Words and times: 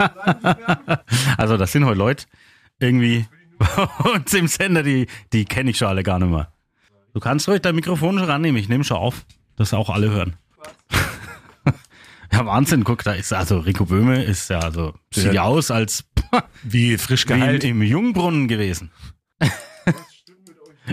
also 1.36 1.56
das 1.56 1.72
sind 1.72 1.84
heute 1.84 1.98
Leute 1.98 2.24
irgendwie 2.78 3.26
uns 4.14 4.32
im 4.34 4.48
Sender, 4.48 4.82
die, 4.82 5.06
die 5.32 5.44
kenne 5.44 5.70
ich 5.70 5.78
schon 5.78 5.88
alle 5.88 6.02
gar 6.02 6.18
nicht 6.18 6.30
mehr. 6.30 6.52
Du 7.12 7.20
kannst 7.20 7.48
ruhig 7.48 7.60
dein 7.60 7.74
Mikrofon 7.74 8.18
schon 8.18 8.28
rannehmen, 8.28 8.60
ich 8.60 8.68
nehme 8.68 8.84
schon 8.84 8.96
auf, 8.96 9.26
dass 9.56 9.74
auch 9.74 9.90
alle 9.90 10.10
hören. 10.10 10.36
ja, 12.32 12.46
Wahnsinn, 12.46 12.84
guck, 12.84 13.04
da 13.04 13.12
ist 13.12 13.32
also 13.32 13.58
Rico 13.58 13.84
Böhme 13.84 14.22
ist 14.22 14.48
ja 14.50 14.60
also 14.60 14.94
sieht 15.12 15.32
ja 15.32 15.42
aus 15.42 15.70
als 15.70 16.04
Wie 16.62 16.96
frisch 16.98 17.28
wie 17.28 17.32
im, 17.32 17.40
geheilt. 17.40 17.64
im 17.64 17.82
Jungbrunnen 17.82 18.48
gewesen. 18.48 18.90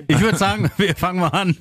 ich 0.07 0.19
würde 0.19 0.37
sagen, 0.37 0.71
wir 0.77 0.95
fangen 0.95 1.19
mal 1.19 1.29
an. 1.29 1.57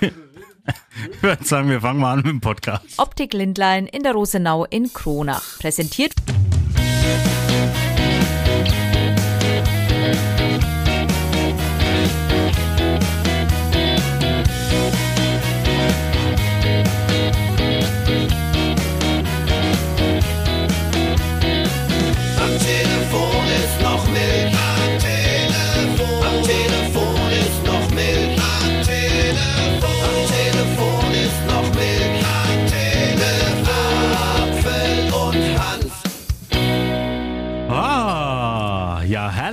Ich 0.00 1.22
würde 1.22 1.44
sagen, 1.44 1.70
wir 1.70 1.80
fangen 1.80 2.00
mal 2.00 2.12
an 2.12 2.18
mit 2.18 2.26
dem 2.26 2.40
Podcast. 2.40 2.84
Optik 2.98 3.32
Lindlein 3.32 3.86
in 3.86 4.02
der 4.02 4.12
Rosenau 4.12 4.64
in 4.64 4.92
Kronach. 4.92 5.58
Präsentiert 5.58 6.14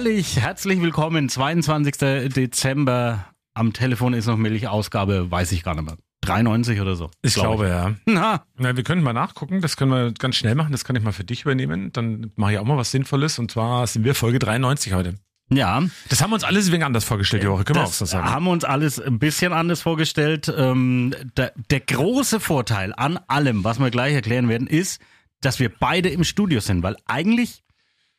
herrlich. 0.06 0.40
Herzlich 0.40 0.82
willkommen. 0.82 1.30
22. 1.30 1.96
Dezember. 2.32 3.26
Am 3.56 3.74
Telefon 3.74 4.14
ist 4.14 4.28
noch 4.28 4.38
Milch. 4.38 4.68
Ausgabe, 4.68 5.32
weiß 5.32 5.52
ich 5.52 5.64
gar 5.64 5.74
nicht 5.76 5.86
mehr. 5.86 5.98
93 6.22 6.80
oder 6.82 6.96
so. 6.96 7.10
Ich 7.22 7.34
glaub 7.34 7.58
glaube, 7.58 7.70
ja. 7.70 7.96
Na, 8.06 8.44
Na, 8.58 8.76
wir 8.76 8.84
können 8.84 9.02
mal 9.04 9.14
nachgucken, 9.14 9.62
das 9.62 9.78
können 9.78 9.92
wir 9.92 10.12
ganz 10.14 10.36
schnell 10.36 10.56
machen, 10.56 10.72
das 10.72 10.84
kann 10.84 10.96
ich 10.96 11.04
mal 11.04 11.12
für 11.12 11.24
dich 11.24 11.42
übernehmen. 11.44 11.92
Dann 11.92 12.32
mache 12.36 12.54
ich 12.54 12.60
auch 12.60 12.66
mal 12.66 12.78
was 12.78 12.92
Sinnvolles 12.92 13.38
und 13.40 13.52
zwar 13.52 13.86
sind 13.88 14.04
wir 14.04 14.16
Folge 14.16 14.40
93 14.40 14.94
heute. 14.94 15.16
ja. 15.50 15.84
Das 16.10 16.22
haben 16.22 16.32
wir 16.32 16.36
uns 16.36 16.44
alles 16.44 16.72
wegen 16.72 16.84
anders 16.84 17.04
vorgestellt 17.04 17.44
die 17.44 17.48
Woche, 17.50 17.64
können 17.64 17.78
wir 17.80 17.84
auch 17.84 17.88
Das 17.88 18.00
so 18.00 18.06
sagen. 18.06 18.30
haben 18.30 18.46
wir 18.46 18.52
uns 18.52 18.64
alles 18.64 19.00
ein 19.00 19.20
bisschen 19.20 19.54
anders 19.54 19.82
vorgestellt. 19.82 20.52
Ähm, 20.56 21.14
der, 21.38 21.54
der 21.70 21.80
große 21.80 22.40
Vorteil 22.40 22.94
an 22.96 23.20
allem, 23.28 23.64
was 23.64 23.80
wir 23.80 23.92
gleich 23.92 24.14
erklären 24.16 24.50
werden, 24.50 24.68
ist, 24.68 25.00
dass 25.42 25.60
wir 25.60 25.70
beide 25.70 26.10
im 26.10 26.24
Studio 26.24 26.60
sind, 26.60 26.82
weil 26.84 26.96
eigentlich 27.06 27.64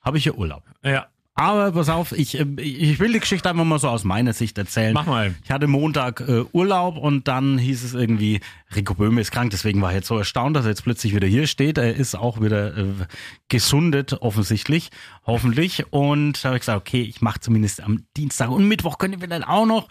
habe 0.01 0.19
ich 0.19 0.25
ja 0.25 0.33
Urlaub. 0.33 0.63
Ja, 0.85 1.07
Aber 1.39 1.71
pass 1.73 1.91
auf, 1.91 2.13
ich, 2.13 2.41
äh, 2.41 2.47
ich 2.59 2.99
will 2.99 3.13
die 3.13 3.21
Geschichte 3.21 3.51
einfach 3.51 3.65
mal 3.65 3.79
so 3.79 3.89
aus 3.89 4.05
meiner 4.05 4.33
Sicht 4.33 4.57
erzählen. 4.57 4.95
Mach 4.95 5.05
mal. 5.05 5.35
Ich 5.45 5.51
hatte 5.51 5.67
Montag 5.67 6.23
äh, 6.27 6.45
Urlaub 6.53 6.97
und 6.97 7.29
dann 7.29 7.59
hieß 7.59 7.85
es 7.85 7.93
irgendwie, 7.93 8.41
Rico 8.75 8.95
Böhme 8.95 9.21
ist 9.21 9.33
krank, 9.33 9.51
deswegen 9.51 9.83
war 9.83 9.91
ich 9.91 9.97
jetzt 9.97 10.09
so 10.09 10.17
erstaunt, 10.17 10.57
dass 10.57 10.65
er 10.65 10.71
jetzt 10.71 10.83
plötzlich 10.83 11.15
wieder 11.15 11.29
hier 11.29 11.47
steht. 11.47 11.77
Er 11.77 11.95
ist 11.95 12.15
auch 12.15 12.41
wieder 12.41 12.75
äh, 12.79 12.85
gesundet, 13.51 14.15
offensichtlich, 14.15 14.91
hoffentlich. 15.27 15.85
Und 15.93 16.43
da 16.43 16.49
habe 16.49 16.57
ich 16.57 16.63
gesagt, 16.63 16.81
okay, 16.81 17.03
ich 17.03 17.21
mache 17.21 17.41
zumindest 17.41 17.83
am 17.83 18.07
Dienstag 18.17 18.51
und 18.51 18.67
Mittwoch 18.67 18.97
können 18.97 19.21
wir 19.21 19.29
dann 19.29 19.45
auch 19.45 19.67
noch. 19.67 19.89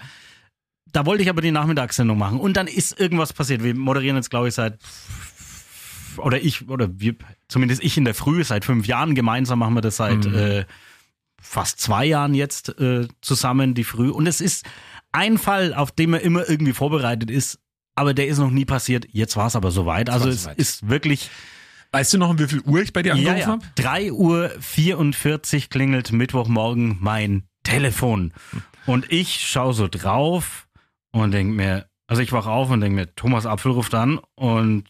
Da 0.92 1.06
wollte 1.06 1.22
ich 1.22 1.30
aber 1.30 1.42
die 1.42 1.52
Nachmittagssendung 1.52 2.18
machen. 2.18 2.40
Und 2.40 2.58
dann 2.58 2.66
ist 2.66 3.00
irgendwas 3.00 3.34
passiert. 3.34 3.64
Wir 3.64 3.76
moderieren 3.76 4.16
jetzt, 4.16 4.32
glaube 4.32 4.48
ich, 4.48 4.56
seit 4.56 4.80
oder 6.18 6.42
ich, 6.42 6.70
oder 6.70 6.90
wir, 7.00 7.16
zumindest 7.50 7.84
ich 7.84 7.98
in 7.98 8.06
der 8.06 8.16
Früh, 8.16 8.44
seit 8.44 8.66
fünf 8.66 8.88
Jahren 8.88 9.14
gemeinsam 9.14 9.60
machen 9.60 9.76
wir 9.76 9.82
das 9.82 9.98
seit 9.98 10.26
äh, 10.26 10.66
fast 11.46 11.80
zwei 11.80 12.06
Jahren 12.06 12.34
jetzt 12.34 12.78
äh, 12.80 13.08
zusammen, 13.22 13.74
die 13.74 13.84
Früh. 13.84 14.10
Und 14.10 14.28
es 14.28 14.42
ist 14.42 14.66
ein 15.12 15.38
Fall, 15.38 15.74
auf 15.74 15.92
den 15.92 16.10
man 16.12 16.20
immer 16.22 16.50
irgendwie 16.50 16.74
vorbereitet 16.74 17.30
ist, 17.32 17.60
aber 17.96 18.14
der 18.14 18.28
ist 18.28 18.38
noch 18.40 18.52
nie 18.52 18.66
passiert. 18.66 19.06
Jetzt 19.12 19.38
war 19.38 19.48
es 19.48 19.56
aber 19.56 19.72
soweit. 19.72 20.10
Also 20.10 20.28
es 20.30 20.44
soweit. 20.44 20.58
ist 20.58 20.90
wirklich 20.90 21.30
Weißt 21.92 22.14
du 22.14 22.18
noch, 22.18 22.30
um 22.32 22.40
wie 22.40 22.48
viel 22.48 22.60
Uhr 22.62 22.82
ich 22.82 22.92
bei 22.92 23.04
dir 23.04 23.16
ja, 23.16 23.32
angerufen 23.32 23.40
ja. 23.40 23.48
habe? 23.48 23.66
3 23.76 24.12
Uhr 24.12 24.52
44 24.60 25.70
klingelt 25.70 26.12
Mittwochmorgen 26.12 26.98
mein 27.00 27.44
Telefon. 27.64 28.34
Und 28.86 29.10
ich 29.12 29.48
schaue 29.48 29.74
so 29.74 29.88
drauf 29.88 30.68
und 31.12 31.32
denk 31.32 31.56
mir, 31.56 31.88
also 32.08 32.22
ich 32.22 32.34
wach 32.34 32.48
auf 32.48 32.70
und 32.70 32.82
denk 32.82 32.96
mir, 32.96 33.16
Thomas 33.16 33.46
Apfel 33.46 33.72
ruft 33.72 33.94
an 33.94 34.20
und 34.36 34.84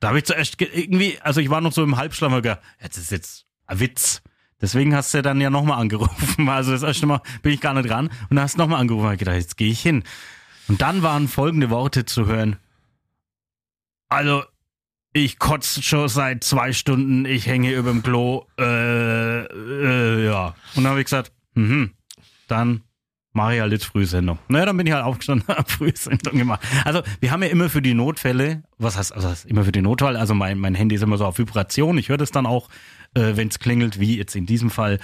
da 0.00 0.08
habe 0.08 0.18
ich 0.18 0.24
zuerst 0.24 0.58
ge- 0.58 0.70
irgendwie, 0.74 1.18
also 1.20 1.40
ich 1.40 1.50
war 1.50 1.60
noch 1.60 1.72
so 1.72 1.84
im 1.84 1.96
Halbschlaf 1.96 2.32
und 2.32 2.42
gedacht, 2.42 2.60
jetzt 2.82 2.96
ist 2.96 3.12
jetzt 3.12 3.46
ein 3.66 3.78
Witz. 3.78 4.20
Deswegen 4.60 4.94
hast 4.94 5.14
du 5.14 5.22
dann 5.22 5.40
ja 5.40 5.50
nochmal 5.50 5.80
angerufen. 5.80 6.48
Also 6.50 6.72
das 6.72 6.82
erste 6.82 7.06
Mal 7.06 7.20
bin 7.42 7.52
ich 7.52 7.60
gar 7.60 7.74
nicht 7.74 7.88
dran 7.88 8.08
und 8.28 8.36
dann 8.36 8.40
hast 8.40 8.54
du 8.54 8.58
nochmal 8.58 8.80
angerufen 8.80 9.06
und 9.06 9.12
hab 9.12 9.18
gedacht, 9.18 9.36
jetzt 9.36 9.56
gehe 9.56 9.70
ich 9.70 9.80
hin. 9.80 10.02
Und 10.68 10.82
dann 10.82 11.02
waren 11.02 11.28
folgende 11.28 11.70
Worte 11.70 12.04
zu 12.04 12.26
hören. 12.26 12.56
Also, 14.08 14.44
ich 15.12 15.38
kotze 15.38 15.82
schon 15.82 16.08
seit 16.08 16.44
zwei 16.44 16.72
Stunden, 16.72 17.24
ich 17.24 17.46
hänge 17.46 17.72
über 17.72 17.90
dem 17.90 18.02
Klo. 18.02 18.46
Äh, 18.58 19.44
äh, 19.44 20.24
ja. 20.26 20.54
Und 20.74 20.84
dann 20.84 20.88
habe 20.88 21.00
ich 21.00 21.06
gesagt, 21.06 21.32
mhm, 21.54 21.92
dann 22.48 22.82
mache 23.32 23.54
ich 23.54 23.60
halt 23.60 23.72
jetzt 23.72 23.84
Frühsendung. 23.86 24.38
Naja, 24.48 24.66
dann 24.66 24.76
bin 24.76 24.86
ich 24.86 24.92
halt 24.92 25.04
aufgestanden, 25.04 25.46
habe 25.56 25.70
Frühsendung 25.70 26.36
gemacht. 26.36 26.60
Also 26.84 27.02
wir 27.20 27.30
haben 27.30 27.42
ja 27.42 27.48
immer 27.48 27.68
für 27.68 27.82
die 27.82 27.94
Notfälle, 27.94 28.62
was 28.78 28.96
heißt, 28.96 29.12
was 29.16 29.24
heißt 29.24 29.46
immer 29.46 29.64
für 29.64 29.72
die 29.72 29.82
Notfall, 29.82 30.16
also 30.16 30.34
mein, 30.34 30.58
mein 30.58 30.74
Handy 30.74 30.96
ist 30.96 31.02
immer 31.02 31.16
so 31.16 31.26
auf 31.26 31.38
Vibration, 31.38 31.98
ich 31.98 32.08
höre 32.08 32.16
das 32.16 32.30
dann 32.30 32.46
auch, 32.46 32.68
äh, 33.14 33.36
wenn 33.36 33.48
es 33.48 33.58
klingelt, 33.58 34.00
wie 34.00 34.16
jetzt 34.16 34.36
in 34.36 34.46
diesem 34.46 34.70
Fall. 34.70 34.98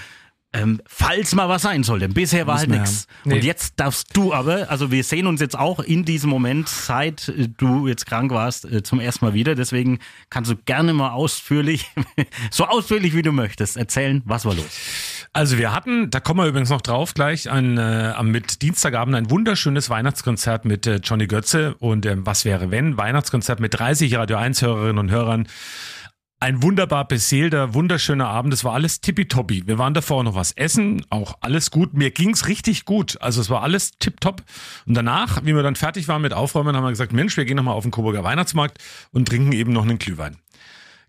Ähm, 0.53 0.81
falls 0.87 1.34
mal 1.34 1.49
was 1.50 1.62
sein 1.62 1.83
sollte. 1.83 2.09
Bisher 2.09 2.47
war 2.47 2.55
Muss 2.55 2.61
halt 2.62 2.71
nichts. 2.71 3.06
Nee. 3.25 3.34
Und 3.34 3.44
jetzt 3.44 3.75
darfst 3.78 4.17
du 4.17 4.33
aber, 4.33 4.71
also 4.71 4.91
wir 4.91 5.05
sehen 5.05 5.27
uns 5.27 5.41
jetzt 5.41 5.59
auch 5.59 5.81
in 5.81 6.05
diesem 6.05 6.31
Moment, 6.31 6.69
seit 6.69 7.28
äh, 7.28 7.49
du 7.49 7.89
jetzt 7.89 8.06
krank 8.06 8.31
warst, 8.31 8.65
äh, 8.65 8.83
zum 8.83 9.00
ersten 9.00 9.25
Mal 9.27 9.34
wieder. 9.34 9.55
Deswegen 9.55 9.99
kannst 10.31 10.50
du 10.50 10.56
gerne 10.56 10.95
mal 10.95 11.11
ausführlich, 11.11 11.91
so 12.50 12.65
ausführlich 12.65 13.15
wie 13.15 13.22
du 13.22 13.33
möchtest, 13.33 13.77
erzählen, 13.77 14.22
was 14.25 14.47
war 14.47 14.55
los. 14.55 14.66
Also 15.34 15.59
wir 15.59 15.75
hatten, 15.75 16.11
da 16.11 16.21
kommen 16.21 16.41
wir 16.41 16.47
übrigens 16.47 16.71
noch 16.71 16.81
drauf 16.81 17.12
gleich, 17.12 17.50
ein, 17.50 17.77
äh, 17.77 18.15
am 18.16 18.31
mit 18.31 18.62
Dienstagabend 18.62 19.15
ein 19.15 19.31
wunderschönes 19.31 19.91
Weihnachtskonzert 19.91 20.65
mit 20.65 20.87
äh, 20.87 21.00
Johnny 21.03 21.27
Götze 21.27 21.75
und 21.81 22.06
ähm, 22.06 22.25
was 22.25 22.47
wäre 22.47 22.71
wenn? 22.71 22.97
Weihnachtskonzert 22.97 23.61
mit 23.61 23.78
30 23.78 24.15
Radio 24.15 24.39
1 24.39 24.62
Hörerinnen 24.62 24.99
und 24.99 25.11
Hörern. 25.11 25.49
Ein 26.38 26.62
wunderbar 26.62 27.08
beseelter, 27.08 27.72
wunderschöner 27.72 28.28
Abend. 28.28 28.52
Es 28.52 28.62
war 28.62 28.74
alles 28.74 29.00
tippitoppi. 29.00 29.66
Wir 29.66 29.78
waren 29.78 29.94
davor 29.94 30.22
noch 30.22 30.34
was 30.34 30.52
essen, 30.52 31.02
auch 31.08 31.38
alles 31.41 31.70
gut. 31.70 31.94
Mir 31.94 32.10
ging's 32.10 32.47
richtig 32.47 32.84
gut. 32.84 33.16
Also 33.22 33.41
es 33.41 33.48
war 33.48 33.62
alles 33.62 33.92
tipptopp. 33.98 34.42
Und 34.84 34.92
danach, 34.92 35.41
wie 35.44 35.54
wir 35.54 35.62
dann 35.62 35.76
fertig 35.76 36.08
waren 36.08 36.20
mit 36.20 36.34
Aufräumen, 36.34 36.76
haben 36.76 36.84
wir 36.84 36.91
gesagt, 36.91 37.14
Mensch, 37.14 37.38
wir 37.38 37.47
gehen 37.47 37.56
nochmal 37.56 37.74
auf 37.74 37.84
den 37.84 37.91
Coburger 37.91 38.22
Weihnachtsmarkt 38.22 38.76
und 39.12 39.26
trinken 39.26 39.52
eben 39.52 39.72
noch 39.72 39.84
einen 39.84 39.97
Glühwein. 39.98 40.36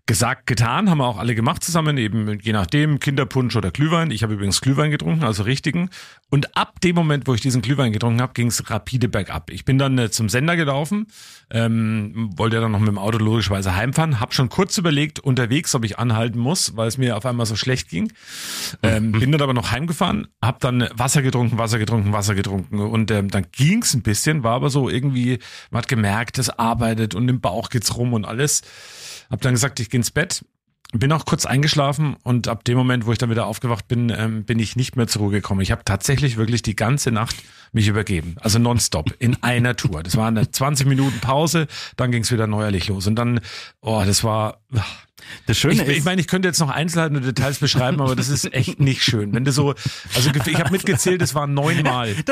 Gesagt, 0.08 0.46
getan, 0.46 0.88
haben 0.88 0.98
wir 0.98 1.06
auch 1.06 1.18
alle 1.18 1.34
gemacht 1.34 1.62
zusammen, 1.62 1.98
eben 1.98 2.40
je 2.40 2.54
nachdem, 2.54 2.98
Kinderpunsch 2.98 3.54
oder 3.56 3.70
Glühwein. 3.70 4.10
Ich 4.10 4.22
habe 4.22 4.32
übrigens 4.32 4.62
Glühwein 4.62 4.90
getrunken, 4.90 5.22
also 5.22 5.42
richtigen. 5.42 5.90
Und 6.30 6.56
ab 6.56 6.80
dem 6.80 6.96
Moment, 6.96 7.26
wo 7.26 7.34
ich 7.34 7.42
diesen 7.42 7.60
Glühwein 7.60 7.92
getrunken 7.92 8.22
habe, 8.22 8.32
ging 8.32 8.46
es 8.46 8.70
rapide 8.70 9.10
bergab. 9.10 9.50
Ich 9.50 9.66
bin 9.66 9.76
dann 9.76 9.98
äh, 9.98 10.10
zum 10.10 10.30
Sender 10.30 10.56
gelaufen, 10.56 11.08
ähm, 11.50 12.30
wollte 12.38 12.56
ja 12.56 12.62
dann 12.62 12.72
noch 12.72 12.78
mit 12.78 12.88
dem 12.88 12.96
Auto 12.96 13.18
logischerweise 13.18 13.76
heimfahren, 13.76 14.18
habe 14.18 14.32
schon 14.32 14.48
kurz 14.48 14.78
überlegt 14.78 15.20
unterwegs, 15.20 15.74
ob 15.74 15.84
ich 15.84 15.98
anhalten 15.98 16.38
muss, 16.38 16.74
weil 16.74 16.88
es 16.88 16.96
mir 16.96 17.14
auf 17.14 17.26
einmal 17.26 17.44
so 17.44 17.54
schlecht 17.54 17.90
ging. 17.90 18.10
Ähm, 18.82 19.12
bin 19.12 19.30
dann 19.30 19.42
aber 19.42 19.52
noch 19.52 19.72
heimgefahren, 19.72 20.28
habe 20.42 20.56
dann 20.60 20.88
Wasser 20.94 21.20
getrunken, 21.20 21.58
Wasser 21.58 21.78
getrunken, 21.78 22.14
Wasser 22.14 22.34
getrunken 22.34 22.80
und 22.80 23.10
ähm, 23.10 23.28
dann 23.28 23.44
ging 23.52 23.82
es 23.82 23.92
ein 23.92 24.00
bisschen, 24.00 24.42
war 24.42 24.54
aber 24.54 24.70
so 24.70 24.88
irgendwie, 24.88 25.38
man 25.70 25.82
hat 25.82 25.88
gemerkt, 25.88 26.38
es 26.38 26.48
arbeitet 26.48 27.14
und 27.14 27.28
im 27.28 27.42
Bauch 27.42 27.68
geht's 27.68 27.94
rum 27.94 28.14
und 28.14 28.24
alles. 28.24 28.62
Hab 29.30 29.40
dann 29.40 29.54
gesagt, 29.54 29.80
ich 29.80 29.90
gehe 29.90 29.98
ins 29.98 30.10
Bett. 30.10 30.44
Bin 30.92 31.12
auch 31.12 31.26
kurz 31.26 31.44
eingeschlafen 31.44 32.16
und 32.22 32.48
ab 32.48 32.64
dem 32.64 32.78
Moment, 32.78 33.04
wo 33.04 33.12
ich 33.12 33.18
dann 33.18 33.28
wieder 33.28 33.44
aufgewacht 33.44 33.88
bin, 33.88 34.08
ähm, 34.08 34.44
bin 34.44 34.58
ich 34.58 34.74
nicht 34.74 34.96
mehr 34.96 35.06
zur 35.06 35.20
Ruhe 35.20 35.30
gekommen. 35.30 35.60
Ich 35.60 35.70
habe 35.70 35.84
tatsächlich 35.84 36.38
wirklich 36.38 36.62
die 36.62 36.76
ganze 36.76 37.12
Nacht 37.12 37.36
mich 37.72 37.88
übergeben. 37.88 38.36
Also 38.40 38.58
nonstop, 38.58 39.14
in 39.18 39.36
einer 39.42 39.76
Tour. 39.76 40.02
Das 40.02 40.16
war 40.16 40.28
eine 40.28 40.50
20 40.50 40.86
Minuten 40.86 41.20
Pause, 41.20 41.66
dann 41.96 42.10
ging 42.10 42.22
es 42.22 42.32
wieder 42.32 42.46
neuerlich 42.46 42.88
los. 42.88 43.06
Und 43.06 43.16
dann, 43.16 43.40
oh, 43.82 44.02
das 44.06 44.24
war. 44.24 44.62
Das 45.46 45.58
Schöne 45.58 45.74
Ich, 45.74 45.80
ist, 45.82 45.88
ich 45.88 46.04
meine, 46.04 46.22
ich 46.22 46.26
könnte 46.26 46.48
jetzt 46.48 46.60
noch 46.60 46.70
Einzelheiten 46.70 47.16
und 47.16 47.24
Details 47.24 47.58
beschreiben, 47.58 48.00
aber 48.00 48.16
das 48.16 48.30
ist 48.30 48.50
echt 48.54 48.80
nicht 48.80 49.02
schön. 49.02 49.34
Wenn 49.34 49.44
du 49.44 49.52
so, 49.52 49.74
also 50.14 50.30
ich 50.46 50.58
habe 50.58 50.70
mitgezählt, 50.70 51.20
es 51.20 51.34
waren 51.34 51.52
neunmal. 51.52 52.14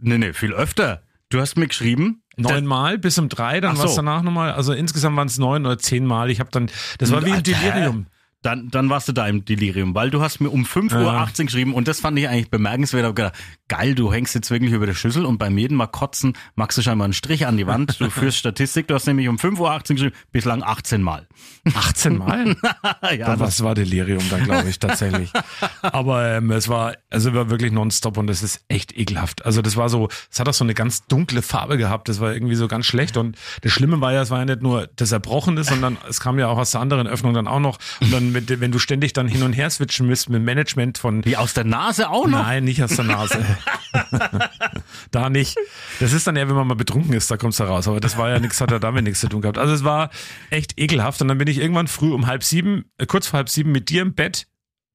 Nee, 0.00 0.18
nee, 0.18 0.32
viel 0.34 0.52
öfter. 0.52 1.02
Du 1.32 1.40
hast 1.40 1.56
mir 1.56 1.66
geschrieben, 1.66 2.22
Neunmal 2.36 2.98
bis 2.98 3.18
um 3.18 3.30
drei, 3.30 3.60
dann 3.62 3.72
Ach 3.72 3.78
war 3.78 3.84
es 3.86 3.92
so. 3.92 3.96
danach 3.96 4.22
nochmal, 4.22 4.52
also 4.52 4.74
insgesamt 4.74 5.16
waren 5.16 5.28
es 5.28 5.38
neun 5.38 5.64
oder 5.64 5.78
zehnmal. 5.78 6.30
Ich 6.30 6.40
habe 6.40 6.50
dann, 6.50 6.70
das 6.98 7.10
war 7.10 7.24
wie 7.24 7.32
ein 7.32 7.42
Delirium. 7.42 8.06
Dann, 8.42 8.68
dann 8.70 8.90
warst 8.90 9.08
du 9.08 9.12
da 9.12 9.26
im 9.26 9.44
Delirium, 9.44 9.94
weil 9.94 10.10
du 10.10 10.20
hast 10.20 10.40
mir 10.40 10.50
um 10.50 10.64
5.18 10.64 10.96
Uhr 11.40 11.44
geschrieben 11.46 11.74
und 11.74 11.88
das 11.88 12.00
fand 12.00 12.18
ich 12.18 12.28
eigentlich 12.28 12.50
bemerkenswert. 12.50 13.08
Ich 13.08 13.14
gedacht, 13.14 13.34
geil, 13.68 13.94
du 13.94 14.12
hängst 14.12 14.34
jetzt 14.34 14.50
wirklich 14.50 14.72
über 14.72 14.86
der 14.86 14.94
Schüssel 14.94 15.24
und 15.24 15.38
beim 15.38 15.56
jeden 15.56 15.76
Mal 15.76 15.86
kotzen 15.86 16.34
machst 16.56 16.76
du 16.76 16.82
scheinbar 16.82 17.04
einen 17.06 17.14
Strich 17.14 17.46
an 17.46 17.56
die 17.56 17.66
Wand. 17.66 18.00
Du 18.00 18.10
führst 18.10 18.38
Statistik, 18.38 18.88
du 18.88 18.94
hast 18.94 19.06
nämlich 19.06 19.28
um 19.28 19.36
5.18 19.36 19.58
Uhr 19.60 19.78
geschrieben, 19.80 20.16
bislang 20.32 20.62
18 20.62 21.02
Mal. 21.02 21.26
18 21.74 22.18
Mal? 22.18 22.56
ja, 23.02 23.26
Dann 23.26 23.40
was 23.40 23.62
war 23.62 23.74
Delirium 23.74 24.22
dann, 24.30 24.44
glaube 24.44 24.68
ich, 24.68 24.78
tatsächlich. 24.78 25.32
Aber 25.82 26.28
ähm, 26.28 26.50
es 26.50 26.68
war, 26.68 26.96
also 27.10 27.32
war 27.34 27.50
wirklich 27.50 27.72
nonstop 27.72 28.18
und 28.18 28.26
das 28.26 28.42
ist 28.42 28.64
echt 28.68 28.96
ekelhaft. 28.96 29.44
Also 29.46 29.62
das 29.62 29.76
war 29.76 29.88
so, 29.88 30.08
es 30.30 30.40
hat 30.40 30.48
auch 30.48 30.54
so 30.54 30.64
eine 30.64 30.74
ganz 30.74 31.06
dunkle 31.06 31.42
Farbe 31.42 31.78
gehabt. 31.78 32.08
Das 32.08 32.20
war 32.20 32.32
irgendwie 32.32 32.56
so 32.56 32.68
ganz 32.68 32.86
schlecht. 32.86 33.16
Und 33.16 33.36
das 33.62 33.72
Schlimme 33.72 34.00
war 34.00 34.12
ja, 34.12 34.22
es 34.22 34.30
war 34.30 34.40
ja 34.40 34.44
nicht 34.44 34.62
nur 34.62 34.88
das 34.96 35.12
Erbrochene, 35.12 35.64
sondern 35.64 35.96
es 36.08 36.20
kam 36.20 36.38
ja 36.38 36.48
auch 36.48 36.58
aus 36.58 36.72
der 36.72 36.80
anderen 36.80 37.06
Öffnung 37.06 37.34
dann 37.34 37.46
auch 37.46 37.60
noch. 37.60 37.78
Und 38.00 38.12
dann, 38.12 38.31
mit, 38.32 38.60
wenn 38.60 38.72
du 38.72 38.78
ständig 38.78 39.12
dann 39.12 39.28
hin 39.28 39.42
und 39.42 39.52
her 39.52 39.70
switchen 39.70 40.06
müsst 40.06 40.28
mit 40.28 40.36
dem 40.36 40.44
Management 40.44 40.98
von 40.98 41.24
Wie 41.24 41.36
aus 41.36 41.54
der 41.54 41.64
Nase 41.64 42.10
auch 42.10 42.26
noch? 42.26 42.42
Nein, 42.42 42.64
nicht 42.64 42.82
aus 42.82 42.96
der 42.96 43.04
Nase. 43.04 43.44
da 45.10 45.30
nicht. 45.30 45.56
Das 46.00 46.12
ist 46.12 46.26
dann 46.26 46.36
eher, 46.36 46.48
wenn 46.48 46.56
man 46.56 46.66
mal 46.66 46.74
betrunken 46.74 47.14
ist, 47.14 47.30
da 47.30 47.36
kommt's 47.36 47.58
da 47.58 47.64
raus. 47.64 47.88
Aber 47.88 48.00
das 48.00 48.16
war 48.16 48.30
ja 48.30 48.38
nichts, 48.38 48.60
hat 48.60 48.70
ja 48.70 48.78
damit 48.78 49.04
nichts 49.04 49.20
zu 49.20 49.28
tun 49.28 49.42
gehabt. 49.42 49.58
Also 49.58 49.72
es 49.72 49.84
war 49.84 50.10
echt 50.50 50.78
ekelhaft. 50.78 51.20
Und 51.22 51.28
dann 51.28 51.38
bin 51.38 51.48
ich 51.48 51.58
irgendwann 51.58 51.88
früh 51.88 52.12
um 52.12 52.26
halb 52.26 52.44
sieben, 52.44 52.84
äh, 52.98 53.06
kurz 53.06 53.26
vor 53.26 53.38
halb 53.38 53.48
sieben 53.48 53.72
mit 53.72 53.88
dir 53.88 54.02
im 54.02 54.14
Bett 54.14 54.46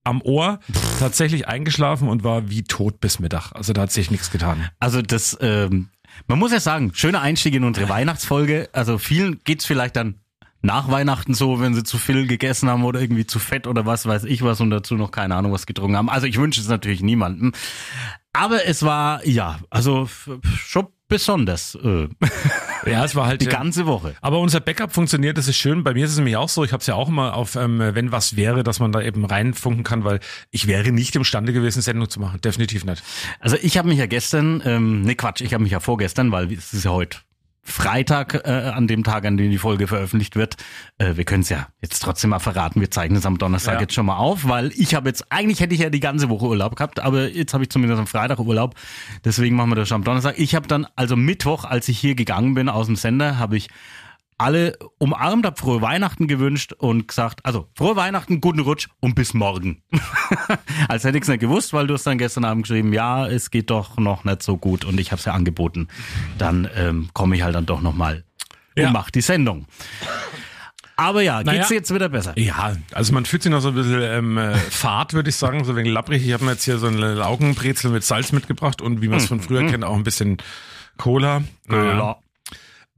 am 0.04 0.22
Ohr 0.22 0.60
tatsächlich 1.00 1.48
eingeschlafen 1.48 2.08
und 2.08 2.24
war 2.24 2.50
wie 2.50 2.64
tot 2.64 3.02
bis 3.02 3.20
Mittag. 3.20 3.52
Also 3.52 3.74
da 3.74 3.82
hat 3.82 3.92
sich 3.92 4.10
nichts 4.10 4.32
getan. 4.32 4.70
Also 4.80 5.02
das, 5.02 5.38
ähm, 5.42 5.90
man 6.28 6.40
muss 6.40 6.52
ja 6.52 6.60
sagen, 6.60 6.92
schöner 6.94 7.22
Einstieg 7.22 7.54
in 7.54 7.64
unsere 7.64 7.90
Weihnachtsfolge. 7.90 8.70
Also 8.72 8.98
vielen 8.98 9.42
geht's 9.44 9.66
vielleicht 9.66 9.98
dann 9.98 10.16
nach 10.68 10.92
Weihnachten 10.92 11.34
so, 11.34 11.60
wenn 11.60 11.74
sie 11.74 11.84
zu 11.84 11.98
viel 11.98 12.28
gegessen 12.28 12.70
haben 12.70 12.84
oder 12.84 13.02
irgendwie 13.02 13.26
zu 13.26 13.40
fett 13.40 13.66
oder 13.66 13.86
was 13.86 14.06
weiß 14.06 14.26
ich 14.26 14.44
was 14.44 14.62
und 14.62 14.70
dazu 14.70 14.96
noch 14.96 15.12
keine 15.12 15.36
Ahnung 15.36 15.52
was 15.52 15.66
getrunken 15.66 15.98
haben. 15.98 16.10
Also 16.10 16.28
ich 16.28 16.38
wünsche 16.38 16.62
es 16.62 16.68
natürlich 16.68 17.02
niemandem. 17.02 17.54
Aber 18.34 18.66
es 18.66 18.84
war, 18.84 19.26
ja, 19.26 19.60
also 19.72 20.08
schon 20.56 20.88
besonders. 21.08 21.76
Äh, 21.76 22.10
Ja, 22.86 23.04
es 23.04 23.16
war 23.16 23.28
halt 23.28 23.42
die 23.42 23.48
ganze 23.48 23.86
Woche. 23.86 24.16
Aber 24.22 24.40
unser 24.40 24.60
Backup 24.60 24.94
funktioniert, 24.94 25.38
das 25.38 25.48
ist 25.48 25.58
schön. 25.58 25.84
Bei 25.84 25.94
mir 25.94 26.06
ist 26.06 26.12
es 26.12 26.18
nämlich 26.18 26.38
auch 26.38 26.50
so, 26.50 26.64
ich 26.64 26.72
habe 26.72 26.82
es 26.82 26.88
ja 26.88 26.96
auch 26.96 27.10
immer 27.10 27.34
auf, 27.34 27.56
ähm, 27.56 27.80
wenn 27.80 28.12
was 28.12 28.36
wäre, 28.36 28.64
dass 28.64 28.80
man 28.80 28.92
da 28.92 29.02
eben 29.02 29.26
reinfunken 29.26 29.84
kann, 29.84 30.04
weil 30.04 30.20
ich 30.52 30.68
wäre 30.68 30.92
nicht 30.92 31.16
imstande 31.16 31.54
gewesen, 31.54 31.82
Sendung 31.82 32.10
zu 32.10 32.20
machen. 32.20 32.40
Definitiv 32.42 32.86
nicht. 32.86 33.04
Also 33.40 33.58
ich 33.62 33.78
habe 33.78 33.90
mich 33.90 33.98
ja 33.98 34.06
gestern, 34.06 34.62
ähm, 34.66 35.02
nee 35.02 35.16
Quatsch, 35.16 35.42
ich 35.42 35.54
habe 35.54 35.64
mich 35.64 35.72
ja 35.72 35.80
vorgestern, 35.80 36.32
weil 36.32 36.52
es 36.54 36.74
ist 36.74 36.86
ja 36.86 36.92
heute 36.92 37.18
Freitag, 37.70 38.44
äh, 38.46 38.50
an 38.74 38.88
dem 38.88 39.04
Tag, 39.04 39.26
an 39.26 39.36
dem 39.36 39.52
die 39.52 39.58
Folge 39.58 39.88
veröffentlicht 39.88 40.36
wird. 40.38 40.56
Äh, 40.98 41.18
wir 41.18 41.26
können 41.26 41.42
es 41.42 41.50
ja 41.50 41.68
jetzt 41.82 42.00
trotzdem 42.02 42.30
mal 42.30 42.40
verraten. 42.40 42.80
Wir 42.80 42.90
zeichnen 42.90 43.18
es 43.20 43.26
am 43.26 43.38
Donnerstag 43.38 43.76
Ja. 43.76 43.82
jetzt 43.82 43.94
schon 43.94 44.06
mal 44.06 44.16
auf, 44.16 44.48
weil 44.48 44.72
ich 44.76 44.96
habe 44.96 45.10
jetzt, 45.10 45.32
eigentlich 45.32 45.60
hätte 45.60 45.76
ich 45.76 45.82
ja 45.82 45.90
die 45.90 46.00
ganze 46.00 46.30
Woche 46.30 46.46
Urlaub 46.46 46.78
gehabt, 46.78 47.00
aber 47.02 47.30
jetzt 47.30 47.54
habe 47.54 47.66
ich 47.66 47.70
zumindest 47.70 48.00
am 48.00 48.08
Freitag 48.08 48.40
Urlaub. 48.40 48.76
Deswegen 49.26 49.56
machen 49.58 49.70
wir 49.72 49.76
das 49.76 49.90
schon 49.90 49.96
am 49.96 50.04
Donnerstag. 50.06 50.40
Ich 50.40 50.56
habe 50.56 50.68
dann, 50.68 50.88
also 50.96 51.16
Mittwoch, 51.18 51.66
als 51.66 51.90
ich 51.90 52.00
hier 52.00 52.16
gegangen 52.16 52.54
bin 52.54 52.70
aus 52.70 52.86
dem 52.86 52.96
Sender, 52.96 53.38
habe 53.38 53.58
ich 53.58 53.68
alle 54.38 54.78
umarmt, 55.00 55.46
hab 55.46 55.58
frohe 55.60 55.82
Weihnachten 55.82 56.28
gewünscht 56.28 56.74
und 56.74 57.08
gesagt, 57.08 57.44
also 57.46 57.68
frohe 57.76 57.96
Weihnachten, 57.96 58.40
guten 58.40 58.60
Rutsch 58.60 58.88
und 59.00 59.16
bis 59.16 59.34
morgen. 59.34 59.82
Als 60.88 61.04
hätte 61.04 61.18
ich 61.18 61.24
es 61.24 61.28
nicht 61.30 61.40
gewusst, 61.40 61.74
weil 61.74 61.88
du 61.88 61.94
hast 61.96 62.06
dann 62.06 62.18
gestern 62.18 62.46
Abend 62.46 62.64
geschrieben, 62.64 62.94
ja, 62.94 63.28
es 63.28 63.50
geht 63.52 63.70
doch 63.70 63.98
noch 63.98 64.24
nicht 64.26 64.44
so 64.44 64.58
gut 64.58 64.86
und 64.86 65.00
ich 65.00 65.12
habe 65.12 65.20
es 65.20 65.26
ja 65.26 65.34
angeboten. 65.34 65.88
Dann 66.38 66.70
ähm, 66.76 67.10
komme 67.14 67.36
ich 67.36 67.42
halt 67.42 67.56
dann 67.56 67.66
doch 67.66 67.82
nochmal 67.82 68.24
und 68.76 68.84
Ja. 68.84 68.92
mach 68.92 69.10
die 69.10 69.22
Sendung. 69.22 69.66
Aber 71.00 71.22
ja, 71.22 71.44
geht's 71.44 71.54
Naja. 71.54 71.68
jetzt 71.70 71.94
wieder 71.94 72.10
besser? 72.10 72.38
Ja, 72.40 72.76
also 72.94 73.14
man 73.14 73.26
fühlt 73.26 73.44
sich 73.44 73.52
noch 73.52 73.62
so 73.62 73.68
ein 73.70 73.76
bisschen 73.76 74.02
ähm, 74.02 74.38
äh, 74.38 74.56
fad, 74.56 75.14
würde 75.14 75.30
ich 75.30 75.36
sagen, 75.36 75.64
so 75.64 75.76
wegen 75.76 75.90
lapprig. 75.90 76.26
Ich 76.26 76.34
habe 76.34 76.44
mir 76.44 76.52
jetzt 76.52 76.64
hier 76.64 76.80
so 76.80 76.88
eine 76.88 77.14
Laugenbrezel 77.14 77.92
mit 77.92 78.04
Salz 78.04 78.32
mitgebracht 78.32 78.82
und 78.82 79.02
wie 79.02 79.08
man 79.08 79.20
es 79.20 79.28
von 79.28 79.40
früher 79.40 79.68
kennt, 79.68 79.84
auch 79.84 79.96
ein 79.96 80.04
bisschen 80.04 80.38
Cola. 80.98 81.44
Naja. 81.68 82.18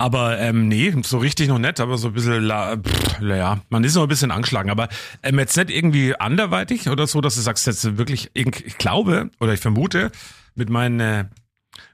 Aber 0.02 0.40
ähm, 0.40 0.70
nee, 0.70 0.94
so 1.04 1.18
richtig 1.18 1.50
noch 1.50 1.60
nicht, 1.60 1.80
aber 1.82 1.98
so 1.98 2.08
ein 2.08 2.14
bisschen, 2.14 2.42
la, 2.42 2.78
pff, 2.78 3.20
ja, 3.22 3.60
man 3.70 3.84
ist 3.84 3.96
noch 3.96 4.04
ein 4.04 4.08
bisschen 4.08 4.32
angeschlagen. 4.32 4.70
Aber 4.70 4.88
ähm, 5.24 5.38
jetzt 5.40 5.58
nicht 5.58 5.70
irgendwie 5.70 6.16
anderweitig 6.16 6.88
oder 6.90 7.06
so, 7.06 7.20
dass 7.20 7.36
du 7.36 7.42
sagst, 7.42 7.68
jetzt 7.68 7.98
wirklich, 7.98 8.32
ich 8.34 8.78
glaube 8.78 9.30
oder 9.42 9.54
ich 9.54 9.60
vermute 9.60 10.12
mit 10.56 10.70
meinen 10.70 11.00
äh, 11.02 11.26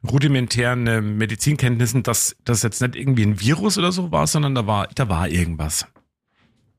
rudimentären 0.08 0.86
äh, 0.88 1.02
Medizinkenntnissen, 1.02 2.04
dass 2.04 2.36
das 2.46 2.62
jetzt 2.64 2.82
nicht 2.82 2.96
irgendwie 2.96 3.24
ein 3.24 3.40
Virus 3.42 3.78
oder 3.78 3.92
so 3.92 4.12
war, 4.12 4.28
sondern 4.28 4.54
da 4.54 4.68
war, 4.68 4.88
da 4.94 5.10
war 5.10 5.28
irgendwas. 5.28 5.88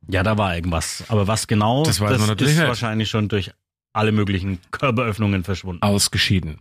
ja, 0.08 0.22
da 0.22 0.38
war 0.38 0.54
irgendwas. 0.54 1.04
Aber 1.08 1.26
was 1.26 1.48
genau, 1.48 1.84
Das 1.84 2.00
weiß 2.00 2.18
man 2.20 2.28
natürlich 2.28 2.52
ist 2.54 2.60
nicht. 2.60 2.68
wahrscheinlich 2.68 3.10
schon 3.10 3.28
durch 3.28 3.50
alle 3.92 4.12
möglichen 4.12 4.60
Körperöffnungen 4.70 5.42
verschwunden. 5.42 5.82
Ausgeschieden. 5.82 6.58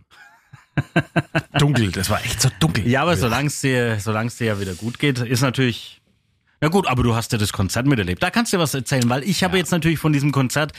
Dunkel, 1.58 1.92
das 1.92 2.10
war 2.10 2.24
echt 2.24 2.40
so 2.40 2.48
dunkel. 2.60 2.86
Ja, 2.86 3.02
aber 3.02 3.16
solange 3.16 3.48
es 3.48 3.60
dir, 3.60 3.96
dir 3.96 4.46
ja 4.46 4.60
wieder 4.60 4.74
gut 4.74 4.98
geht, 4.98 5.18
ist 5.18 5.40
natürlich. 5.40 6.00
Na 6.60 6.68
gut, 6.68 6.86
aber 6.86 7.02
du 7.02 7.14
hast 7.14 7.32
ja 7.32 7.38
das 7.38 7.52
Konzert 7.52 7.86
miterlebt. 7.86 8.22
Da 8.22 8.30
kannst 8.30 8.52
du 8.52 8.56
dir 8.56 8.62
was 8.62 8.72
erzählen, 8.72 9.08
weil 9.10 9.22
ich 9.24 9.44
habe 9.44 9.58
jetzt 9.58 9.72
natürlich 9.72 9.98
von 9.98 10.12
diesem 10.12 10.32
Konzert, 10.32 10.72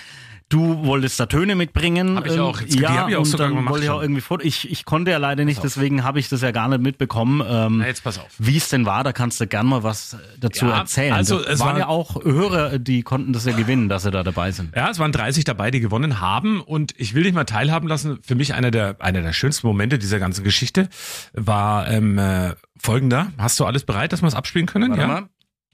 du 0.49 0.85
wolltest 0.85 1.19
da 1.19 1.25
Töne 1.25 1.55
mitbringen. 1.55 2.15
Hab 2.17 2.25
ich 2.25 2.33
ähm, 2.33 2.39
auch. 2.41 2.61
Jetzt- 2.61 2.73
die 2.73 2.79
ja, 2.79 2.89
hab 2.95 3.09
ich 3.09 3.15
auch 3.15 3.25
sogar 3.25 3.49
gemacht 3.49 3.69
wollte 3.69 3.85
ich 3.85 3.89
auch 3.91 4.01
irgendwie 4.01 4.21
vor. 4.21 4.39
Ich, 4.41 4.69
ich 4.71 4.85
konnte 4.85 5.11
ja 5.11 5.17
leider 5.17 5.43
nicht, 5.45 5.63
deswegen 5.63 6.03
habe 6.03 6.19
ich 6.19 6.29
das 6.29 6.41
ja 6.41 6.51
gar 6.51 6.67
nicht 6.69 6.81
mitbekommen. 6.81 7.41
Ähm, 7.47 7.77
Na, 7.79 7.87
jetzt 7.87 8.03
pass 8.03 8.17
auf. 8.17 8.27
Wie 8.37 8.57
es 8.57 8.69
denn 8.69 8.85
war, 8.85 9.03
da 9.03 9.11
kannst 9.13 9.41
du 9.41 9.47
gern 9.47 9.65
mal 9.65 9.83
was 9.83 10.15
dazu 10.39 10.65
Ja, 10.65 10.77
erzählen. 10.79 11.13
also 11.13 11.39
es 11.43 11.59
waren 11.59 11.73
war- 11.73 11.79
ja 11.79 11.87
auch 11.87 12.23
Hörer, 12.23 12.79
die 12.79 13.03
konnten 13.03 13.33
das 13.33 13.45
ja 13.45 13.51
gewinnen, 13.53 13.89
dass 13.89 14.03
sie 14.03 14.11
da 14.11 14.23
dabei 14.23 14.51
sind. 14.51 14.75
Ja, 14.75 14.89
es 14.89 14.99
waren 14.99 15.11
30 15.11 15.43
dabei, 15.43 15.71
die 15.71 15.79
gewonnen 15.79 16.21
haben 16.21 16.61
und 16.61 16.93
ich 16.97 17.13
will 17.13 17.23
dich 17.23 17.33
mal 17.33 17.43
teilhaben 17.45 17.87
lassen. 17.87 18.19
Für 18.23 18.35
mich 18.35 18.53
einer 18.53 18.71
der 18.71 18.95
einer 18.99 19.21
der 19.21 19.33
schönsten 19.33 19.67
Momente 19.67 19.99
dieser 19.99 20.19
ganzen 20.19 20.43
Geschichte 20.43 20.89
war 21.33 21.89
ähm, 21.89 22.17
äh, 22.17 22.55
folgender. 22.79 23.31
Hast 23.37 23.59
du 23.59 23.65
alles 23.65 23.83
bereit, 23.83 24.13
dass 24.13 24.21
wir 24.21 24.27
es 24.27 24.35
abspielen 24.35 24.65
können? 24.65 24.89
Warte 24.91 25.01
ja. 25.01 25.07
mal. 25.07 25.29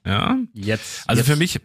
Ja. 0.06 0.38
Jetzt. 0.54 1.08
Also 1.08 1.22
jetzt, 1.22 1.30
für 1.30 1.38
mich 1.38 1.62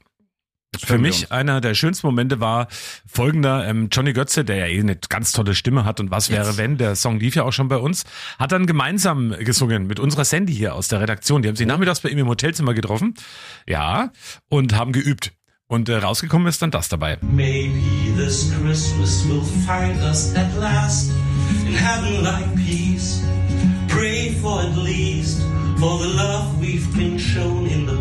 Für 0.77 0.99
mich 0.99 1.33
einer 1.33 1.61
der 1.61 1.75
schönsten 1.75 2.07
Momente 2.07 2.41
war 2.41 2.69
folgender. 3.07 3.67
Ähm, 3.67 3.89
Johnny 3.91 4.13
Götze, 4.13 4.45
der 4.45 4.57
ja 4.57 4.67
eh 4.67 4.81
eine 4.81 4.97
ganz 4.97 5.33
tolle 5.33 5.55
Stimme 5.55 5.85
hat 5.85 5.99
und 5.99 6.11
was 6.11 6.31
wäre 6.31 6.59
wenn, 6.59 6.77
der 6.77 6.95
Song 6.95 7.19
lief 7.19 7.35
ja 7.35 7.45
auch 7.45 7.53
schon 7.53 7.69
bei 7.69 7.79
uns, 7.79 8.05
hat 8.39 8.53
dann 8.53 8.67
gemeinsam 8.67 9.35
gesungen 9.39 9.87
mit 9.87 9.99
unserer 9.99 10.25
Sandy 10.25 10.55
hier 10.55 10.75
aus 10.75 10.89
der 10.89 11.01
Redaktion. 11.01 11.43
Die 11.43 11.49
haben 11.49 11.57
sich 11.57 11.67
nachmittags 11.67 12.01
bei 12.01 12.11
ihm 12.11 12.19
im 12.19 12.29
Hotelzimmer 12.29 12.75
getroffen. 12.75 13.15
Ja, 13.67 14.13
und 14.49 14.75
haben 14.75 14.93
geübt. 14.93 15.33
Und 15.69 15.89
äh, 15.89 15.97
rausgekommen 15.97 16.49
ist 16.49 16.63
dann 16.63 16.71
das 16.71 16.89
dabei. 16.89 17.19
Maybe 17.21 17.83
this 18.17 18.51
Christmas 18.63 19.27
will 19.29 19.43
find 19.67 20.01
us 20.03 20.35
at 20.35 20.55
last 20.59 21.11
in 21.67 21.75
heaven 21.75 22.23
like 22.23 22.55
peace. 22.57 23.23
Pray 23.89 24.33
for 24.41 24.61
at 24.61 24.77
least 24.77 25.41
for 25.79 25.99
the 25.99 26.09
love 26.09 26.59
we've 26.61 26.89
been 26.97 27.19
shown 27.19 27.67
in 27.67 27.87
the 27.87 27.98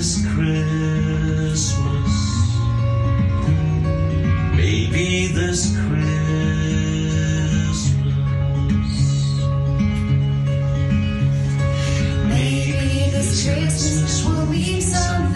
this 0.00 0.24
Christmas. 0.32 1.76
Maybe 4.56 5.26
this 5.26 5.76
Christmas. 5.76 6.18
Maybe 12.28 13.10
this 13.10 13.44
Christmas 13.44 14.24
will 14.24 14.46
be 14.50 14.80
something 14.80 15.29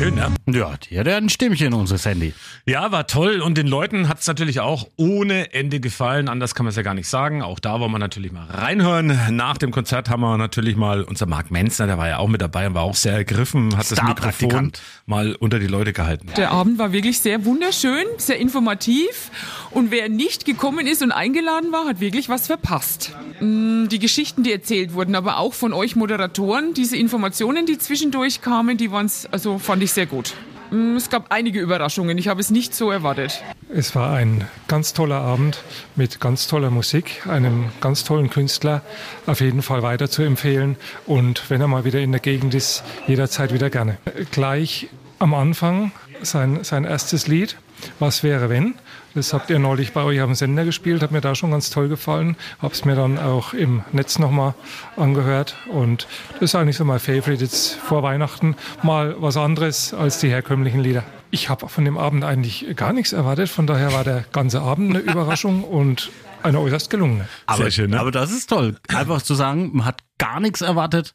Schön, 0.00 0.14
ne? 0.14 0.39
Ja, 0.54 0.74
die 0.76 0.98
hat 0.98 1.06
ja 1.06 1.16
ein 1.16 1.28
Stimmchen, 1.28 1.72
unsere 1.74 1.98
Sandy. 1.98 2.32
Ja, 2.66 2.92
war 2.92 3.06
toll 3.06 3.40
und 3.40 3.56
den 3.58 3.66
Leuten 3.66 4.08
hat's 4.08 4.26
natürlich 4.26 4.60
auch 4.60 4.86
ohne 4.96 5.52
Ende 5.54 5.80
gefallen. 5.80 6.28
Anders 6.28 6.54
kann 6.54 6.64
man 6.64 6.70
es 6.70 6.76
ja 6.76 6.82
gar 6.82 6.94
nicht 6.94 7.08
sagen. 7.08 7.42
Auch 7.42 7.58
da 7.58 7.80
wollen 7.80 7.92
wir 7.92 7.98
natürlich 7.98 8.32
mal 8.32 8.46
reinhören. 8.46 9.18
Nach 9.36 9.56
dem 9.58 9.70
Konzert 9.70 10.08
haben 10.08 10.20
wir 10.22 10.36
natürlich 10.38 10.76
mal 10.76 11.02
unser 11.02 11.26
Marc 11.26 11.50
Menzner, 11.50 11.86
der 11.86 11.98
war 11.98 12.08
ja 12.08 12.18
auch 12.18 12.28
mit 12.28 12.40
dabei 12.40 12.66
und 12.66 12.74
war 12.74 12.82
auch 12.82 12.94
sehr 12.94 13.12
ergriffen, 13.14 13.76
hat 13.76 13.90
das 13.90 14.02
Mikrofon 14.02 14.72
mal 15.06 15.34
unter 15.34 15.58
die 15.58 15.66
Leute 15.66 15.92
gehalten. 15.92 16.28
Der 16.36 16.50
Abend 16.50 16.78
war 16.78 16.92
wirklich 16.92 17.20
sehr 17.20 17.44
wunderschön, 17.44 18.04
sehr 18.18 18.38
informativ. 18.38 19.30
Und 19.70 19.90
wer 19.90 20.08
nicht 20.08 20.44
gekommen 20.44 20.86
ist 20.86 21.02
und 21.02 21.12
eingeladen 21.12 21.72
war, 21.72 21.86
hat 21.86 22.00
wirklich 22.00 22.28
was 22.28 22.46
verpasst. 22.46 23.12
Mm, 23.40 23.86
Die 23.88 23.98
Geschichten, 23.98 24.42
die 24.42 24.52
erzählt 24.52 24.94
wurden, 24.94 25.14
aber 25.14 25.38
auch 25.38 25.54
von 25.54 25.72
euch 25.72 25.96
Moderatoren, 25.96 26.74
diese 26.74 26.96
Informationen, 26.96 27.66
die 27.66 27.78
zwischendurch 27.78 28.40
kamen, 28.42 28.76
die 28.76 28.90
waren's, 28.90 29.26
also 29.30 29.58
fand 29.58 29.82
ich 29.82 29.92
sehr 29.92 30.06
gut. 30.06 30.34
Mm, 30.70 30.96
Es 30.96 31.10
gab 31.10 31.26
einige 31.30 31.60
Überraschungen. 31.60 32.16
Ich 32.18 32.28
habe 32.28 32.40
es 32.40 32.50
nicht 32.50 32.74
so 32.74 32.90
erwartet. 32.90 33.42
Es 33.72 33.94
war 33.94 34.12
ein 34.14 34.46
ganz 34.68 34.92
toller 34.92 35.20
Abend 35.20 35.62
mit 35.96 36.20
ganz 36.20 36.46
toller 36.46 36.70
Musik, 36.70 37.26
einem 37.28 37.70
ganz 37.80 38.04
tollen 38.04 38.30
Künstler, 38.30 38.82
auf 39.26 39.40
jeden 39.40 39.62
Fall 39.62 39.82
weiter 39.82 40.10
zu 40.10 40.22
empfehlen. 40.22 40.76
Und 41.06 41.48
wenn 41.50 41.60
er 41.60 41.68
mal 41.68 41.84
wieder 41.84 42.00
in 42.00 42.12
der 42.12 42.20
Gegend 42.20 42.54
ist, 42.54 42.82
jederzeit 43.06 43.52
wieder 43.52 43.70
gerne. 43.70 43.98
Gleich 44.30 44.88
am 45.18 45.34
Anfang 45.34 45.92
sein, 46.22 46.60
sein 46.64 46.84
erstes 46.84 47.26
Lied, 47.26 47.56
Was 47.98 48.22
wäre 48.22 48.50
wenn? 48.50 48.74
Das 49.14 49.32
habt 49.32 49.50
ihr 49.50 49.58
neulich 49.58 49.92
bei 49.92 50.04
euch 50.04 50.20
auf 50.20 50.28
dem 50.28 50.34
Sender 50.34 50.64
gespielt, 50.64 51.02
hat 51.02 51.10
mir 51.10 51.20
da 51.20 51.34
schon 51.34 51.50
ganz 51.50 51.70
toll 51.70 51.88
gefallen. 51.88 52.36
Hab's 52.60 52.84
mir 52.84 52.94
dann 52.94 53.18
auch 53.18 53.54
im 53.54 53.82
Netz 53.92 54.18
nochmal 54.18 54.54
angehört. 54.96 55.56
Und 55.68 56.06
das 56.34 56.42
ist 56.42 56.54
eigentlich 56.54 56.76
so 56.76 56.84
mein 56.84 57.00
Favorite 57.00 57.42
jetzt 57.42 57.74
vor 57.74 58.02
Weihnachten. 58.04 58.56
Mal 58.82 59.16
was 59.18 59.36
anderes 59.36 59.92
als 59.92 60.20
die 60.20 60.28
herkömmlichen 60.28 60.80
Lieder. 60.80 61.02
Ich 61.32 61.48
habe 61.48 61.68
von 61.68 61.84
dem 61.84 61.98
Abend 61.98 62.24
eigentlich 62.24 62.66
gar 62.76 62.92
nichts 62.92 63.12
erwartet. 63.12 63.48
Von 63.48 63.66
daher 63.66 63.92
war 63.92 64.04
der 64.04 64.24
ganze 64.32 64.60
Abend 64.60 64.90
eine 64.90 65.00
Überraschung 65.00 65.64
und 65.64 66.10
eine 66.42 66.60
äußerst 66.60 66.88
gelungene. 66.90 67.28
Aber, 67.46 67.64
Sehr 67.64 67.70
schön, 67.70 67.90
ne? 67.90 68.00
aber 68.00 68.12
das 68.12 68.30
ist 68.30 68.48
toll. 68.48 68.76
Einfach 68.88 69.22
zu 69.22 69.34
sagen, 69.34 69.70
man 69.72 69.86
hat 69.86 70.02
gar 70.18 70.40
nichts 70.40 70.60
erwartet, 70.60 71.14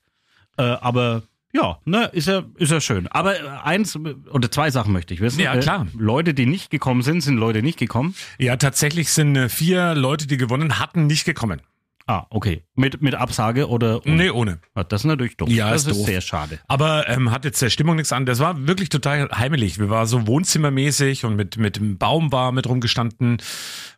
äh, 0.58 0.64
aber 0.64 1.24
ja, 1.56 1.80
ne, 1.86 2.10
ist 2.14 2.28
ja, 2.28 2.44
ist 2.58 2.72
ja 2.72 2.82
schön. 2.82 3.08
Aber 3.08 3.36
äh, 3.40 3.48
eins 3.64 3.98
oder 4.32 4.52
zwei 4.52 4.70
Sachen 4.72 4.92
möchte 4.94 5.14
ich 5.14 5.22
wissen. 5.22 5.40
Ja, 5.40 5.56
klar. 5.58 5.86
Äh, 5.88 5.98
Leute, 5.98 6.34
die 6.34 6.46
nicht 6.46 6.70
gekommen 6.70 7.02
sind, 7.02 7.22
sind 7.22 7.38
Leute 7.38 7.62
nicht 7.64 7.80
gekommen. 7.80 8.16
Ja, 8.38 8.58
tatsächlich 8.58 9.10
sind 9.12 9.36
äh, 9.36 9.50
vier 9.50 9.96
Leute, 9.96 10.28
die 10.28 10.38
gewonnen 10.38 10.80
hatten, 10.80 11.08
nicht 11.08 11.26
gekommen. 11.26 11.62
Ah, 12.08 12.28
okay. 12.30 12.64
Mit, 12.76 13.02
mit 13.02 13.16
Absage 13.16 13.68
oder? 13.68 14.06
ohne? 14.06 14.16
Nee, 14.16 14.30
ohne. 14.30 14.60
Ah, 14.76 14.84
Das 14.84 15.02
ist 15.02 15.06
natürlich 15.06 15.38
doof. 15.38 15.50
Ja, 15.50 15.72
das 15.72 15.86
ist 15.86 15.88
ist 15.92 15.98
doof. 16.02 16.06
sehr 16.06 16.22
schade. 16.22 16.60
Aber 16.68 17.10
ähm, 17.10 17.32
hat 17.32 17.46
jetzt 17.46 17.60
der 17.64 17.72
Stimmung 17.72 17.96
nichts 17.96 18.14
an. 18.14 18.28
Das 18.28 18.38
war 18.40 18.68
wirklich 18.68 18.90
total 18.90 19.28
heimelig. 19.32 19.80
Wir 19.80 19.90
waren 19.90 20.06
so 20.06 20.28
wohnzimmermäßig 20.28 21.26
und 21.26 21.36
mit, 21.36 21.58
mit 21.58 21.78
dem 21.78 21.98
Baum 21.98 22.32
war 22.32 22.52
mit 22.52 22.68
rumgestanden. 22.68 23.38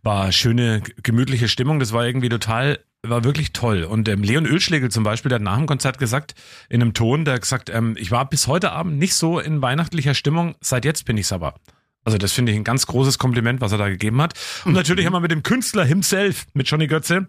War 0.03 0.31
schöne, 0.31 0.83
gemütliche 1.03 1.49
Stimmung. 1.49 1.79
Das 1.79 1.91
war 1.91 2.05
irgendwie 2.05 2.29
total, 2.29 2.79
war 3.09 3.23
wirklich 3.23 3.53
toll. 3.53 3.83
Und 3.83 4.07
ähm, 4.09 4.23
Leon 4.23 4.45
Ölschlegel 4.45 4.89
zum 4.89 5.03
Beispiel, 5.03 5.29
der 5.29 5.37
hat 5.37 5.43
nach 5.43 5.57
dem 5.57 5.65
Konzert 5.65 5.97
gesagt, 5.97 6.35
in 6.69 6.81
einem 6.81 6.93
Ton, 6.93 7.25
der 7.25 7.35
hat 7.35 7.41
gesagt, 7.41 7.69
ähm, 7.69 7.95
ich 7.97 8.11
war 8.11 8.29
bis 8.29 8.47
heute 8.47 8.71
Abend 8.71 8.97
nicht 8.99 9.15
so 9.15 9.39
in 9.39 9.61
weihnachtlicher 9.61 10.13
Stimmung. 10.13 10.55
Seit 10.61 10.85
jetzt 10.85 11.05
bin 11.05 11.17
ich's 11.17 11.31
aber. 11.31 11.55
Also 12.03 12.17
das 12.17 12.31
finde 12.31 12.53
ich 12.53 12.57
ein 12.57 12.63
ganz 12.63 12.87
großes 12.87 13.17
Kompliment, 13.17 13.59
was 13.59 13.73
er 13.73 13.77
da 13.77 13.89
gegeben 13.89 14.21
hat. 14.21 14.33
Und 14.63 14.71
natürlich 14.71 15.05
haben 15.05 15.11
wir 15.11 15.19
mit 15.19 15.31
dem 15.31 15.43
Künstler 15.43 15.83
himself, 15.83 16.45
mit 16.53 16.69
Johnny 16.69 16.87
Götze, 16.87 17.27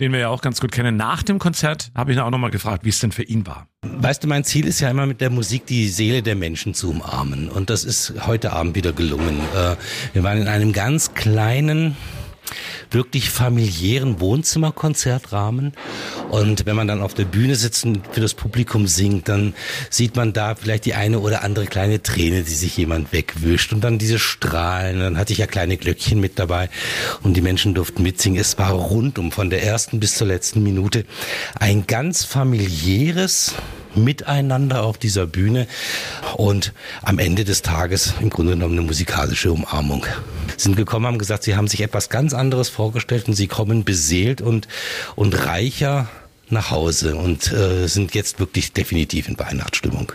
den 0.00 0.10
wir 0.10 0.18
ja 0.18 0.28
auch 0.30 0.42
ganz 0.42 0.60
gut 0.60 0.72
kennen, 0.72 0.96
nach 0.96 1.22
dem 1.22 1.38
Konzert, 1.38 1.92
habe 1.94 2.10
ich 2.10 2.18
ihn 2.18 2.22
auch 2.22 2.30
nochmal 2.30 2.50
gefragt, 2.50 2.84
wie 2.84 2.88
es 2.88 2.98
denn 2.98 3.12
für 3.12 3.22
ihn 3.22 3.46
war. 3.46 3.68
Weißt 3.82 4.24
du, 4.24 4.26
mein 4.26 4.42
Ziel 4.42 4.66
ist 4.66 4.80
ja 4.80 4.90
immer 4.90 5.06
mit 5.06 5.20
der 5.20 5.30
Musik 5.30 5.66
die 5.66 5.88
Seele 5.88 6.22
der 6.24 6.34
Menschen 6.34 6.74
zu 6.74 6.90
umarmen. 6.90 7.48
Und 7.48 7.70
das 7.70 7.84
ist 7.84 8.14
heute 8.26 8.52
Abend 8.52 8.74
wieder 8.74 8.92
gelungen. 8.92 9.38
Äh, 9.54 9.76
Wir 10.12 10.24
waren 10.24 10.38
in 10.42 10.48
einem 10.48 10.72
ganz 10.72 11.14
kleinen, 11.14 11.96
wirklich 12.90 13.30
familiären 13.30 14.20
Wohnzimmerkonzertrahmen. 14.20 15.72
Und 16.30 16.66
wenn 16.66 16.76
man 16.76 16.88
dann 16.88 17.02
auf 17.02 17.14
der 17.14 17.24
Bühne 17.24 17.56
sitzt 17.56 17.84
und 17.84 18.00
für 18.10 18.20
das 18.20 18.34
Publikum 18.34 18.86
singt, 18.86 19.28
dann 19.28 19.54
sieht 19.90 20.16
man 20.16 20.32
da 20.32 20.54
vielleicht 20.54 20.84
die 20.84 20.94
eine 20.94 21.20
oder 21.20 21.42
andere 21.42 21.66
kleine 21.66 22.02
Träne, 22.02 22.42
die 22.42 22.54
sich 22.54 22.76
jemand 22.76 23.12
wegwischt. 23.12 23.72
Und 23.72 23.82
dann 23.82 23.98
diese 23.98 24.18
Strahlen. 24.18 25.00
Dann 25.00 25.18
hatte 25.18 25.32
ich 25.32 25.38
ja 25.38 25.46
kleine 25.46 25.76
Glöckchen 25.76 26.20
mit 26.20 26.38
dabei. 26.38 26.68
Und 27.22 27.34
die 27.34 27.42
Menschen 27.42 27.74
durften 27.74 28.02
mitsingen. 28.02 28.40
Es 28.40 28.58
war 28.58 28.72
rundum 28.72 29.32
von 29.32 29.50
der 29.50 29.62
ersten 29.62 30.00
bis 30.00 30.14
zur 30.14 30.26
letzten 30.26 30.62
Minute 30.62 31.04
ein 31.58 31.86
ganz 31.86 32.24
familiäres, 32.24 33.54
Miteinander 33.96 34.82
auf 34.82 34.98
dieser 34.98 35.26
Bühne 35.26 35.66
und 36.36 36.72
am 37.02 37.18
Ende 37.18 37.44
des 37.44 37.62
Tages 37.62 38.14
im 38.20 38.30
Grunde 38.30 38.52
genommen 38.52 38.78
eine 38.78 38.86
musikalische 38.86 39.52
Umarmung. 39.52 40.06
Sind 40.56 40.76
gekommen, 40.76 41.06
haben 41.06 41.18
gesagt, 41.18 41.42
sie 41.42 41.56
haben 41.56 41.68
sich 41.68 41.80
etwas 41.80 42.08
ganz 42.08 42.34
anderes 42.34 42.68
vorgestellt 42.68 43.28
und 43.28 43.34
sie 43.34 43.46
kommen 43.46 43.84
beseelt 43.84 44.40
und, 44.40 44.68
und 45.14 45.46
reicher 45.46 46.08
nach 46.48 46.70
Hause 46.70 47.16
und 47.16 47.52
äh, 47.52 47.86
sind 47.88 48.14
jetzt 48.14 48.38
wirklich 48.38 48.72
definitiv 48.72 49.28
in 49.28 49.38
Weihnachtsstimmung. 49.38 50.12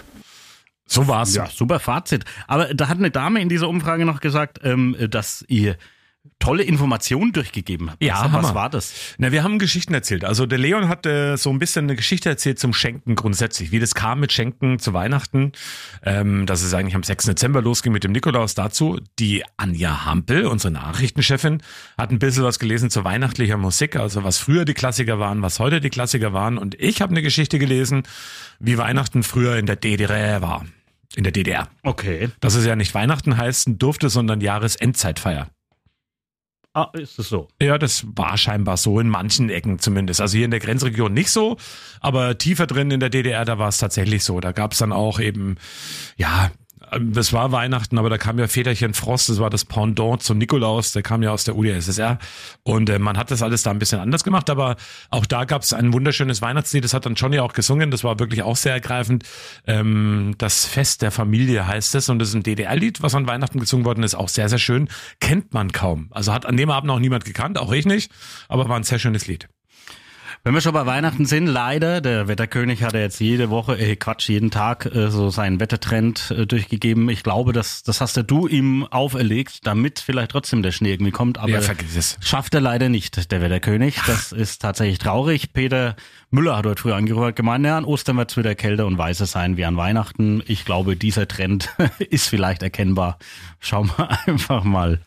So 0.88 1.08
war's. 1.08 1.34
Ja, 1.36 1.48
super 1.48 1.80
Fazit. 1.80 2.26
Aber 2.48 2.74
da 2.74 2.90
hat 2.90 2.98
eine 2.98 3.12
Dame 3.12 3.42
in 3.42 3.50
dieser 3.50 3.70
Umfrage 3.70 4.06
noch 4.06 4.20
gesagt, 4.20 4.60
ähm, 4.64 4.96
dass 5.10 5.46
ihr 5.48 5.78
tolle 6.42 6.64
Informationen 6.64 7.32
durchgegeben 7.32 7.90
habt. 7.92 8.04
Ja, 8.04 8.32
was, 8.32 8.44
was 8.44 8.56
war 8.56 8.70
das? 8.70 8.94
Na, 9.18 9.32
wir 9.32 9.44
haben 9.44 9.60
Geschichten 9.60 9.94
erzählt. 9.94 10.26
Also 10.26 10.46
der 10.46 10.58
Leon 10.58 10.88
hat 10.88 11.06
äh, 11.06 11.36
so 11.38 11.50
ein 11.50 11.60
bisschen 11.60 11.86
eine 11.86 11.96
Geschichte 11.96 12.30
erzählt 12.30 12.60
zum 12.60 12.74
Schenken 12.74 13.16
grundsätzlich, 13.16 13.72
wie 13.72 13.80
das 13.80 13.96
kam 13.96 14.20
mit 14.20 14.32
Schenken 14.32 14.78
zu 14.78 14.94
Weihnachten, 14.94 15.54
ähm, 16.04 16.46
dass 16.46 16.62
es 16.62 16.74
eigentlich 16.74 16.96
am 16.96 17.04
6. 17.04 17.26
Dezember 17.26 17.62
losging 17.62 17.94
mit 17.94 18.04
dem 18.04 18.12
Nikolaus 18.12 18.54
dazu. 18.54 19.00
Die 19.18 19.44
Anja 19.58 20.06
Hampel, 20.06 20.46
unsere 20.46 20.72
Nachrichtenchefin, 20.72 21.62
hat 21.98 22.12
ein 22.12 22.20
bisschen 22.20 22.44
was 22.44 22.60
gelesen 22.60 22.90
zu 22.90 23.04
weihnachtlicher 23.04 23.58
Musik, 23.58 23.96
also 23.96 24.24
was 24.24 24.38
früher 24.38 24.66
die 24.66 24.74
Klassiker 24.74 25.20
waren, 25.20 25.42
was 25.42 25.60
heute 25.60 25.80
die 25.80 25.90
Klassiker 25.90 26.34
waren. 26.34 26.58
Und 26.58 26.76
ich 26.80 27.02
habe 27.02 27.12
eine 27.12 27.22
Geschichte 27.22 27.58
gelesen, 27.60 28.04
wie 28.60 28.78
Weihnachten 28.78 29.24
früher 29.24 29.58
in 29.58 29.66
der 29.66 29.76
DDR 29.76 30.42
war. 30.42 30.66
In 31.16 31.24
der 31.24 31.34
DDR. 31.34 31.68
Okay. 31.84 32.30
Dass 32.40 32.56
es 32.56 32.66
ja 32.66 32.76
nicht 32.76 32.94
Weihnachten 32.94 33.38
heißen 33.38 33.78
durfte, 33.78 34.10
sondern 34.10 34.40
Jahresendzeitfeier. 34.40 35.50
Ah, 36.74 36.90
ist 36.94 37.20
es 37.20 37.28
so? 37.28 37.50
Ja, 37.62 37.78
das 37.78 38.06
war 38.16 38.38
scheinbar 38.38 38.78
so 38.78 39.00
in 39.02 39.10
manchen 39.10 39.50
Ecken 39.50 39.80
zumindest. 39.80 40.22
Also 40.22 40.38
hier 40.38 40.46
in 40.46 40.52
der 40.52 40.62
Grenzregion 40.62 41.14
nicht 41.14 41.30
so, 41.30 41.58
aber 42.00 42.38
tiefer 42.38 42.66
drin 42.66 42.92
in 42.92 43.02
der 43.02 43.10
DDR, 43.10 43.44
da 43.44 43.58
war 43.58 43.68
es 43.68 43.78
tatsächlich 43.78 44.24
so. 44.24 44.40
Da 44.40 44.54
gab 44.54 44.72
es 44.72 44.78
dann 44.78 44.94
auch 44.94 45.20
eben, 45.20 45.58
ja, 46.16 46.50
das 47.00 47.32
war 47.34 47.52
Weihnachten, 47.52 47.98
aber 47.98 48.10
da 48.10 48.18
kam 48.18 48.38
ja 48.38 48.48
Väterchen 48.48 48.94
Frost, 48.94 49.30
das 49.30 49.40
war 49.40 49.50
das 49.50 49.66
Pendant 49.66 50.22
zum 50.22 50.38
Nikolaus, 50.38 50.92
der 50.92 51.02
kam 51.02 51.24
ja 51.24 51.32
aus 51.32 51.44
der 51.44 51.56
UdSSR 51.56 52.20
und 52.64 52.90
äh, 52.90 53.00
man 53.00 53.18
hat 53.18 53.32
das 53.32 53.42
alles 53.42 53.64
da 53.64 53.72
ein 53.72 53.80
bisschen 53.80 54.00
anders 54.00 54.24
gemacht, 54.24 54.50
aber 54.50 54.76
auch 55.10 55.26
da 55.26 55.46
gab 55.46 55.62
es 55.62 55.74
ein 55.74 55.94
wunderschönes 55.94 56.42
Weihnachtslied, 56.42 56.84
das 56.84 56.94
hat 56.94 57.06
dann 57.06 57.16
Johnny 57.16 57.40
auch 57.40 57.54
gesungen, 57.54 57.92
das 57.92 58.04
war 58.04 58.20
wirklich 58.20 58.44
auch 58.44 58.58
sehr 58.58 58.74
ergreifend. 58.74 59.24
Ähm, 59.66 60.36
das 60.38 60.66
Fest 60.66 61.02
der 61.02 61.12
Familie 61.12 61.66
heißt 61.66 61.96
es 61.96 62.10
und 62.10 62.20
das 62.20 62.30
ist 62.30 62.36
ein 62.36 62.44
DDR-Lied, 62.44 63.02
was 63.02 63.16
an 63.16 63.28
Weihnachten 63.28 63.60
gesungen 63.60 63.86
worden 63.86 64.04
ist, 64.04 64.16
auch 64.16 64.30
sehr, 64.30 64.50
sehr 64.50 64.60
schön, 64.60 64.90
kennt 65.20 65.54
man 65.54 65.72
kaum. 65.72 66.08
Also 66.12 66.34
hat 66.34 66.46
an 66.46 66.58
dem 66.58 66.70
Abend 66.70 66.92
auch 66.92 67.00
niemand 67.00 67.26
gekannt, 67.26 67.58
auch 67.58 67.72
ich 67.72 67.86
nicht, 67.86 68.12
aber 68.50 68.68
war 68.68 68.76
ein 68.76 68.84
sehr 68.84 69.00
schönes 69.00 69.28
Lied. 69.28 69.48
Wenn 70.44 70.56
wir 70.56 70.62
schon 70.62 70.74
bei 70.74 70.88
Weihnachten 70.88 71.26
sind, 71.26 71.46
leider, 71.46 72.02
der 72.02 72.28
Wetterkönig 72.28 72.82
hat 72.82 72.94
ja 72.94 73.00
jetzt 73.00 73.20
jede 73.20 73.52
Woche, 73.52 73.78
äh, 73.78 73.96
Quatsch, 73.96 74.28
jeden 74.28 74.50
Tag 74.50 74.88
äh, 74.88 75.12
so 75.12 75.30
seinen 75.30 75.60
Wettertrend 75.60 76.32
äh, 76.36 76.48
durchgegeben. 76.48 77.10
Ich 77.10 77.22
glaube, 77.22 77.54
das, 77.54 77.84
das 77.84 78.02
hast 78.02 78.18
ja 78.18 78.24
du 78.24 78.48
ihm 78.48 78.88
auferlegt, 78.88 79.68
damit 79.68 80.00
vielleicht 80.00 80.32
trotzdem 80.32 80.64
der 80.64 80.72
Schnee 80.72 80.94
irgendwie 80.94 81.12
kommt. 81.12 81.38
Aber 81.38 81.50
Ja, 81.50 81.62
schafft 82.22 82.56
er 82.56 82.62
leider 82.62 82.90
nicht, 82.90 83.32
der 83.32 83.42
Wetterkönig. 83.42 84.00
Das 84.08 84.32
ist 84.32 84.64
tatsächlich 84.64 84.98
traurig. 84.98 85.54
Peter 85.54 85.96
Müller 86.34 86.56
hat 86.56 86.66
heute 86.66 86.82
früh 86.82 86.94
angerufen, 86.94 87.26
hat 87.26 87.36
gemeint, 87.36 87.66
ja, 87.66 87.78
an 87.78 87.84
Ostern 87.84 88.16
wird 88.16 88.32
es 88.32 88.38
wieder 88.38 88.56
kälter 88.56 88.86
und 88.86 88.98
weißer 88.98 89.26
sein 89.26 89.58
wie 89.58 89.66
an 89.66 89.76
Weihnachten. 89.76 90.42
Ich 90.48 90.64
glaube, 90.64 90.96
dieser 90.96 91.28
Trend 91.28 91.70
ist 92.00 92.30
vielleicht 92.30 92.64
erkennbar. 92.64 93.20
Schauen 93.60 93.92
wir 93.98 94.10
einfach 94.28 94.64
mal. 94.64 95.02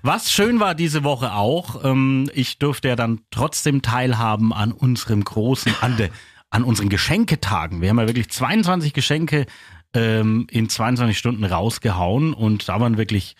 Was 0.00 0.32
schön 0.32 0.60
war 0.60 0.74
diese 0.74 1.04
Woche 1.04 1.34
auch, 1.34 1.84
ähm, 1.84 2.30
ich 2.32 2.58
durfte 2.58 2.88
ja 2.88 2.96
dann 2.96 3.20
trotzdem 3.30 3.82
teilhaben 3.82 4.54
an 4.54 4.72
unserem 4.72 5.22
großen, 5.22 5.74
an, 5.82 5.98
der, 5.98 6.08
an 6.48 6.64
unseren 6.64 6.88
Geschenketagen. 6.88 7.82
Wir 7.82 7.90
haben 7.90 7.98
ja 7.98 8.06
wirklich 8.06 8.30
22 8.30 8.94
Geschenke 8.94 9.44
ähm, 9.92 10.46
in 10.50 10.70
22 10.70 11.18
Stunden 11.18 11.44
rausgehauen 11.44 12.32
und 12.32 12.66
da 12.70 12.80
waren 12.80 12.96
wirklich 12.96 13.36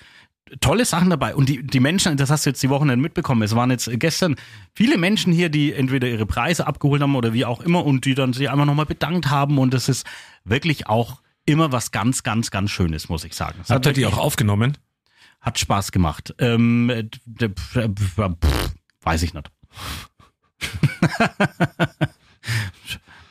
tolle 0.61 0.85
Sachen 0.85 1.11
dabei. 1.11 1.35
Und 1.35 1.49
die, 1.49 1.63
die 1.63 1.81
Menschen, 1.81 2.17
das 2.17 2.31
hast 2.31 2.47
du 2.47 2.51
jetzt 2.51 2.63
die 2.63 2.71
Woche 2.71 2.87
nicht 2.87 2.99
mitbekommen, 2.99 3.43
es 3.43 3.55
waren 3.55 3.71
jetzt 3.71 3.91
gestern 3.95 4.37
viele 4.75 4.99
Menschen 4.99 5.33
hier, 5.33 5.49
die 5.49 5.73
entweder 5.73 6.09
ihre 6.09 6.27
Preise 6.27 6.67
abgeholt 6.67 7.03
haben 7.03 7.17
oder 7.17 7.33
wie 7.33 7.45
auch 7.45 7.61
immer 7.61 7.85
und 7.85 8.05
die 8.05 8.15
dann 8.15 8.33
sich 8.33 8.51
einfach 8.51 8.67
nochmal 8.67 8.87
bedankt 8.87 9.31
haben 9.31 9.59
und 9.59 9.73
das 9.75 9.89
ist 9.89 10.07
wirklich 10.45 10.89
auch 10.89 11.23
immer 11.45 11.73
was 11.73 11.91
ganz, 11.91 12.23
ganz, 12.23 12.51
ganz 12.51 12.71
Schönes, 12.71 13.09
muss 13.09 13.25
ich 13.25 13.35
sagen. 13.35 13.59
Es 13.63 13.71
Habt 13.71 13.87
ihr 13.87 13.93
die 13.93 14.07
auch 14.07 14.19
aufgenommen? 14.19 14.77
hat 15.43 15.59
Spaß 15.59 15.93
gemacht. 15.93 16.35
Ähm, 16.39 16.89
äh, 16.89 17.05
äh, 17.41 17.49
pf, 17.49 18.31
weiß 19.03 19.23
ich 19.23 19.35
nicht. 19.35 19.51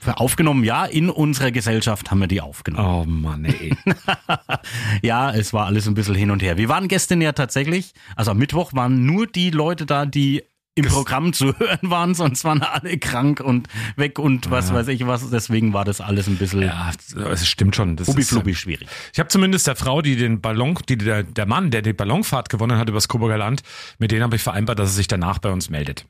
Aufgenommen, 0.07 0.63
ja, 0.63 0.85
in 0.85 1.09
unserer 1.09 1.51
Gesellschaft 1.51 2.11
haben 2.11 2.19
wir 2.19 2.27
die 2.27 2.41
aufgenommen. 2.41 2.87
Oh 2.87 3.05
Mann, 3.05 3.45
ey. 3.45 3.75
Ja, 5.01 5.31
es 5.31 5.53
war 5.53 5.65
alles 5.65 5.87
ein 5.87 5.93
bisschen 5.93 6.15
hin 6.15 6.31
und 6.31 6.41
her. 6.41 6.57
Wir 6.57 6.69
waren 6.69 6.87
gestern 6.87 7.21
ja 7.21 7.31
tatsächlich, 7.31 7.93
also 8.15 8.31
am 8.31 8.37
Mittwoch 8.37 8.73
waren 8.73 9.05
nur 9.05 9.27
die 9.27 9.49
Leute 9.49 9.85
da, 9.85 10.05
die 10.05 10.43
im 10.75 10.85
Programm 10.85 11.33
zu 11.33 11.57
hören 11.59 11.89
waren, 11.89 12.15
sonst 12.15 12.43
waren 12.45 12.61
alle 12.61 12.97
krank 12.97 13.41
und 13.41 13.67
weg 13.97 14.17
und 14.19 14.49
was 14.49 14.73
weiß 14.73 14.87
ich 14.87 15.05
was. 15.05 15.29
Deswegen 15.29 15.73
war 15.73 15.83
das 15.83 15.99
alles 15.99 16.27
ein 16.27 16.37
bisschen 16.37 16.61
ja, 16.61 16.91
es 17.29 17.47
stimmt 17.47 17.75
schon. 17.75 17.97
Das 17.97 18.07
ist, 18.07 18.13
hubbi-flubbi 18.13 18.55
schwierig. 18.55 18.87
Ich 19.11 19.19
habe 19.19 19.27
zumindest 19.27 19.67
der 19.67 19.75
Frau, 19.75 20.01
die 20.01 20.15
den 20.15 20.39
Ballon, 20.39 20.77
die 20.87 20.97
der, 20.97 21.23
der 21.23 21.45
Mann, 21.45 21.71
der 21.71 21.81
die 21.81 21.93
Ballonfahrt 21.93 22.49
gewonnen 22.49 22.77
hat 22.77 22.87
übers 22.87 23.09
Coburger 23.09 23.37
Land, 23.37 23.63
mit 23.99 24.11
denen 24.11 24.23
habe 24.23 24.37
ich 24.37 24.43
vereinbart, 24.43 24.79
dass 24.79 24.91
er 24.91 24.95
sich 24.95 25.07
danach 25.07 25.39
bei 25.39 25.51
uns 25.51 25.69
meldet. 25.69 26.05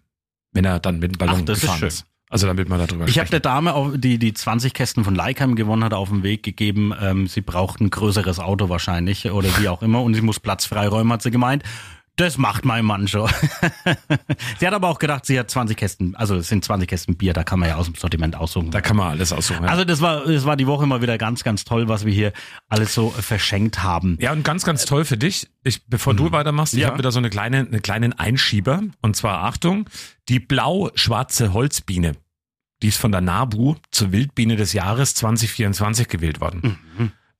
Wenn 0.51 0.65
er 0.65 0.79
dann 0.79 0.99
mit 0.99 1.15
dem 1.15 1.17
Ballon 1.17 1.39
Ach, 1.39 1.45
das 1.45 1.57
ist 1.57 1.61
gefahren 1.61 1.79
schön. 1.79 1.87
ist. 1.87 2.05
Also 2.31 2.47
damit 2.47 2.69
man 2.69 2.79
darüber 2.79 3.07
Ich 3.07 3.19
habe 3.19 3.29
der 3.29 3.41
Dame, 3.41 3.73
auf, 3.73 3.91
die 3.95 4.17
die 4.17 4.33
20 4.33 4.73
Kästen 4.73 5.03
von 5.03 5.13
Leikheim 5.15 5.55
gewonnen 5.55 5.83
hat, 5.83 5.93
auf 5.93 6.09
den 6.09 6.23
Weg 6.23 6.43
gegeben, 6.43 6.93
ähm, 6.99 7.27
sie 7.27 7.41
braucht 7.41 7.81
ein 7.81 7.89
größeres 7.89 8.39
Auto 8.39 8.69
wahrscheinlich 8.69 9.29
oder 9.29 9.49
wie 9.59 9.67
auch 9.67 9.81
immer 9.83 10.01
und 10.01 10.13
sie 10.13 10.21
muss 10.21 10.39
Platz 10.39 10.65
freiräumen, 10.65 11.11
hat 11.11 11.21
sie 11.21 11.29
gemeint. 11.31 11.63
Das 12.17 12.37
macht 12.37 12.65
mein 12.65 12.83
Mann 12.85 13.07
schon. 13.07 13.29
sie 14.59 14.67
hat 14.67 14.73
aber 14.73 14.89
auch 14.89 14.99
gedacht, 14.99 15.25
sie 15.25 15.39
hat 15.39 15.49
20 15.49 15.77
Kästen, 15.77 16.15
also 16.15 16.35
es 16.35 16.49
sind 16.49 16.63
20 16.63 16.87
Kästen 16.87 17.15
Bier, 17.15 17.33
da 17.33 17.43
kann 17.43 17.57
man 17.59 17.69
ja 17.69 17.75
aus 17.75 17.85
dem 17.85 17.95
Sortiment 17.95 18.35
aussuchen. 18.35 18.69
Da 18.69 18.81
kann 18.81 18.97
man 18.97 19.09
alles 19.11 19.31
aussuchen. 19.33 19.63
Ja. 19.63 19.69
Also 19.69 19.85
das 19.85 20.01
war, 20.01 20.25
das 20.25 20.45
war 20.45 20.55
die 20.57 20.67
Woche 20.67 20.85
mal 20.85 21.01
wieder 21.01 21.17
ganz, 21.17 21.43
ganz 21.43 21.63
toll, 21.63 21.87
was 21.87 22.05
wir 22.05 22.13
hier 22.13 22.33
alles 22.69 22.93
so 22.93 23.09
verschenkt 23.09 23.81
haben. 23.81 24.17
Ja, 24.21 24.33
und 24.33 24.43
ganz, 24.43 24.65
ganz 24.65 24.85
toll 24.85 25.05
für 25.05 25.17
dich. 25.17 25.47
Ich, 25.63 25.85
bevor 25.87 26.13
du 26.13 26.31
weitermachst, 26.31 26.73
ich 26.73 26.81
Ja. 26.81 26.87
habe 26.89 26.97
wieder 26.99 27.11
so 27.11 27.19
eine 27.19 27.29
kleine, 27.29 27.59
einen 27.59 27.81
kleinen 27.81 28.13
Einschieber. 28.13 28.81
Und 29.01 29.15
zwar, 29.15 29.43
Achtung, 29.43 29.89
die 30.29 30.39
blau-schwarze 30.39 31.53
Holzbiene. 31.53 32.13
Die 32.81 32.87
ist 32.87 32.97
von 32.97 33.11
der 33.11 33.21
NABU 33.21 33.75
zur 33.91 34.11
Wildbiene 34.11 34.55
des 34.55 34.73
Jahres 34.73 35.13
2024 35.15 36.07
gewählt 36.07 36.41
worden. 36.41 36.79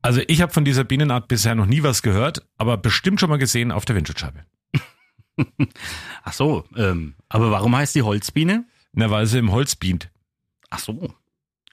Also 0.01 0.21
ich 0.27 0.41
habe 0.41 0.53
von 0.53 0.65
dieser 0.65 0.83
Bienenart 0.83 1.27
bisher 1.27 1.55
noch 1.55 1.65
nie 1.65 1.83
was 1.83 2.01
gehört, 2.01 2.47
aber 2.57 2.77
bestimmt 2.77 3.19
schon 3.19 3.29
mal 3.29 3.37
gesehen 3.37 3.71
auf 3.71 3.85
der 3.85 3.95
Windschutzscheibe. 3.95 4.45
Ach 6.23 6.33
so, 6.33 6.65
ähm, 6.75 7.15
aber 7.29 7.51
warum 7.51 7.75
heißt 7.75 7.95
die 7.95 8.01
Holzbiene? 8.03 8.65
Na, 8.93 9.09
weil 9.09 9.25
sie 9.25 9.39
im 9.39 9.51
Holz 9.51 9.75
bient. 9.75 10.11
Ach 10.69 10.79
so. 10.79 11.13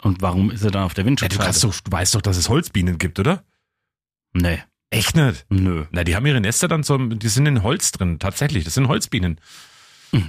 Und 0.01 0.23
warum 0.23 0.51
ist 0.51 0.61
sie 0.61 0.71
dann 0.71 0.85
auf 0.85 0.95
der 0.95 1.03
Ja, 1.03 1.07
du, 1.07 1.11
Windschutzscheibe? 1.11 1.59
doch, 1.61 1.81
du 1.81 1.93
weißt 1.93 2.15
doch, 2.15 2.23
dass 2.23 2.37
es 2.37 2.49
Holzbienen 2.49 2.99
gibt, 2.99 3.19
oder? 3.19 3.45
nee, 4.33 4.63
Echt 4.91 5.17
nicht? 5.17 5.45
nö. 5.51 5.85
Na, 5.91 6.03
die 6.05 6.17
haben 6.17 6.25
ihre 6.25 6.41
Nester 6.41 6.67
dann 6.69 6.83
so, 6.83 6.97
die 6.97 7.29
sind 7.29 7.45
in 7.47 7.63
Holz 7.63 7.93
drin, 7.93 8.19
tatsächlich. 8.19 8.65
Das 8.65 8.73
sind 8.75 8.89
Holzbienen. 8.89 9.39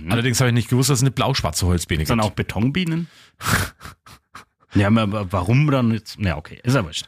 Allerdings 0.10 0.40
habe 0.40 0.50
ich 0.50 0.54
nicht 0.54 0.70
gewusst, 0.70 0.90
dass 0.90 1.00
es 1.00 1.04
eine 1.04 1.12
blau-schwarze 1.12 1.66
Holzbiene 1.66 2.04
Dann 2.04 2.20
gibt. 2.20 2.30
auch 2.30 2.36
Betonbienen? 2.36 3.08
ja, 4.76 4.88
aber 4.88 5.32
warum 5.32 5.70
dann 5.72 5.92
jetzt? 5.92 6.18
Na, 6.20 6.38
okay, 6.38 6.60
ist 6.64 6.76
ja 6.76 6.84
wurscht. 6.84 7.06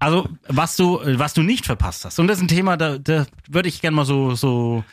Also, 0.00 0.28
was 0.46 0.76
du, 0.76 1.00
was 1.04 1.34
du 1.34 1.42
nicht 1.42 1.66
verpasst 1.66 2.04
hast, 2.04 2.18
und 2.20 2.28
das 2.28 2.38
ist 2.38 2.44
ein 2.44 2.48
Thema, 2.48 2.76
da, 2.76 2.98
da 2.98 3.26
würde 3.48 3.68
ich 3.68 3.80
gerne 3.80 3.96
mal 3.96 4.04
so, 4.04 4.34
so 4.34 4.84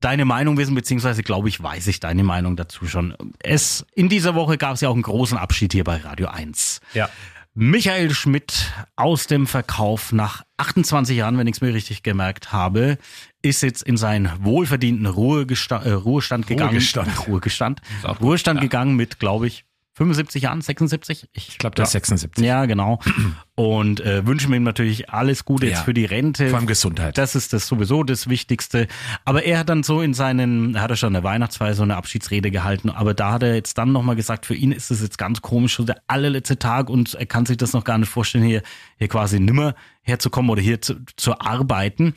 deine 0.00 0.24
Meinung 0.24 0.56
wissen, 0.58 0.74
beziehungsweise 0.74 1.22
glaube 1.22 1.48
ich, 1.48 1.62
weiß 1.62 1.86
ich 1.86 2.00
deine 2.00 2.24
Meinung 2.24 2.56
dazu 2.56 2.86
schon. 2.86 3.14
Es, 3.40 3.86
in 3.94 4.08
dieser 4.08 4.34
Woche 4.34 4.58
gab 4.58 4.74
es 4.74 4.80
ja 4.80 4.88
auch 4.88 4.94
einen 4.94 5.02
großen 5.02 5.38
Abschied 5.38 5.72
hier 5.72 5.84
bei 5.84 5.96
Radio 5.96 6.28
1. 6.28 6.80
Ja. 6.94 7.08
Michael 7.54 8.10
Schmidt 8.14 8.72
aus 8.94 9.26
dem 9.26 9.46
Verkauf 9.46 10.12
nach 10.12 10.44
28 10.58 11.16
Jahren, 11.16 11.38
wenn 11.38 11.48
ich 11.48 11.56
es 11.56 11.60
mir 11.60 11.74
richtig 11.74 12.04
gemerkt 12.04 12.52
habe, 12.52 12.98
ist 13.42 13.62
jetzt 13.62 13.82
in 13.82 13.96
seinen 13.96 14.30
wohlverdienten 14.40 15.06
Ruhegesta 15.06 15.82
äh, 15.82 15.92
Ruhestand 15.92 16.46
gegangen. 16.46 16.70
Ruhegestand. 16.70 17.08
Ruhegestand. 17.28 17.80
Ist 17.98 18.06
auch 18.06 18.18
gut, 18.18 18.28
Ruhestand 18.28 18.58
ja. 18.58 18.62
gegangen 18.62 18.96
mit, 18.96 19.18
glaube 19.18 19.46
ich, 19.46 19.64
75 19.98 20.42
Jahren, 20.44 20.60
76? 20.60 21.28
Ich 21.32 21.58
glaube, 21.58 21.74
das 21.74 21.88
ist 21.88 21.92
76. 21.92 22.44
Ja, 22.44 22.66
genau. 22.66 23.00
Und 23.56 23.98
äh, 24.00 24.24
wünschen 24.24 24.50
wir 24.50 24.56
ihm 24.56 24.62
natürlich 24.62 25.10
alles 25.10 25.44
Gute 25.44 25.66
Ja. 25.66 25.72
jetzt 25.72 25.84
für 25.84 25.92
die 25.92 26.04
Rente. 26.04 26.48
Vor 26.50 26.58
allem 26.58 26.68
Gesundheit. 26.68 27.18
Das 27.18 27.34
ist 27.34 27.52
das 27.52 27.66
sowieso 27.66 28.04
das 28.04 28.28
Wichtigste. 28.28 28.86
Aber 29.24 29.42
er 29.42 29.58
hat 29.58 29.68
dann 29.68 29.82
so 29.82 30.00
in 30.00 30.14
seinen, 30.14 30.76
er 30.76 30.82
hat 30.82 30.90
ja 30.90 30.96
schon 30.96 31.16
eine 31.16 31.24
Weihnachtsfeier 31.24 31.74
so 31.74 31.82
eine 31.82 31.96
Abschiedsrede 31.96 32.52
gehalten, 32.52 32.90
aber 32.90 33.12
da 33.12 33.32
hat 33.32 33.42
er 33.42 33.56
jetzt 33.56 33.76
dann 33.76 33.90
nochmal 33.90 34.14
gesagt, 34.14 34.46
für 34.46 34.54
ihn 34.54 34.70
ist 34.70 34.92
es 34.92 35.02
jetzt 35.02 35.18
ganz 35.18 35.42
komisch, 35.42 35.76
so 35.76 35.82
der 35.82 36.00
allerletzte 36.06 36.60
Tag 36.60 36.90
und 36.90 37.14
er 37.14 37.26
kann 37.26 37.44
sich 37.44 37.56
das 37.56 37.72
noch 37.72 37.82
gar 37.82 37.98
nicht 37.98 38.08
vorstellen, 38.08 38.44
hier, 38.44 38.62
hier 38.98 39.08
quasi 39.08 39.40
nimmer 39.40 39.74
herzukommen 40.02 40.48
oder 40.48 40.62
hier 40.62 40.80
zu, 40.80 40.94
zu 41.16 41.40
arbeiten. 41.40 42.14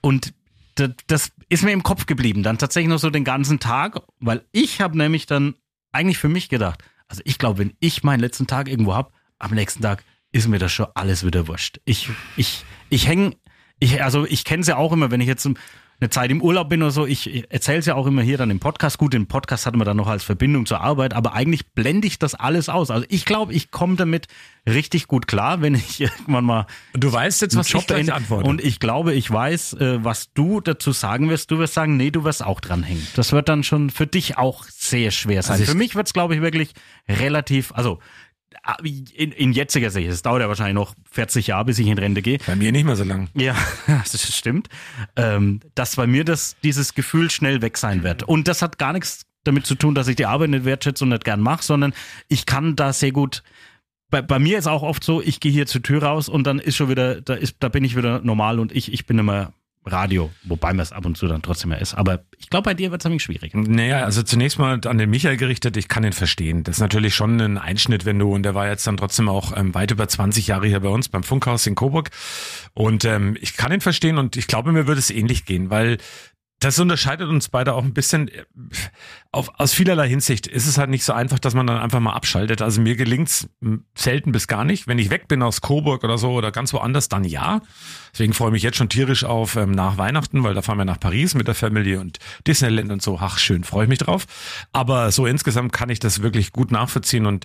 Und 0.00 0.32
das, 0.74 0.90
das 1.06 1.32
ist 1.48 1.64
mir 1.64 1.72
im 1.72 1.82
Kopf 1.82 2.06
geblieben, 2.06 2.42
dann 2.42 2.58
tatsächlich 2.58 2.88
noch 2.88 2.98
so 2.98 3.10
den 3.10 3.24
ganzen 3.24 3.60
Tag, 3.60 4.00
weil 4.18 4.44
ich 4.52 4.80
habe 4.80 4.96
nämlich 4.96 5.26
dann 5.26 5.54
eigentlich 5.92 6.18
für 6.18 6.28
mich 6.28 6.48
gedacht, 6.48 6.82
also 7.08 7.22
ich 7.24 7.38
glaube, 7.38 7.58
wenn 7.58 7.74
ich 7.80 8.02
meinen 8.02 8.20
letzten 8.20 8.46
Tag 8.46 8.68
irgendwo 8.68 8.94
hab, 8.94 9.12
am 9.38 9.52
nächsten 9.52 9.82
Tag 9.82 10.04
ist 10.32 10.48
mir 10.48 10.58
das 10.58 10.72
schon 10.72 10.86
alles 10.94 11.24
wieder 11.24 11.46
wurscht. 11.46 11.80
Ich, 11.84 12.10
ich, 12.36 12.64
ich 12.90 13.06
häng, 13.06 13.36
ich, 13.78 14.02
also 14.02 14.26
ich 14.26 14.44
kenne 14.44 14.62
es 14.62 14.66
ja 14.66 14.76
auch 14.76 14.92
immer, 14.92 15.10
wenn 15.10 15.20
ich 15.20 15.28
jetzt 15.28 15.48
eine 16.04 16.10
Zeit 16.10 16.30
im 16.30 16.42
Urlaub 16.42 16.68
bin 16.68 16.82
oder 16.82 16.90
so, 16.90 17.06
ich, 17.06 17.50
erzähle 17.50 17.78
es 17.78 17.86
ja 17.86 17.94
auch 17.94 18.06
immer 18.06 18.20
hier 18.20 18.36
dann 18.36 18.50
im 18.50 18.60
Podcast. 18.60 18.98
Gut, 18.98 19.14
den 19.14 19.26
Podcast 19.26 19.64
hatten 19.64 19.78
wir 19.78 19.86
dann 19.86 19.96
noch 19.96 20.06
als 20.06 20.22
Verbindung 20.22 20.66
zur 20.66 20.82
Arbeit, 20.82 21.14
aber 21.14 21.32
eigentlich 21.32 21.66
blende 21.68 22.06
ich 22.06 22.18
das 22.18 22.34
alles 22.34 22.68
aus. 22.68 22.90
Also 22.90 23.06
ich 23.08 23.24
glaube, 23.24 23.54
ich 23.54 23.70
komme 23.70 23.96
damit 23.96 24.26
richtig 24.68 25.08
gut 25.08 25.26
klar, 25.26 25.62
wenn 25.62 25.74
ich 25.74 26.00
irgendwann 26.02 26.44
mal 26.44 26.66
du 26.92 27.10
weißt 27.10 27.40
jetzt, 27.40 27.56
was 27.56 27.72
ich 27.72 27.86
gleich 27.86 28.12
antworte. 28.12 28.46
Und 28.46 28.62
ich 28.62 28.80
glaube, 28.80 29.14
ich 29.14 29.30
weiß, 29.30 29.74
äh, 29.74 30.04
was 30.04 30.32
du 30.34 30.60
dazu 30.60 30.92
sagen 30.92 31.30
wirst. 31.30 31.50
Du 31.50 31.58
wirst 31.58 31.72
sagen, 31.72 31.96
nee, 31.96 32.10
du 32.10 32.22
wirst 32.24 32.44
auch 32.44 32.60
dranhängen. 32.60 33.06
Das 33.16 33.32
wird 33.32 33.48
dann 33.48 33.64
schon 33.64 33.88
für 33.88 34.06
dich 34.06 34.36
auch 34.36 34.64
sehr 34.64 35.10
schwer 35.10 35.42
sein. 35.42 35.54
Also 35.54 35.64
für 35.64 35.78
mich 35.78 35.94
wird 35.94 36.06
es, 36.06 36.12
glaube 36.12 36.34
ich, 36.34 36.42
wirklich 36.42 36.74
relativ, 37.08 37.72
also 37.72 37.98
in, 38.82 39.32
in 39.32 39.52
jetziger 39.52 39.90
Sicht, 39.90 40.08
es 40.08 40.22
dauert 40.22 40.42
ja 40.42 40.48
wahrscheinlich 40.48 40.74
noch 40.74 40.94
40 41.10 41.48
Jahre, 41.48 41.66
bis 41.66 41.78
ich 41.78 41.86
in 41.86 41.98
Rente 41.98 42.22
gehe. 42.22 42.38
Bei 42.46 42.56
mir 42.56 42.72
nicht 42.72 42.84
mehr 42.84 42.96
so 42.96 43.04
lang. 43.04 43.28
Ja, 43.34 43.56
das 43.86 44.36
stimmt. 44.36 44.68
Ähm, 45.16 45.60
dass 45.74 45.96
bei 45.96 46.06
mir 46.06 46.24
das, 46.24 46.56
dieses 46.62 46.94
Gefühl 46.94 47.30
schnell 47.30 47.62
weg 47.62 47.78
sein 47.78 48.02
wird. 48.02 48.22
Und 48.22 48.48
das 48.48 48.62
hat 48.62 48.78
gar 48.78 48.92
nichts 48.92 49.26
damit 49.44 49.66
zu 49.66 49.74
tun, 49.74 49.94
dass 49.94 50.08
ich 50.08 50.16
die 50.16 50.26
Arbeit 50.26 50.50
nicht 50.50 50.64
wertschätze 50.64 51.04
und 51.04 51.10
nicht 51.10 51.24
gern 51.24 51.40
mache, 51.40 51.62
sondern 51.62 51.92
ich 52.28 52.46
kann 52.46 52.76
da 52.76 52.92
sehr 52.92 53.12
gut. 53.12 53.42
Bei, 54.10 54.22
bei 54.22 54.38
mir 54.38 54.58
ist 54.58 54.66
auch 54.66 54.82
oft 54.82 55.04
so, 55.04 55.20
ich 55.20 55.40
gehe 55.40 55.52
hier 55.52 55.66
zur 55.66 55.82
Tür 55.82 56.02
raus 56.02 56.28
und 56.28 56.46
dann 56.46 56.58
ist 56.58 56.76
schon 56.76 56.88
wieder, 56.88 57.20
da 57.20 57.34
ist, 57.34 57.56
da 57.60 57.68
bin 57.68 57.84
ich 57.84 57.96
wieder 57.96 58.20
normal 58.20 58.58
und 58.58 58.72
ich, 58.72 58.92
ich 58.92 59.06
bin 59.06 59.18
immer 59.18 59.52
Radio, 59.86 60.30
wobei 60.44 60.72
man 60.72 60.80
es 60.80 60.92
ab 60.92 61.04
und 61.04 61.16
zu 61.16 61.26
dann 61.26 61.42
trotzdem 61.42 61.70
mehr 61.70 61.80
ist. 61.80 61.94
Aber 61.94 62.24
ich 62.38 62.48
glaube, 62.48 62.64
bei 62.64 62.74
dir 62.74 62.90
wird 62.90 63.02
es 63.02 63.04
nämlich 63.04 63.22
schwierig. 63.22 63.52
Naja, 63.54 64.04
also 64.04 64.22
zunächst 64.22 64.58
mal 64.58 64.80
an 64.84 64.98
den 64.98 65.10
Michael 65.10 65.36
gerichtet, 65.36 65.76
ich 65.76 65.88
kann 65.88 66.04
ihn 66.04 66.12
verstehen. 66.12 66.64
Das 66.64 66.76
ist 66.76 66.80
natürlich 66.80 67.14
schon 67.14 67.40
ein 67.40 67.58
Einschnitt, 67.58 68.04
wenn 68.04 68.18
du, 68.18 68.32
und 68.32 68.44
der 68.44 68.54
war 68.54 68.66
jetzt 68.68 68.86
dann 68.86 68.96
trotzdem 68.96 69.28
auch 69.28 69.56
ähm, 69.56 69.74
weit 69.74 69.90
über 69.90 70.08
20 70.08 70.46
Jahre 70.46 70.66
hier 70.66 70.80
bei 70.80 70.88
uns 70.88 71.08
beim 71.08 71.22
Funkhaus 71.22 71.66
in 71.66 71.74
Coburg. 71.74 72.10
Und 72.72 73.04
ähm, 73.04 73.36
ich 73.40 73.56
kann 73.56 73.72
ihn 73.72 73.80
verstehen 73.80 74.18
und 74.18 74.36
ich 74.36 74.46
glaube, 74.46 74.72
mir 74.72 74.86
würde 74.86 74.98
es 74.98 75.10
ähnlich 75.10 75.44
gehen, 75.44 75.70
weil 75.70 75.98
das 76.64 76.78
unterscheidet 76.78 77.28
uns 77.28 77.48
beide 77.50 77.74
auch 77.74 77.84
ein 77.84 77.92
bisschen 77.92 78.30
auf, 79.32 79.50
aus 79.58 79.74
vielerlei 79.74 80.08
Hinsicht. 80.08 80.46
Ist 80.46 80.66
es 80.66 80.78
halt 80.78 80.88
nicht 80.88 81.04
so 81.04 81.12
einfach, 81.12 81.38
dass 81.38 81.54
man 81.54 81.66
dann 81.66 81.76
einfach 81.76 82.00
mal 82.00 82.14
abschaltet. 82.14 82.62
Also 82.62 82.80
mir 82.80 82.96
gelingt's 82.96 83.48
selten 83.94 84.32
bis 84.32 84.46
gar 84.46 84.64
nicht. 84.64 84.86
Wenn 84.86 84.98
ich 84.98 85.10
weg 85.10 85.28
bin 85.28 85.42
aus 85.42 85.60
Coburg 85.60 86.04
oder 86.04 86.16
so 86.16 86.32
oder 86.32 86.52
ganz 86.52 86.72
woanders, 86.72 87.08
dann 87.08 87.24
ja. 87.24 87.60
Deswegen 88.12 88.32
freue 88.32 88.48
ich 88.48 88.52
mich 88.52 88.62
jetzt 88.62 88.78
schon 88.78 88.88
tierisch 88.88 89.24
auf 89.24 89.56
ähm, 89.56 89.72
nach 89.72 89.98
Weihnachten, 89.98 90.42
weil 90.42 90.54
da 90.54 90.62
fahren 90.62 90.78
wir 90.78 90.84
nach 90.84 91.00
Paris 91.00 91.34
mit 91.34 91.48
der 91.48 91.54
Family 91.54 91.96
und 91.96 92.18
Disneyland 92.46 92.90
und 92.90 93.02
so. 93.02 93.18
Ach, 93.20 93.38
schön, 93.38 93.64
freue 93.64 93.84
ich 93.84 93.88
mich 93.90 93.98
drauf. 93.98 94.26
Aber 94.72 95.12
so 95.12 95.26
insgesamt 95.26 95.72
kann 95.72 95.90
ich 95.90 95.98
das 95.98 96.22
wirklich 96.22 96.52
gut 96.52 96.70
nachvollziehen 96.70 97.26
und 97.26 97.44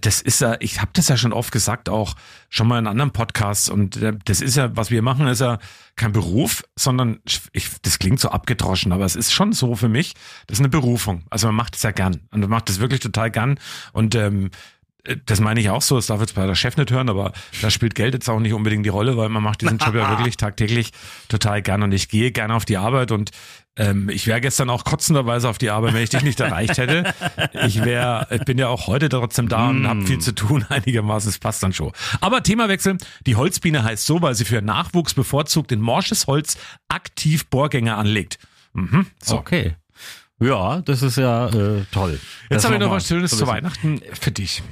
das 0.00 0.20
ist 0.22 0.40
ja, 0.40 0.56
ich 0.60 0.80
habe 0.80 0.90
das 0.94 1.08
ja 1.08 1.16
schon 1.16 1.32
oft 1.32 1.52
gesagt, 1.52 1.88
auch 1.88 2.14
schon 2.48 2.66
mal 2.66 2.78
in 2.78 2.86
anderen 2.86 3.12
Podcasts 3.12 3.68
und 3.68 3.96
äh, 3.96 4.14
das 4.24 4.40
ist 4.40 4.56
ja, 4.56 4.74
was 4.76 4.90
wir 4.90 5.02
machen, 5.02 5.26
ist 5.28 5.40
ja 5.40 5.58
kein 5.96 6.12
Beruf, 6.12 6.64
sondern 6.76 7.20
ich, 7.52 7.68
das 7.82 7.98
klingt 7.98 8.18
so 8.18 8.30
abgedroschen, 8.30 8.92
aber 8.92 9.04
es 9.04 9.16
ist 9.16 9.32
schon 9.32 9.52
so 9.52 9.74
für 9.76 9.88
mich, 9.88 10.14
das 10.46 10.58
ist 10.58 10.60
eine 10.60 10.70
Berufung. 10.70 11.24
Also 11.30 11.46
man 11.48 11.56
macht 11.56 11.76
es 11.76 11.82
ja 11.82 11.90
gern 11.90 12.22
und 12.30 12.40
man 12.40 12.50
macht 12.50 12.70
es 12.70 12.80
wirklich 12.80 13.00
total 13.00 13.30
gern 13.30 13.58
und 13.92 14.14
ähm, 14.14 14.46
äh, 14.46 14.48
das 15.26 15.40
meine 15.40 15.60
ich 15.60 15.68
auch 15.68 15.82
so, 15.82 15.96
das 15.96 16.06
darf 16.06 16.20
jetzt 16.20 16.34
bei 16.34 16.46
der 16.46 16.54
Chef 16.54 16.76
nicht 16.76 16.90
hören, 16.90 17.08
aber 17.08 17.32
da 17.60 17.70
spielt 17.70 17.94
Geld 17.94 18.14
jetzt 18.14 18.28
auch 18.30 18.38
nicht 18.38 18.52
unbedingt 18.52 18.86
die 18.86 18.90
Rolle, 18.90 19.16
weil 19.16 19.28
man 19.28 19.42
macht 19.42 19.60
diesen 19.60 19.78
Job 19.78 19.94
ja 19.94 20.08
wirklich 20.18 20.36
tagtäglich 20.36 20.92
total 21.28 21.60
gern 21.60 21.82
und 21.82 21.92
ich 21.92 22.08
gehe 22.08 22.30
gerne 22.30 22.54
auf 22.54 22.64
die 22.64 22.76
Arbeit 22.76 23.10
und 23.10 23.30
ähm, 23.76 24.08
ich 24.10 24.26
wäre 24.26 24.40
gestern 24.40 24.70
auch 24.70 24.84
kotzenderweise 24.84 25.48
auf 25.48 25.58
die 25.58 25.70
Arbeit, 25.70 25.94
wenn 25.94 26.02
ich 26.02 26.10
dich 26.10 26.22
nicht 26.22 26.38
erreicht 26.38 26.78
hätte. 26.78 27.12
Ich 27.64 27.82
wäre, 27.84 28.28
ich 28.30 28.44
bin 28.44 28.58
ja 28.58 28.68
auch 28.68 28.86
heute 28.86 29.08
trotzdem 29.08 29.48
da 29.48 29.70
und 29.70 29.88
habe 29.88 30.02
viel 30.02 30.18
zu 30.18 30.34
tun, 30.34 30.64
einigermaßen, 30.68 31.30
es 31.30 31.38
passt 31.38 31.62
dann 31.62 31.72
schon. 31.72 31.90
Aber 32.20 32.42
Themawechsel, 32.42 32.98
die 33.26 33.34
Holzbiene 33.34 33.82
heißt 33.82 34.06
so, 34.06 34.22
weil 34.22 34.34
sie 34.34 34.44
für 34.44 34.62
Nachwuchs 34.62 35.14
bevorzugt 35.14 35.72
in 35.72 35.80
morsches 35.80 36.26
Holz 36.26 36.58
aktiv 36.88 37.46
Bohrgänge 37.46 37.96
anlegt. 37.96 38.38
Mhm, 38.74 39.06
so. 39.22 39.36
Okay. 39.36 39.74
Ja, 40.38 40.80
das 40.80 41.02
ist 41.02 41.16
ja 41.16 41.48
äh, 41.48 41.84
toll. 41.92 42.20
Jetzt 42.50 42.64
habe 42.64 42.74
ich 42.74 42.80
noch 42.80 42.90
was 42.90 43.06
Schönes 43.06 43.36
zu. 43.36 43.46
Weihnachten 43.46 44.00
für 44.20 44.32
dich. 44.32 44.62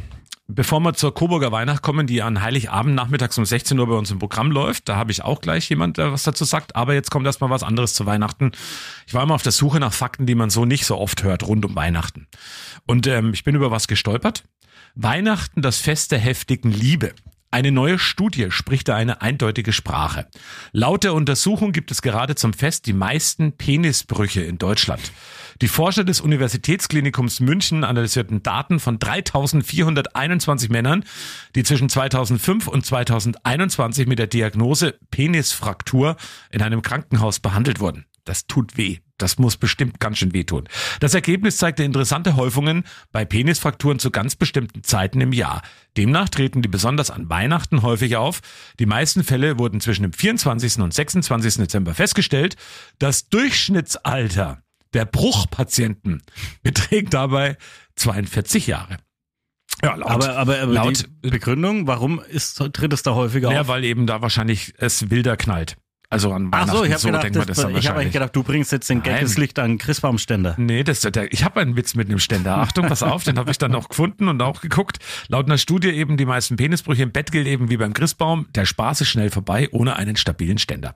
Bevor 0.52 0.80
wir 0.80 0.94
zur 0.94 1.14
Coburger 1.14 1.52
Weihnacht 1.52 1.80
kommen, 1.80 2.08
die 2.08 2.22
an 2.22 2.42
Heiligabend 2.42 2.96
nachmittags 2.96 3.38
um 3.38 3.44
16 3.44 3.78
Uhr 3.78 3.86
bei 3.86 3.94
uns 3.94 4.10
im 4.10 4.18
Programm 4.18 4.50
läuft, 4.50 4.88
da 4.88 4.96
habe 4.96 5.12
ich 5.12 5.22
auch 5.22 5.40
gleich 5.40 5.68
jemand, 5.68 5.96
der 5.96 6.10
was 6.10 6.24
dazu 6.24 6.44
sagt. 6.44 6.74
Aber 6.74 6.92
jetzt 6.92 7.12
kommt 7.12 7.24
erstmal 7.24 7.50
was 7.50 7.62
anderes 7.62 7.94
zu 7.94 8.04
Weihnachten. 8.04 8.50
Ich 9.06 9.14
war 9.14 9.22
immer 9.22 9.36
auf 9.36 9.44
der 9.44 9.52
Suche 9.52 9.78
nach 9.78 9.92
Fakten, 9.92 10.26
die 10.26 10.34
man 10.34 10.50
so 10.50 10.64
nicht 10.64 10.86
so 10.86 10.98
oft 10.98 11.22
hört 11.22 11.46
rund 11.46 11.64
um 11.64 11.76
Weihnachten. 11.76 12.26
Und 12.84 13.06
ähm, 13.06 13.32
ich 13.32 13.44
bin 13.44 13.54
über 13.54 13.70
was 13.70 13.86
gestolpert. 13.86 14.42
Weihnachten, 14.96 15.62
das 15.62 15.78
Fest 15.78 16.10
der 16.10 16.18
heftigen 16.18 16.72
Liebe. 16.72 17.12
Eine 17.52 17.70
neue 17.70 18.00
Studie 18.00 18.50
spricht 18.50 18.88
da 18.88 18.96
eine 18.96 19.22
eindeutige 19.22 19.72
Sprache. 19.72 20.26
Laut 20.72 21.04
der 21.04 21.14
Untersuchung 21.14 21.70
gibt 21.70 21.92
es 21.92 22.02
gerade 22.02 22.34
zum 22.34 22.54
Fest 22.54 22.86
die 22.86 22.92
meisten 22.92 23.52
Penisbrüche 23.56 24.42
in 24.42 24.58
Deutschland. 24.58 25.12
Die 25.62 25.68
Forscher 25.68 26.04
des 26.04 26.22
Universitätsklinikums 26.22 27.40
München 27.40 27.84
analysierten 27.84 28.42
Daten 28.42 28.80
von 28.80 28.98
3421 28.98 30.70
Männern, 30.70 31.04
die 31.54 31.64
zwischen 31.64 31.90
2005 31.90 32.66
und 32.66 32.86
2021 32.86 34.06
mit 34.06 34.18
der 34.18 34.26
Diagnose 34.26 34.98
Penisfraktur 35.10 36.16
in 36.50 36.62
einem 36.62 36.80
Krankenhaus 36.80 37.40
behandelt 37.40 37.78
wurden. 37.78 38.06
Das 38.24 38.46
tut 38.46 38.78
weh. 38.78 38.98
Das 39.18 39.38
muss 39.38 39.58
bestimmt 39.58 40.00
ganz 40.00 40.16
schön 40.16 40.32
wehtun. 40.32 40.66
Das 41.00 41.12
Ergebnis 41.12 41.58
zeigte 41.58 41.84
interessante 41.84 42.36
Häufungen 42.36 42.84
bei 43.12 43.26
Penisfrakturen 43.26 43.98
zu 43.98 44.10
ganz 44.10 44.34
bestimmten 44.36 44.82
Zeiten 44.82 45.20
im 45.20 45.34
Jahr. 45.34 45.60
Demnach 45.98 46.30
treten 46.30 46.62
die 46.62 46.68
besonders 46.68 47.10
an 47.10 47.28
Weihnachten 47.28 47.82
häufig 47.82 48.16
auf. 48.16 48.40
Die 48.78 48.86
meisten 48.86 49.24
Fälle 49.24 49.58
wurden 49.58 49.80
zwischen 49.82 50.02
dem 50.02 50.14
24. 50.14 50.78
und 50.78 50.94
26. 50.94 51.56
Dezember 51.56 51.92
festgestellt. 51.92 52.56
Das 52.98 53.28
Durchschnittsalter 53.28 54.62
der 54.92 55.04
Bruchpatienten 55.04 56.22
beträgt 56.62 57.14
dabei 57.14 57.56
42 57.96 58.66
Jahre. 58.66 58.96
Ja, 59.82 59.94
laut, 59.94 60.10
Aber, 60.10 60.36
aber, 60.36 60.60
aber 60.60 60.72
laut, 60.72 61.08
Begründung, 61.22 61.86
warum 61.86 62.20
ist, 62.20 62.56
tritt 62.72 62.92
es 62.92 63.02
da 63.02 63.14
häufiger 63.14 63.52
ja, 63.52 63.62
auf? 63.62 63.68
weil 63.68 63.84
eben 63.84 64.06
da 64.06 64.20
wahrscheinlich 64.20 64.74
es 64.78 65.10
wilder 65.10 65.36
knallt. 65.36 65.76
Also 66.12 66.32
an 66.32 66.48
Ach 66.50 66.62
Weihnachten 66.62 66.76
so, 66.76 66.84
ich 66.84 66.92
habe 66.92 67.02
gedacht, 67.02 67.22
denkt 67.22 67.38
man 67.38 67.46
das, 67.46 67.56
das 67.58 67.70
ich 67.70 67.88
habe 67.88 68.00
eigentlich 68.00 68.12
gedacht, 68.12 68.34
du 68.34 68.42
bringst 68.42 68.72
jetzt 68.72 68.90
den 68.90 69.02
Gag 69.04 69.36
Licht 69.36 69.60
an 69.60 69.78
Christbaumständer. 69.78 70.56
Nee, 70.58 70.82
das, 70.82 71.02
der, 71.02 71.32
ich 71.32 71.44
habe 71.44 71.60
einen 71.60 71.76
Witz 71.76 71.94
mit 71.94 72.08
einem 72.08 72.18
Ständer. 72.18 72.58
Achtung, 72.58 72.88
pass 72.88 73.04
auf, 73.04 73.22
den 73.22 73.38
habe 73.38 73.52
ich 73.52 73.58
dann 73.58 73.72
auch 73.76 73.88
gefunden 73.88 74.26
und 74.26 74.42
auch 74.42 74.60
geguckt. 74.60 74.98
Laut 75.28 75.46
einer 75.46 75.56
Studie 75.56 75.90
eben 75.90 76.16
die 76.16 76.26
meisten 76.26 76.56
Penisbrüche 76.56 77.04
im 77.04 77.12
Bett 77.12 77.30
gilt 77.30 77.46
eben 77.46 77.70
wie 77.70 77.76
beim 77.76 77.92
Christbaum. 77.92 78.48
Der 78.56 78.66
Spaß 78.66 79.02
ist 79.02 79.08
schnell 79.08 79.30
vorbei 79.30 79.68
ohne 79.70 79.94
einen 79.94 80.16
stabilen 80.16 80.58
Ständer. 80.58 80.94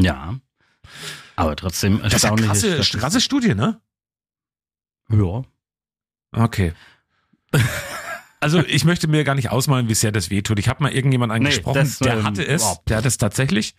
Ja. 0.00 0.34
Aber 1.36 1.56
trotzdem 1.56 2.00
Das 2.02 2.14
ist 2.14 2.24
eine 2.24 2.42
krasse, 2.42 2.78
krasse 2.98 3.20
Studie, 3.20 3.54
ne? 3.54 3.80
Ja. 5.10 5.42
Okay. 6.32 6.72
Also 8.44 8.60
ich 8.60 8.84
möchte 8.84 9.08
mir 9.08 9.24
gar 9.24 9.34
nicht 9.34 9.48
ausmalen, 9.48 9.88
wie 9.88 9.94
sehr 9.94 10.12
das 10.12 10.28
wehtut. 10.28 10.58
Ich 10.58 10.68
habe 10.68 10.82
mal 10.82 10.92
irgendjemand 10.92 11.32
angesprochen, 11.32 11.76
das, 11.76 11.98
der 11.98 12.18
ähm, 12.18 12.24
hatte 12.24 12.46
es, 12.46 12.60
boah. 12.60 12.78
der 12.88 12.98
hat 12.98 13.06
es 13.06 13.16
tatsächlich 13.16 13.74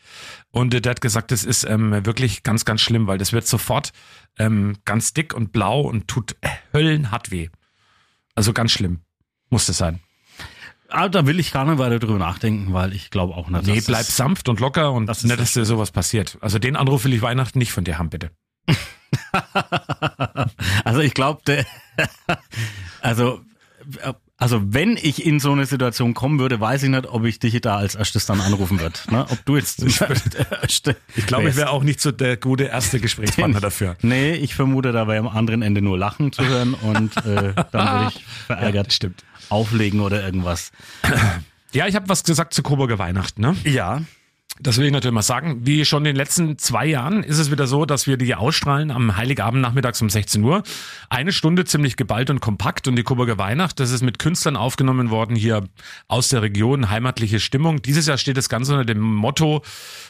und 0.50 0.74
äh, 0.74 0.82
der 0.82 0.90
hat 0.90 1.02
gesagt, 1.02 1.30
das 1.30 1.44
ist 1.44 1.66
ähm, 1.66 2.04
wirklich 2.04 2.42
ganz, 2.42 2.66
ganz 2.66 2.82
schlimm, 2.82 3.06
weil 3.06 3.20
das 3.20 3.32
wird 3.32 3.46
sofort 3.46 3.92
ähm, 4.40 4.76
ganz 4.84 5.14
dick 5.14 5.36
und 5.36 5.52
blau 5.52 5.82
und 5.82 6.08
tut 6.08 6.36
höllenhart 6.74 7.30
weh. 7.30 7.50
Also 8.34 8.54
ganz 8.54 8.72
schlimm 8.72 9.02
muss 9.52 9.68
das 9.68 9.78
sein. 9.78 10.00
Aber 10.90 11.10
da 11.10 11.26
will 11.26 11.40
ich 11.40 11.52
gar 11.52 11.66
nicht 11.66 11.78
weiter 11.80 12.00
drüber 12.00 12.20
nachdenken, 12.20 12.74
weil 12.74 12.94
ich 12.94 13.10
glaube 13.10 13.34
auch 13.36 13.50
nicht, 13.50 13.66
Nee, 13.66 13.82
bleib 13.86 14.02
es- 14.02 14.16
sanft 14.16 14.48
und 14.50 14.60
locker 14.60 14.92
und 14.94 15.08
das 15.08 15.20
ist 15.20 15.24
nicht, 15.26 15.40
dass 15.40 15.54
dir 15.54 15.66
sowas 15.66 15.92
passiert. 15.92 16.38
Also 16.42 16.60
den 16.60 16.76
Anruf 16.76 17.04
will 17.06 17.14
ich 17.14 17.22
Weihnachten 17.22 17.58
nicht 17.60 17.72
von 17.72 17.84
dir 17.84 17.98
haben, 17.98 18.10
bitte. 18.10 18.32
also 20.84 21.00
ich 21.02 21.14
glaube, 21.14 21.42
der, 21.48 21.66
also, 23.02 23.42
also 24.38 24.62
wenn 24.74 24.98
ich 24.98 25.26
in 25.26 25.40
so 25.40 25.54
eine 25.54 25.66
Situation 25.66 26.14
kommen 26.14 26.40
würde, 26.40 26.60
weiß 26.60 26.84
ich 26.84 26.90
nicht, 26.90 27.08
ob 27.08 27.24
ich 27.24 27.40
dich 27.40 27.60
da 27.62 27.78
als 27.78 27.96
erstes 27.96 28.26
dann 28.26 28.42
anrufen 28.42 28.80
würde. 28.82 29.00
Ne? 29.10 29.26
Ob 29.30 29.46
du 29.46 29.56
jetzt 29.56 29.82
Ich 29.84 29.98
glaube, 31.28 31.50
ich 31.50 31.56
wäre 31.56 31.70
auch 31.70 31.84
nicht 31.84 32.02
so 32.02 32.12
der 32.12 32.36
gute 32.36 32.66
erste 32.66 33.00
Gesprächspartner 33.00 33.60
dafür. 33.62 33.96
Nee, 34.02 34.34
ich 34.34 34.54
vermute, 34.54 34.92
da 34.92 35.08
wäre 35.08 35.20
am 35.20 35.30
anderen 35.30 35.62
Ende 35.62 35.82
nur 35.82 35.98
Lachen 35.98 36.34
zu 36.34 36.46
hören 36.46 36.74
und 36.74 37.16
äh, 37.18 37.54
dann 37.72 38.00
würde 38.02 38.14
ich 38.16 38.26
verärgert 38.48 38.92
stimmt. 38.92 39.24
auflegen 39.50 40.02
oder 40.02 40.24
irgendwas. 40.24 40.72
Ja, 41.72 41.88
ich 41.88 41.96
habe 41.96 42.10
was 42.10 42.24
gesagt 42.24 42.54
zu 42.54 42.62
Coburger 42.62 43.00
Weihnachten, 43.00 43.42
ne? 43.42 43.56
Ja. 43.64 44.02
Das 44.62 44.78
will 44.78 44.86
ich 44.86 44.94
natürlich 44.94 45.14
mal 45.14 45.22
sagen. 45.22 45.66
Wie 45.66 45.84
schon 45.84 46.04
in 46.04 46.14
den 46.14 46.16
letzten 46.16 46.58
zwei 46.58 46.86
Jahren 46.86 47.24
ist 47.24 47.40
es 47.40 47.52
wieder 47.52 47.68
so, 47.68 47.86
dass 47.86 48.08
wir 48.08 48.16
die 48.16 48.36
ausstrahlen 48.36 48.90
am 48.90 49.18
Heiligabend 49.18 49.62
nachmittags 49.62 50.02
um 50.02 50.10
16 50.10 50.42
Uhr. 50.44 50.64
Eine 51.10 51.34
Stunde 51.34 51.66
ziemlich 51.66 51.98
geballt 51.98 52.30
und 52.30 52.40
kompakt 52.40 52.88
und 52.88 52.96
die 52.96 53.04
Coburger 53.04 53.38
Weihnacht, 53.38 53.82
das 53.82 53.92
ist 53.92 54.02
mit 54.02 54.18
Künstlern 54.18 54.56
aufgenommen 54.56 55.10
worden 55.10 55.36
hier 55.36 55.66
aus 56.08 56.30
der 56.30 56.42
Region, 56.42 56.90
heimatliche 56.90 57.42
Stimmung. 57.42 57.82
Dieses 57.82 58.08
Jahr 58.08 58.18
steht 58.18 58.38
das 58.38 58.48
Ganze 58.48 58.72
unter 58.72 58.86
dem 58.86 59.02
Motto 59.02 59.62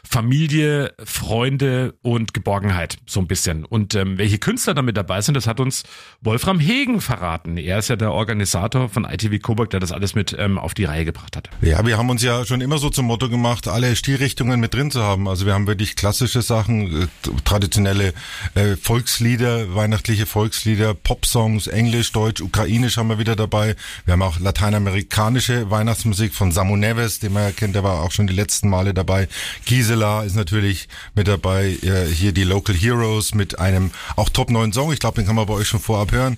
Familie, 0.08 0.94
Freunde 1.04 1.96
und 2.04 2.36
Geborgenheit, 2.36 2.98
so 3.08 3.20
ein 3.22 3.28
bisschen. 3.28 3.66
Und 3.66 3.96
ähm, 3.96 4.20
welche 4.20 4.38
Künstler 4.38 4.76
damit 4.76 4.96
dabei 4.96 5.22
sind, 5.22 5.34
das 5.34 5.48
hat 5.48 5.60
uns 5.60 5.86
Wolfram 6.22 6.60
Hegen 6.60 7.02
verraten. 7.02 7.58
Er 7.58 7.80
ist 7.80 7.88
ja 7.88 7.96
der 7.96 8.12
Organisator 8.12 8.90
von 8.90 9.06
ITV 9.06 9.42
Coburg, 9.42 9.72
der 9.72 9.80
das 9.80 9.92
alles 9.92 10.14
mit 10.14 10.36
ähm, 10.38 10.60
auf 10.60 10.76
die 10.76 10.84
Reihe 10.84 11.04
gebracht 11.04 11.36
hat. 11.36 11.50
Ja, 11.62 11.84
wir 11.84 11.98
haben 11.98 12.12
uns 12.12 12.22
ja 12.22 12.46
schon 12.46 12.62
immer 12.62 12.78
so 12.78 12.92
zum 12.92 13.08
Motto 13.08 13.28
gemacht, 13.28 13.68
alle 13.68 13.96
Stilrichtungen 13.96 14.35
mit 14.44 14.74
drin 14.74 14.92
zu 14.92 15.02
haben. 15.02 15.28
Also 15.28 15.46
wir 15.46 15.54
haben 15.54 15.68
wirklich 15.68 15.96
klassische 15.96 16.42
Sachen, 16.42 17.04
äh, 17.04 17.08
traditionelle 17.46 18.14
äh, 18.54 18.76
Volkslieder, 18.76 19.76
weihnachtliche 19.76 20.26
Volkslieder, 20.26 20.94
Popsongs, 20.94 21.68
Englisch, 21.68 22.12
Deutsch, 22.12 22.42
Ukrainisch 22.42 22.98
haben 22.98 23.10
wir 23.10 23.20
wieder 23.20 23.36
dabei. 23.36 23.76
Wir 24.06 24.14
haben 24.14 24.22
auch 24.22 24.40
lateinamerikanische 24.40 25.70
Weihnachtsmusik 25.72 26.34
von 26.34 26.52
Samu 26.52 26.76
Neves, 26.76 27.20
den 27.20 27.34
man 27.34 27.56
kennt, 27.56 27.76
der 27.76 27.84
war 27.84 28.02
auch 28.02 28.12
schon 28.12 28.28
die 28.28 28.34
letzten 28.34 28.70
Male 28.70 28.94
dabei. 28.94 29.28
Gisela 29.66 30.24
ist 30.24 30.36
natürlich 30.36 30.88
mit 31.14 31.28
dabei, 31.28 31.78
äh, 31.82 32.06
hier 32.06 32.32
die 32.32 32.44
Local 32.44 32.76
Heroes 32.76 33.34
mit 33.34 33.60
einem 33.60 33.92
auch 34.16 34.30
top 34.30 34.50
neuen 34.50 34.74
Song. 34.74 34.92
Ich 34.92 35.00
glaube, 35.00 35.16
den 35.22 35.26
kann 35.26 35.36
man 35.36 35.46
bei 35.46 35.54
euch 35.54 35.68
schon 35.68 35.80
vorab 35.80 36.12
hören. 36.12 36.38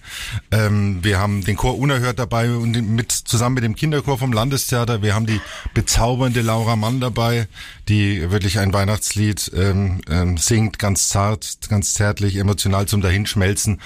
Ähm, 0.52 1.04
wir 1.04 1.20
haben 1.20 1.44
den 1.44 1.56
Chor 1.56 1.78
Unerhört 1.78 2.20
dabei 2.20 2.52
und 2.52 2.74
mit 2.90 3.12
zusammen 3.12 3.56
mit 3.56 3.64
dem 3.64 3.76
Kinderchor 3.76 4.18
vom 4.18 4.34
Landestheater. 4.34 5.02
Wir 5.02 5.16
haben 5.16 5.26
die 5.26 5.42
bezaubernde 5.74 6.42
Laura 6.42 6.76
Mann 6.76 7.00
dabei, 7.00 7.48
die 7.88 8.32
wirklich 8.32 8.60
ein 8.60 8.73
Weihnachtslied 8.73 9.52
ähm, 9.56 10.02
ähm, 10.10 10.38
singt, 10.38 10.80
ganz 10.80 11.10
zart, 11.10 11.58
ganz 11.69 11.93
zärtlich, 11.93 12.36
emotional 12.38 12.86
zum 12.88 13.02
Dahinschmelzen. 13.02 13.82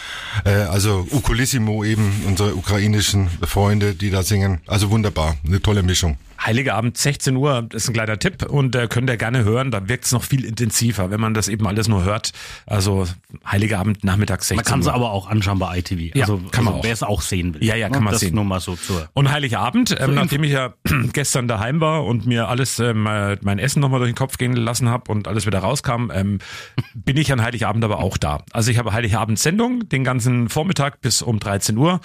Äh, 0.45 0.51
also 0.51 1.07
Ukulissimo 1.11 1.83
eben, 1.83 2.23
unsere 2.27 2.55
ukrainischen 2.55 3.29
Freunde, 3.43 3.93
die 3.93 4.09
da 4.09 4.23
singen. 4.23 4.61
Also 4.67 4.89
wunderbar, 4.89 5.37
eine 5.45 5.61
tolle 5.61 5.83
Mischung. 5.83 6.17
Heilige 6.43 6.73
Abend 6.73 6.97
16 6.97 7.35
Uhr 7.35 7.67
ist 7.71 7.87
ein 7.87 7.93
kleiner 7.93 8.17
Tipp 8.17 8.43
und 8.49 8.75
äh, 8.75 8.87
könnt 8.87 9.09
ihr 9.09 9.17
gerne 9.17 9.43
hören. 9.43 9.69
Da 9.69 9.87
wirkt 9.87 10.05
es 10.05 10.11
noch 10.11 10.23
viel 10.23 10.43
intensiver, 10.43 11.11
wenn 11.11 11.19
man 11.19 11.35
das 11.35 11.47
eben 11.47 11.67
alles 11.67 11.87
nur 11.87 12.03
hört. 12.03 12.31
Also 12.65 13.05
Heilige 13.45 13.77
Abend 13.77 14.03
nachmittags 14.03 14.47
16 14.47 14.55
Man 14.55 14.65
kann 14.65 14.79
es 14.79 14.87
Uhr. 14.87 14.93
aber 14.95 15.11
auch 15.11 15.27
anschauen 15.27 15.59
bei 15.59 15.77
ITV. 15.77 16.15
Ja, 16.15 16.23
also, 16.23 16.37
kann 16.51 16.63
man 16.63 16.73
also 16.73 16.79
auch. 16.79 16.83
wer 16.83 16.93
es 16.93 17.03
auch 17.03 17.21
sehen 17.21 17.53
will. 17.53 17.63
Ja, 17.63 17.75
ja, 17.75 17.89
kann 17.89 17.99
Ne? 17.99 18.05
man 18.05 18.11
das 18.13 18.21
sehen. 18.21 18.33
nur 18.33 18.43
mal 18.43 18.59
so 18.59 18.75
zur. 18.75 19.07
Und 19.13 19.31
Heiligabend, 19.31 19.91
ähm, 19.91 19.97
Info- 19.97 20.11
nachdem 20.13 20.43
ich 20.43 20.51
ja 20.51 20.73
gestern 21.13 21.47
daheim 21.47 21.79
war 21.79 22.05
und 22.05 22.25
mir 22.25 22.47
alles 22.47 22.79
ähm, 22.79 23.05
äh, 23.05 23.37
mein 23.41 23.59
Essen 23.59 23.79
nochmal 23.79 23.99
durch 23.99 24.09
den 24.11 24.15
Kopf 24.17 24.37
gehen 24.37 24.53
lassen 24.53 24.89
habe 24.89 25.11
und 25.11 25.27
alles 25.27 25.45
wieder 25.45 25.59
rauskam, 25.59 26.09
ähm, 26.11 26.39
bin 26.95 27.17
ich 27.17 27.31
an 27.31 27.41
Heiligabend 27.43 27.83
aber 27.83 27.99
auch 27.99 28.17
da. 28.17 28.43
Also 28.51 28.71
ich 28.71 28.79
habe 28.79 28.93
Heiligabend 28.93 29.37
Sendung 29.37 29.87
den 29.89 30.03
ganzen 30.03 30.49
Vormittag 30.49 31.01
bis 31.01 31.21
um 31.21 31.39
13 31.39 31.77
Uhr 31.77 31.99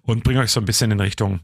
und 0.00 0.24
bringe 0.24 0.40
euch 0.40 0.50
so 0.50 0.60
ein 0.60 0.64
bisschen 0.66 0.90
in 0.92 1.00
Richtung 1.00 1.40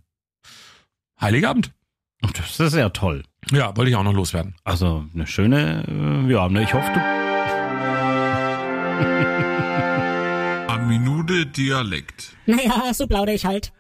Heiligabend. 1.21 1.73
Das 2.21 2.59
ist 2.59 2.75
ja 2.75 2.89
toll. 2.89 3.23
Ja, 3.53 3.77
wollte 3.77 3.91
ich 3.91 3.97
auch 3.97 4.03
noch 4.03 4.13
loswerden. 4.13 4.57
Also 4.65 5.05
eine 5.15 5.27
schöne, 5.27 5.85
äh, 5.87 6.33
ja, 6.33 6.49
ne, 6.49 6.65
ich 6.65 6.75
hoffe, 6.75 6.91
du. 6.93 7.01
Eine 10.69 10.87
Minute 10.87 11.47
Dialekt. 11.47 12.37
Naja, 12.47 12.93
so 12.93 13.07
plaudere 13.07 13.35
ich 13.35 13.47
halt. 13.47 13.73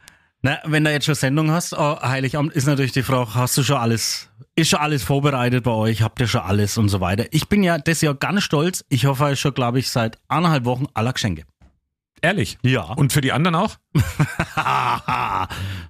Na, 0.42 0.58
wenn 0.64 0.84
du 0.84 0.92
jetzt 0.92 1.06
schon 1.06 1.16
Sendung 1.16 1.50
hast, 1.50 1.72
oh, 1.72 2.00
Heiligabend, 2.00 2.52
ist 2.52 2.66
natürlich 2.66 2.92
die 2.92 3.02
Frage, 3.02 3.34
hast 3.34 3.58
du 3.58 3.64
schon 3.64 3.76
alles, 3.76 4.30
ist 4.54 4.70
schon 4.70 4.78
alles 4.78 5.02
vorbereitet 5.02 5.64
bei 5.64 5.72
euch, 5.72 6.02
habt 6.02 6.20
ihr 6.20 6.28
schon 6.28 6.42
alles 6.42 6.78
und 6.78 6.88
so 6.88 7.00
weiter. 7.00 7.26
Ich 7.32 7.48
bin 7.48 7.64
ja 7.64 7.78
das 7.78 8.00
Jahr 8.02 8.14
ganz 8.14 8.44
stolz, 8.44 8.84
ich 8.88 9.06
hoffe 9.06 9.34
schon, 9.34 9.52
glaube 9.52 9.80
ich, 9.80 9.90
seit 9.90 10.16
eineinhalb 10.28 10.64
Wochen 10.64 10.86
aller 10.94 11.12
Geschenke. 11.12 11.42
Ehrlich. 12.22 12.58
Ja. 12.62 12.82
Und 12.82 13.12
für 13.12 13.20
die 13.20 13.32
anderen 13.32 13.54
auch? 13.54 13.76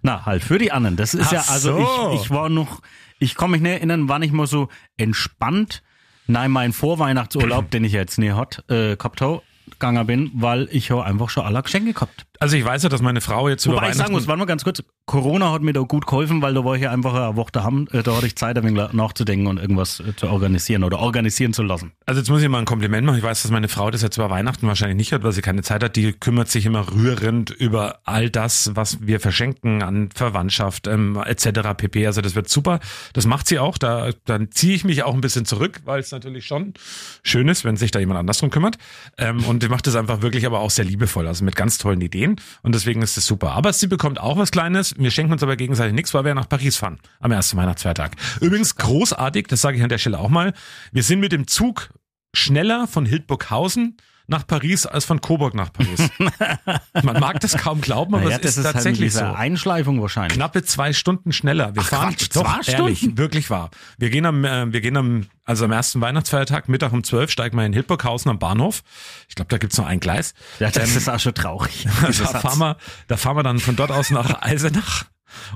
Na, 0.03 0.27
halt 0.27 0.43
für 0.43 0.59
die 0.59 0.73
anderen. 0.73 0.97
Das 0.97 1.15
ist 1.15 1.29
Ach 1.29 1.33
ja, 1.33 1.45
also 1.49 1.79
so. 1.79 2.13
ich, 2.15 2.23
ich 2.23 2.31
war 2.31 2.49
noch, 2.49 2.81
ich 3.19 3.35
kann 3.35 3.51
mich 3.51 3.61
nicht 3.61 3.73
erinnern, 3.73 4.09
wann 4.09 4.23
ich 4.23 4.33
mal 4.33 4.47
so 4.47 4.69
entspannt, 4.97 5.83
nein, 6.27 6.51
mein 6.51 6.73
Vorweihnachtsurlaub, 6.73 7.71
den 7.73 7.85
ich 7.85 7.93
jetzt 7.93 8.19
nie 8.19 8.33
hat, 8.33 8.65
äh, 8.69 8.97
gehabt 8.97 9.21
habe, 9.21 9.43
gegangen 9.71 10.07
bin, 10.07 10.31
weil 10.35 10.69
ich 10.71 10.89
ja 10.89 11.01
einfach 11.01 11.31
schon 11.31 11.45
aller 11.45 11.63
Geschenke 11.63 11.93
gehabt. 11.93 12.27
Also 12.41 12.57
ich 12.57 12.65
weiß 12.65 12.85
ja, 12.85 12.89
dass 12.89 13.03
meine 13.03 13.21
Frau 13.21 13.49
jetzt 13.49 13.67
über 13.67 13.77
Wobei 13.77 13.91
ich 13.91 13.97
sagen 13.97 14.13
muss, 14.13 14.27
warte 14.27 14.39
mal 14.39 14.45
ganz 14.45 14.65
kurz, 14.65 14.83
Corona 15.07 15.53
hat 15.53 15.63
mir 15.63 15.73
da 15.73 15.81
gut 15.81 16.07
geholfen, 16.07 16.43
weil 16.43 16.55
da 16.55 16.65
war 16.65 16.77
ich 16.77 16.83
ja 16.83 16.93
einfach 16.93 17.15
eine 17.15 17.37
Woche 17.37 17.51
daheim, 17.53 17.89
äh, 17.93 18.03
da 18.03 18.15
hatte 18.15 18.27
ich 18.27 18.37
Zeit, 18.37 18.57
ein 18.59 18.65
wenig 18.65 18.93
nachzudenken 18.93 19.47
und 19.47 19.59
irgendwas 19.59 20.01
äh, 20.01 20.15
zu 20.15 20.29
organisieren 20.29 20.85
oder 20.85 21.01
organisieren 21.01 21.53
zu 21.53 21.63
lassen. 21.63 21.93
Also 22.07 22.21
jetzt 22.21 22.29
muss 22.29 22.43
ich 22.43 22.49
mal 22.49 22.59
ein 22.59 22.65
Kompliment 22.65 23.07
machen. 23.07 23.17
Ich 23.17 23.25
weiß, 23.25 23.43
dass 23.43 23.51
meine 23.51 23.69
Frau 23.69 23.91
das 23.91 24.03
jetzt 24.03 24.17
über 24.19 24.31
Weihnachten 24.31 24.67
wahrscheinlich 24.67 24.97
nicht 24.97 25.13
hat, 25.13 25.23
weil 25.23 25.33
sie 25.33 25.43
keine 25.43 25.63
Zeit 25.63 25.83
hat. 25.83 25.97
Die 25.97 26.13
kümmert 26.13 26.49
sich 26.49 26.67
immer 26.67 26.93
rührend 26.93 27.51
über 27.51 28.01
all 28.05 28.31
das, 28.31 28.71
was 28.75 28.99
wir 29.01 29.19
verschenken 29.19 29.83
an 29.83 30.11
Verwandtschaft 30.15 30.87
ähm, 30.87 31.21
etc. 31.25 31.61
pp. 31.77 32.07
Also 32.07 32.21
das 32.21 32.35
wird 32.35 32.49
super. 32.49 32.79
Das 33.15 33.27
macht 33.27 33.49
sie 33.49 33.59
auch. 33.59 33.79
Da 33.79 34.11
dann 34.27 34.53
ziehe 34.53 34.75
ich 34.75 34.85
mich 34.85 35.03
auch 35.03 35.15
ein 35.15 35.21
bisschen 35.21 35.45
zurück, 35.47 35.81
weil 35.85 36.01
es 36.01 36.13
natürlich 36.13 36.47
schon 36.47 36.75
schön 37.23 37.49
ist, 37.49 37.65
wenn 37.65 37.77
sich 37.77 37.91
da 37.91 37.99
jemand 37.99 38.21
anders 38.21 38.39
drum 38.39 38.51
kümmert. 38.51 38.77
Ähm, 39.17 39.43
und 39.45 39.63
die 39.63 39.69
macht 39.69 39.87
das 39.87 39.97
einfach 39.97 40.23
wirklich 40.23 40.47
aber 40.47 40.61
auch 40.61 40.71
sehr 40.71 40.85
liebevoll, 40.85 41.27
also 41.27 41.45
mit 41.45 41.57
ganz 41.57 41.79
tollen 41.79 42.01
Ideen. 42.01 42.28
Und 42.63 42.75
deswegen 42.75 43.03
ist 43.03 43.17
es 43.17 43.27
super. 43.27 43.53
Aber 43.53 43.73
sie 43.73 43.87
bekommt 43.87 44.21
auch 44.21 44.37
was 44.37 44.51
Kleines. 44.51 44.95
Wir 44.99 45.11
schenken 45.11 45.33
uns 45.33 45.43
aber 45.43 45.57
gegenseitig 45.57 45.95
nichts, 45.95 46.15
weil 46.15 46.25
wir 46.25 46.35
nach 46.35 46.49
Paris 46.49 46.77
fahren 46.77 46.99
am 47.21 47.33
ersten 47.33 47.57
Weihnachtsfeiertag. 47.57 48.17
Übrigens 48.41 48.77
großartig, 48.77 49.47
das 49.47 49.61
sage 49.61 49.77
ich 49.77 49.83
an 49.83 49.89
der 49.89 49.99
Stelle 49.99 50.19
auch 50.19 50.29
mal. 50.29 50.53
Wir 50.93 51.03
sind 51.03 51.21
mit 51.21 51.33
dem 51.33 51.47
Zug 51.47 51.91
schneller 52.35 52.87
von 52.87 53.07
Hildburghausen 53.07 53.97
nach 54.29 54.47
Paris 54.47 54.87
als 54.87 55.05
von 55.07 55.21
Coburg 55.21 55.55
nach 55.55 55.73
Paris. 55.73 56.11
Man 57.03 57.19
mag 57.19 57.41
das 57.41 57.57
kaum 57.57 57.81
glauben, 57.81 58.15
aber 58.15 58.25
Naja, 58.25 58.37
es 58.41 58.51
ist 58.51 58.57
ist 58.59 58.65
halt 58.67 58.75
tatsächlich 58.75 59.09
dieser 59.13 59.31
so. 59.31 59.35
Einschleifung 59.37 60.01
wahrscheinlich. 60.03 60.35
Knappe 60.35 60.63
zwei 60.65 60.93
Stunden 60.93 61.33
schneller. 61.33 61.75
Wir 61.75 61.83
Ach, 61.83 61.89
fahren 61.89 62.15
Quatsch, 62.15 62.29
doch, 62.37 62.61
zwei 62.61 62.73
ehrlich, 62.73 62.99
Stunden? 62.99 63.19
wirklich 63.19 63.49
wahr. 63.51 63.71
Wir 63.97 64.11
gehen 64.11 64.27
am, 64.27 64.45
äh, 64.45 64.71
wir 64.73 64.81
gehen 64.83 64.97
am, 64.99 65.27
also 65.45 65.65
am 65.65 65.73
ersten 65.73 66.01
Weihnachtsfeiertag, 66.03 66.69
Mittag 66.69 66.93
um 66.93 67.03
zwölf, 67.05 67.31
steigen 67.31 67.57
wir 67.57 67.65
in 67.65 67.73
Hildburghausen 67.73 68.31
am 68.31 68.39
Bahnhof. 68.39 68.83
Ich 69.29 69.35
glaube, 69.35 69.49
da 69.49 69.57
gibt's 69.59 69.79
noch 69.79 69.87
ein 69.87 69.99
Gleis. 69.99 70.35
Ja, 70.61 70.71
das 70.71 70.91
Ähm, 70.91 70.97
ist 70.99 71.09
auch 71.09 71.19
schon 71.21 71.35
traurig. 71.35 71.87
da 72.03 72.13
fahren 72.13 72.59
wir, 72.59 72.77
da 73.07 73.17
fahren 73.17 73.37
wir 73.37 73.43
dann 73.43 73.59
von 73.61 73.77
dort 73.77 73.91
aus 73.91 74.11
nach 74.11 74.43
Eisenach. 74.43 75.05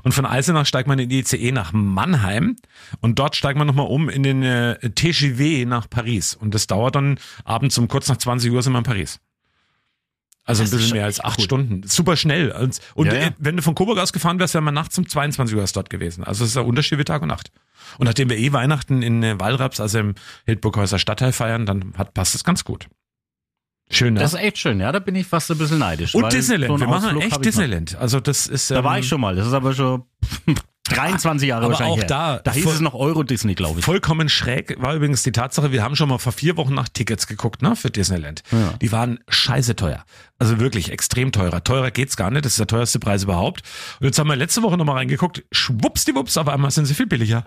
Und 0.03 0.13
von 0.13 0.25
Eisenach 0.25 0.65
steigt 0.65 0.87
man 0.87 0.99
in 0.99 1.09
die 1.09 1.19
ICE 1.19 1.51
nach 1.51 1.73
Mannheim 1.73 2.55
und 3.01 3.19
dort 3.19 3.35
steigt 3.35 3.57
man 3.57 3.67
nochmal 3.67 3.87
um 3.87 4.09
in 4.09 4.23
den 4.23 4.43
äh, 4.43 4.77
TGV 4.89 5.67
nach 5.67 5.89
Paris. 5.89 6.35
Und 6.35 6.53
das 6.53 6.67
dauert 6.67 6.95
dann 6.95 7.17
abends 7.43 7.77
um 7.77 7.87
kurz 7.87 8.07
nach 8.07 8.17
20 8.17 8.51
Uhr 8.51 8.61
sind 8.61 8.73
wir 8.73 8.79
in 8.79 8.83
Paris. 8.83 9.19
Also 10.45 10.63
Das 10.63 10.73
ein 10.73 10.77
bisschen 10.77 10.93
mehr 10.97 11.05
als 11.05 11.23
acht 11.23 11.37
gut. 11.37 11.45
Stunden. 11.45 11.83
Super 11.87 12.17
schnell. 12.17 12.51
Und, 12.51 12.79
und 12.95 13.07
Ja, 13.07 13.13
ja. 13.13 13.29
wenn 13.37 13.55
du 13.55 13.63
von 13.63 13.75
Coburg 13.75 13.97
aus 13.97 14.11
gefahren 14.11 14.39
wärst, 14.39 14.53
wären 14.53 14.65
wir 14.65 14.71
nachts 14.71 14.97
um 14.97 15.07
22 15.07 15.55
Uhr 15.55 15.65
dort 15.73 15.89
gewesen. 15.89 16.23
Also 16.23 16.43
es 16.43 16.51
ist 16.51 16.57
ein 16.57 16.65
Unterschied 16.65 16.99
wie 16.99 17.05
Tag 17.05 17.21
und 17.21 17.29
Nacht. 17.29 17.51
Und 17.97 18.05
nachdem 18.07 18.29
wir 18.29 18.37
eh 18.37 18.51
Weihnachten 18.51 19.01
in 19.01 19.23
äh, 19.23 19.39
Wallraps, 19.39 19.79
also 19.79 19.99
im 19.99 20.15
Hildburghäuser 20.45 20.99
Stadtteil 20.99 21.31
feiern, 21.31 21.65
dann 21.65 21.93
hat, 21.97 22.13
passt 22.13 22.35
es 22.35 22.43
ganz 22.43 22.65
gut. 22.65 22.87
Schön, 23.89 24.13
ne? 24.15 24.19
Das 24.21 24.33
ist 24.33 24.39
echt 24.39 24.57
schön, 24.57 24.79
ja, 24.79 24.91
da 24.91 24.99
bin 24.99 25.13
ich 25.15 25.27
fast 25.27 25.51
ein 25.51 25.57
bisschen 25.57 25.79
neidisch. 25.79 26.15
Und 26.15 26.31
Disneyland. 26.33 26.71
so 26.73 26.79
wir 26.79 26.87
machen 26.87 27.05
Ausflug 27.17 27.23
echt. 27.23 27.45
Disneyland. 27.45 27.95
Also 27.97 28.19
das 28.19 28.47
ist. 28.47 28.71
Da 28.71 28.83
war 28.83 28.95
ähm, 28.95 29.01
ich 29.01 29.07
schon 29.07 29.21
mal, 29.21 29.35
das 29.35 29.45
ist 29.47 29.53
aber 29.53 29.73
schon 29.73 30.03
23 30.89 31.47
Jahre 31.47 31.63
Aber 31.65 31.71
wahrscheinlich 31.73 31.93
auch 31.93 31.97
her. 31.99 32.07
da- 32.07 32.39
Da 32.39 32.51
hieß 32.51 32.65
es 32.65 32.79
noch 32.81 32.93
Euro 32.93 33.23
Disney, 33.23 33.55
glaube 33.55 33.79
ich. 33.79 33.85
Vollkommen 33.85 34.27
schräg 34.29 34.75
war 34.81 34.95
übrigens 34.95 35.23
die 35.23 35.31
Tatsache, 35.31 35.71
wir 35.71 35.81
haben 35.83 35.95
schon 35.95 36.09
mal 36.09 36.17
vor 36.17 36.31
vier 36.33 36.57
Wochen 36.57 36.73
nach 36.73 36.89
Tickets 36.89 37.25
geguckt, 37.27 37.61
ne, 37.61 37.75
für 37.75 37.89
Disneyland. 37.89 38.43
Ja. 38.51 38.73
Die 38.81 38.91
waren 38.91 39.19
scheiße 39.29 39.75
teuer. 39.75 40.03
Also 40.39 40.59
wirklich 40.59 40.91
extrem 40.91 41.31
teurer. 41.31 41.63
Teurer 41.63 41.89
geht's 41.91 42.17
gar 42.17 42.31
nicht. 42.31 42.45
Das 42.45 42.53
ist 42.53 42.59
der 42.59 42.67
teuerste 42.67 42.99
Preis 42.99 43.23
überhaupt. 43.23 43.61
Und 44.01 44.07
jetzt 44.07 44.19
haben 44.19 44.27
wir 44.27 44.35
letzte 44.35 44.61
Woche 44.61 44.77
nochmal 44.77 44.97
reingeguckt. 44.97 45.43
Schwuppsdiwupps, 45.51 46.37
auf 46.37 46.47
einmal 46.49 46.71
sind 46.71 46.85
sie 46.85 46.93
viel 46.95 47.07
billiger. 47.07 47.45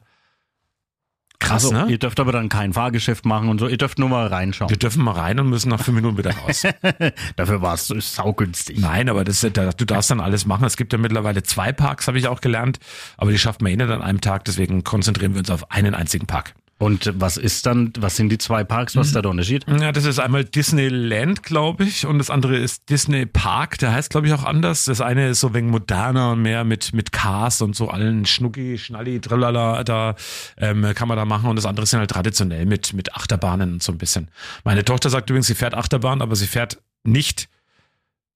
Krass, 1.39 1.65
also, 1.65 1.73
ne? 1.77 1.87
Ihr 1.91 1.99
dürft 1.99 2.19
aber 2.19 2.33
dann 2.33 2.49
kein 2.49 2.73
Fahrgeschäft 2.73 3.27
machen 3.27 3.49
und 3.49 3.59
so, 3.59 3.69
ihr 3.69 3.77
dürft 3.77 3.99
nur 3.99 4.09
mal 4.09 4.27
reinschauen. 4.27 4.71
Wir 4.71 4.77
dürfen 4.79 5.05
mal 5.05 5.13
rein 5.13 5.39
und 5.39 5.49
müssen 5.51 5.69
nach 5.69 5.81
fünf 5.83 5.95
Minuten 5.97 6.17
wieder 6.19 6.35
raus. 6.37 6.63
Dafür 7.37 7.61
war 7.63 7.75
es 7.75 7.89
saugünstig. 7.89 8.79
Nein, 8.79 9.09
aber 9.09 9.25
das, 9.25 9.47
da- 9.53 9.73
du 9.73 9.85
darfst 9.85 10.11
dann 10.11 10.21
alles 10.21 10.47
machen. 10.47 10.65
Es 10.65 10.77
gibt 10.77 10.93
ja 10.93 10.99
mittlerweile 10.99 11.43
zwei 11.43 11.73
Parks, 11.73 12.09
habe 12.09 12.19
ich 12.19 12.27
auch 12.29 12.41
gelernt. 12.41 12.79
Aber 13.17 13.31
die 13.31 13.39
schafft 13.39 13.61
man 13.63 13.71
eh 13.73 13.77
nicht 13.77 13.91
an 13.91 14.03
einem 14.03 14.21
Tag. 14.21 14.45
Deswegen 14.47 14.83
konzentrieren 14.85 15.35
wir 15.35 15.41
uns 15.41 15.51
auf 15.51 15.71
einen 15.71 15.95
einzigen 15.95 16.27
Park. 16.27 16.55
Und 16.79 17.11
was 17.17 17.39
ist 17.39 17.65
dann, 17.65 17.93
was 17.99 18.17
sind 18.17 18.29
die 18.29 18.37
zwei 18.37 18.63
Parks, 18.63 18.97
was 18.97 19.07
ist 19.07 19.17
da 19.17 19.23
der 19.23 19.31
Unterschied? 19.31 19.65
Ja, 19.67 19.93
das 19.93 20.05
ist 20.05 20.19
einmal 20.19 20.45
Disneyland, 20.45 21.43
glaube 21.43 21.85
ich, 21.85 22.05
und 22.05 22.19
das 22.19 22.29
andere 22.29 22.59
ist 22.59 22.91
Disney 22.91 23.25
Park, 23.25 23.79
der 23.79 23.93
heißt, 23.93 24.11
glaube 24.11 24.27
ich, 24.27 24.35
auch 24.35 24.45
anders. 24.45 24.85
Das 24.85 25.01
eine 25.01 25.29
ist 25.29 25.41
so 25.41 25.55
wegen 25.55 25.71
moderner 25.71 26.33
und 26.33 26.43
mehr 26.43 26.65
mit, 26.65 26.93
mit 26.93 27.13
Cars 27.13 27.63
und 27.63 27.75
so 27.75 27.89
allen 27.89 28.27
Schnucki, 28.27 28.77
Schnalli, 28.77 29.21
Trillala, 29.21 29.85
da 29.85 30.17
ähm, 30.59 30.93
kann 30.95 31.09
man 31.09 31.17
da 31.17 31.25
machen. 31.25 31.49
Und 31.49 31.57
das 31.57 31.65
andere 31.65 31.87
sind 31.87 32.01
halt 32.01 32.11
traditionell 32.11 32.67
mit, 32.67 32.93
mit 32.93 33.15
Achterbahnen 33.15 33.75
und 33.75 33.83
so 33.83 33.93
ein 33.93 33.99
bisschen. 33.99 34.29
Meine 34.63 34.85
Tochter 34.85 35.09
sagt 35.09 35.31
übrigens, 35.31 35.47
sie 35.47 35.55
fährt 35.55 35.73
Achterbahn, 35.73 36.21
aber 36.21 36.37
sie 36.37 36.47
fährt 36.47 36.83
nicht 37.05 37.49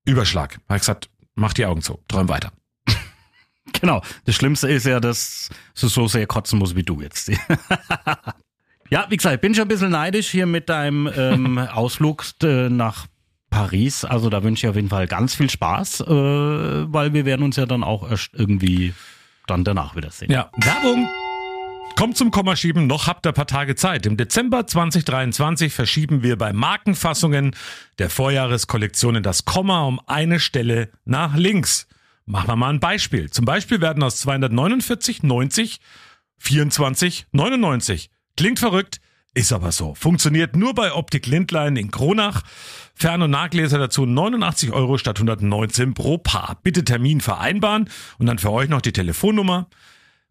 Überschlag. 0.07 0.61
Hat 0.67 0.81
gesagt, 0.81 1.11
mach 1.35 1.53
die 1.53 1.67
Augen 1.67 1.83
zu, 1.83 1.99
träum 2.09 2.31
weiter. 2.31 2.53
Genau. 3.81 4.03
Das 4.27 4.35
Schlimmste 4.35 4.69
ist 4.69 4.87
ja, 4.87 5.01
dass 5.01 5.49
sie 5.75 5.89
so 5.89 6.07
sehr 6.07 6.27
kotzen 6.27 6.59
muss 6.59 6.77
wie 6.77 6.83
du 6.83 7.01
jetzt. 7.01 7.29
ja, 8.91 9.07
wie 9.09 9.17
gesagt, 9.17 9.37
ich 9.37 9.41
bin 9.41 9.55
schon 9.55 9.63
ein 9.63 9.69
bisschen 9.69 9.91
neidisch 9.91 10.29
hier 10.29 10.47
mit 10.47 10.69
deinem 10.69 11.11
ähm, 11.17 11.59
Ausflug 11.73 12.25
äh, 12.43 12.69
nach 12.69 13.07
Paris. 13.49 14.05
Also 14.05 14.31
da 14.31 14.43
wünsche 14.43 14.67
ich 14.67 14.71
auf 14.71 14.77
jeden 14.77 14.91
Fall 14.91 15.07
ganz 15.07 15.35
viel 15.35 15.51
Spaß, 15.51 16.01
äh, 16.01 16.05
weil 16.07 17.13
wir 17.13 17.25
werden 17.25 17.43
uns 17.43 17.57
ja 17.57 17.67
dann 17.67 17.83
auch 17.83 18.09
erst 18.09 18.31
irgendwie 18.35 18.95
dann 19.47 19.65
danach 19.65 19.97
wiedersehen. 19.97 20.31
Ja, 20.31 20.51
Werbung. 20.57 21.09
Kommt 21.97 22.17
zum 22.17 22.31
Kommaschieben, 22.31 22.87
noch 22.87 23.09
habt 23.09 23.27
ihr 23.27 23.31
ein 23.31 23.35
paar 23.35 23.47
Tage 23.47 23.75
Zeit. 23.75 24.07
Im 24.07 24.17
Dezember 24.17 24.67
2023 24.67 25.73
verschieben 25.73 26.23
wir 26.23 26.39
bei 26.39 26.53
Markenfassungen 26.53 27.55
der 27.99 28.09
Vorjahreskollektionen 28.09 29.23
das 29.23 29.45
Komma 29.45 29.85
um 29.85 30.01
eine 30.07 30.41
Stelle 30.41 30.89
nach 31.05 31.35
links. 31.37 31.89
Machen 32.31 32.49
wir 32.49 32.57
mal 32.57 32.71
ein 32.71 32.79
Beispiel. 32.81 33.29
Zum 33.29 33.45
Beispiel 33.45 33.81
werden 33.81 34.03
aus 34.05 34.19
249 34.19 35.25
90 35.25 35.81
24 36.39 37.27
99. 37.33 38.09
Klingt 38.37 38.61
verrückt, 38.61 39.01
ist 39.35 39.53
aber 39.53 39.73
so. 39.73 39.95
Funktioniert 39.95 40.55
nur 40.55 40.75
bei 40.75 40.93
Optik 40.95 41.27
Lindlein 41.27 41.77
in 41.77 41.91
Kronach. 41.91 42.43
Fern- 42.95 43.23
und 43.23 43.31
Nachgläser 43.31 43.79
dazu 43.79 44.07
89 44.07 44.73
Euro 44.73 44.97
statt 44.97 45.17
119 45.17 45.95
pro 45.95 46.19
Paar. 46.19 46.59
Bitte 46.63 46.85
Termin 46.85 47.21
vereinbaren 47.21 47.91
und 48.19 48.27
dann 48.27 48.39
für 48.39 48.53
euch 48.53 48.69
noch 48.69 48.81
die 48.81 48.93
Telefonnummer. 48.93 49.69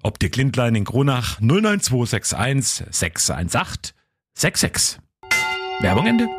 Optik 0.02 0.38
Lindlein 0.38 0.76
in 0.76 0.86
Kronach 0.86 1.42
09261 1.42 2.86
618 2.92 3.94
66. 4.36 5.00
Werbung 5.82 6.08
Ende. 6.08 6.39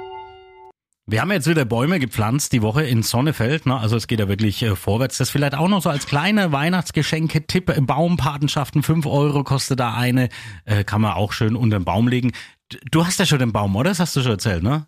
Wir 1.07 1.23
haben 1.23 1.33
jetzt 1.33 1.49
wieder 1.49 1.65
Bäume 1.65 1.99
gepflanzt 1.99 2.53
die 2.53 2.63
Woche 2.63 2.85
in 2.85 3.03
Sonnefeld. 3.03 3.67
Ne? 3.67 3.77
Also 3.77 3.97
es 3.97 4.07
geht 4.07 4.21
ja 4.21 4.29
wirklich 4.29 4.63
äh, 4.63 4.77
vorwärts. 4.77 5.19
Das 5.19 5.31
vielleicht 5.31 5.55
auch 5.55 5.69
noch 5.69 5.83
so 5.83 5.91
als 5.91 6.07
kleine 6.07 6.53
Weihnachtsgeschenke-Tipp. 6.53 7.69
Äh, 7.71 7.81
Baumpatenschaften, 7.81 8.83
5 8.83 9.07
Euro 9.07 9.43
kostet 9.43 9.81
da 9.81 9.95
eine. 9.95 10.29
Äh, 10.65 10.85
kann 10.85 11.01
man 11.01 11.15
auch 11.15 11.33
schön 11.33 11.57
unter 11.57 11.79
den 11.79 11.85
Baum 11.85 12.07
legen. 12.07 12.33
Du 12.91 13.05
hast 13.05 13.19
ja 13.19 13.27
schon 13.27 13.41
den 13.41 13.53
Baum, 13.53 13.75
oder? 13.75 13.91
Das 13.91 13.99
hast 13.99 14.15
du 14.15 14.23
schon 14.23 14.33
erzählt, 14.33 14.63
ne? 14.63 14.87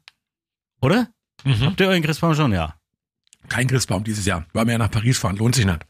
Oder? 0.80 1.08
Habt 1.44 1.80
ihr 1.80 1.88
euren 1.88 2.02
Christbaum 2.02 2.34
schon? 2.34 2.52
Ja. 2.52 2.74
Kein 3.48 3.66
Christbaum 3.66 4.04
dieses 4.04 4.24
Jahr. 4.24 4.46
Weil 4.52 4.66
wir 4.66 4.72
ja 4.72 4.78
nach 4.78 4.90
Paris 4.90 5.18
fahren. 5.18 5.36
Lohnt 5.36 5.56
sich 5.56 5.66
nicht. 5.66 5.80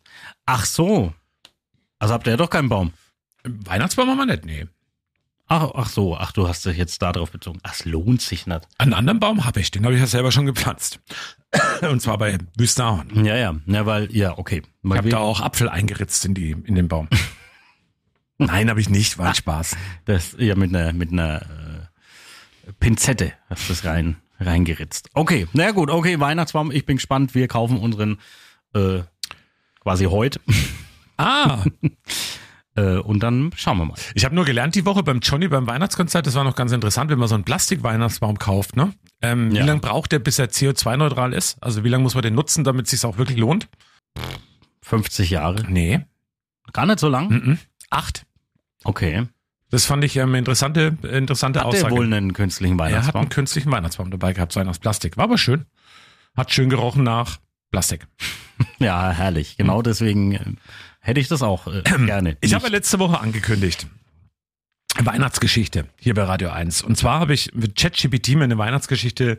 Ach 0.47 0.65
so. 0.65 1.13
Also 1.99 2.15
habt 2.15 2.27
ihr 2.27 2.33
ja 2.33 2.37
doch 2.39 2.49
keinen 2.51 2.71
Baum. 2.71 2.93
Weihnachtsbaum 3.45 4.09
haben 4.09 4.19
wir 4.19 4.27
nicht, 4.27 4.47
nee. 4.47 4.67
Ach, 5.55 5.71
ach 5.75 5.89
so, 5.91 6.17
ach, 6.17 6.33
du 6.33 6.49
hast 6.49 6.65
dich 6.65 6.79
jetzt 6.79 7.03
darauf 7.03 7.31
bezogen. 7.31 7.59
Ach, 7.63 7.75
es 7.75 7.85
lohnt 7.85 8.23
sich 8.23 8.47
nicht. 8.47 8.67
Einen 8.79 8.95
anderen 8.95 9.21
Baum 9.21 9.45
habe 9.45 9.61
ich, 9.61 9.71
den 9.71 9.85
habe 9.85 9.93
ich 9.93 10.01
ja 10.01 10.07
selber 10.07 10.33
schon 10.33 10.47
gepflanzt. 10.47 10.99
Und 11.83 12.01
zwar 12.01 12.17
bei 12.17 12.39
Wüstenahorn. 12.57 13.23
Ja, 13.23 13.37
ja, 13.37 13.55
ja, 13.67 13.85
weil, 13.85 14.11
ja, 14.17 14.39
okay. 14.39 14.63
Ich 14.65 14.65
Weil 14.83 14.97
habe 14.97 15.11
da 15.11 15.19
auch 15.19 15.43
Apfel 15.43 15.69
eingeritzt 15.69 16.25
in, 16.25 16.33
die, 16.33 16.53
in 16.53 16.75
den 16.75 16.89
Baum. 16.89 17.07
Nein, 18.39 18.71
habe 18.71 18.81
ich 18.81 18.89
nicht, 18.89 19.19
war 19.19 19.29
ein 19.29 19.35
Spaß. 19.35 19.77
Das, 20.07 20.37
ja, 20.39 20.55
mit 20.55 20.75
einer, 20.75 20.95
mit 20.95 21.13
einer 21.13 21.43
äh, 21.43 22.73
Pinzette 22.81 23.35
hast 23.51 23.69
du 23.69 23.75
das 23.75 23.85
rein, 23.85 24.17
reingeritzt. 24.41 25.11
Okay, 25.13 25.49
na 25.53 25.73
gut, 25.73 25.91
okay, 25.91 26.19
Weihnachtsbaum, 26.19 26.73
ich 26.73 26.87
bin 26.87 26.97
gespannt. 26.97 27.35
Wir 27.35 27.47
kaufen 27.47 27.77
unseren 27.77 28.21
äh, 28.73 29.03
quasi 29.81 30.07
heute. 30.07 30.41
Ah, 31.19 31.63
und 32.81 33.23
dann 33.23 33.51
schauen 33.57 33.77
wir 33.79 33.85
mal. 33.85 33.95
ich 34.15 34.25
habe 34.25 34.35
nur 34.35 34.45
gelernt 34.45 34.75
die 34.75 34.85
Woche 34.87 35.03
beim 35.03 35.21
Johnny 35.21 35.49
beim 35.49 35.67
Weihnachtskonzert, 35.67 36.27
das 36.27 36.35
war 36.35 36.45
noch 36.45 36.55
ganz 36.57 36.73
interessant, 36.73 37.11
wenn 37.11 37.19
man 37.19 37.29
so 37.29 37.35
einen 37.35 37.45
Plastik-Weihnachtsbaum 37.45 38.39
kauft, 38.39 38.77
ne? 38.77 38.95
Ähm, 39.21 39.51
Ja. 39.51 39.63
Wie 39.63 39.67
lange 39.67 39.81
braucht 39.81 40.13
der, 40.13 40.19
bis 40.21 40.39
er 40.39 40.49
CO2-neutral 40.51 41.33
ist? 41.35 41.57
Also 41.63 41.85
wie 41.85 41.89
lange 41.89 42.03
muss 42.03 42.15
man 42.15 42.23
den 42.23 42.35
nutzen, 42.35 42.65
damit 42.65 42.87
es 42.87 42.91
sich 42.93 43.05
auch 43.05 43.19
wirklich 43.19 43.39
lohnt? 43.39 43.69
50 44.83 45.31
Jahre. 45.31 45.65
Nee. 45.69 46.01
Gar 46.73 46.87
nicht 46.87 46.99
so 46.99 47.09
lang? 47.09 47.29
Mhm. 47.31 47.59
Acht. 47.91 48.25
Okay. 48.85 49.27
Das 49.71 49.87
fand 49.87 50.05
ich 50.05 50.17
ähm, 50.17 50.31
eine 50.31 50.39
interessante, 50.39 50.97
interessante 51.03 51.61
Hat 51.61 51.67
Aussage. 51.67 51.95
wohl 51.95 52.05
einen 52.07 52.33
künstlichen 52.35 52.79
er 52.79 52.85
hat 52.85 52.93
Weihnachtsbaum? 52.93 53.21
einen 53.23 53.31
künstlichen 53.31 53.71
Weihnachtsbaum 53.71 54.11
dabei 54.11 54.33
gehabt, 54.33 54.53
so 54.53 54.61
einen 54.61 54.69
aus 54.69 54.79
Plastik. 54.79 55.17
War 55.17 55.25
aber 55.25 55.39
schön. 55.39 55.65
Hat 56.37 56.51
schön 56.53 56.69
gerochen 56.69 57.03
nach 57.05 57.39
Plastik. 57.71 58.07
ja, 58.79 59.11
herrlich. 59.11 59.57
Genau 59.57 59.81
deswegen 59.83 60.33
äh, 60.33 60.41
hätte 61.03 61.21
ich 61.21 61.29
das 61.29 61.43
auch 61.43 61.67
äh, 61.67 61.83
gerne. 61.83 62.39
Ich 62.41 62.55
habe 62.55 62.65
ja 62.65 62.71
letzte 62.71 62.99
Woche 62.99 63.21
angekündigt. 63.21 63.87
Weihnachtsgeschichte 64.99 65.87
hier 65.99 66.15
bei 66.15 66.23
Radio 66.23 66.51
1. 66.51 66.83
Und 66.83 66.97
zwar 66.97 67.21
habe 67.21 67.35
ich 67.35 67.55
mit 67.55 67.77
ChatGPT 67.77 68.37
mir 68.37 68.45
eine 68.45 68.59
Weihnachtsgeschichte 68.59 69.39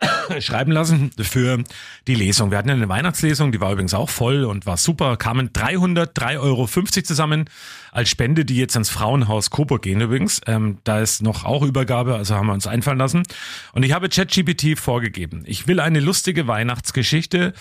schreiben 0.40 0.72
lassen 0.72 1.10
für 1.18 1.62
die 2.06 2.14
Lesung. 2.14 2.50
Wir 2.50 2.58
hatten 2.58 2.68
ja 2.68 2.74
eine 2.74 2.88
Weihnachtslesung, 2.88 3.52
die 3.52 3.60
war 3.60 3.72
übrigens 3.72 3.94
auch 3.94 4.10
voll 4.10 4.44
und 4.44 4.66
war 4.66 4.76
super. 4.76 5.16
Kamen 5.16 5.50
303,50 5.50 6.38
Euro 6.40 6.66
zusammen 7.02 7.50
als 7.96 8.08
Spende, 8.08 8.44
die 8.44 8.56
jetzt 8.56 8.74
ans 8.74 8.88
Frauenhaus 8.88 9.50
Coburg 9.50 9.82
gehen 9.82 10.00
übrigens. 10.00 10.40
Ähm, 10.46 10.78
da 10.84 11.00
ist 11.00 11.22
noch 11.22 11.44
auch 11.44 11.62
Übergabe, 11.62 12.14
also 12.14 12.34
haben 12.34 12.46
wir 12.46 12.54
uns 12.54 12.66
einfallen 12.66 12.98
lassen. 12.98 13.24
Und 13.72 13.82
ich 13.82 13.92
habe 13.92 14.08
ChatGPT 14.08 14.78
vorgegeben. 14.78 15.42
Ich 15.44 15.66
will 15.68 15.80
eine 15.80 16.00
lustige 16.00 16.46
Weihnachtsgeschichte. 16.46 17.52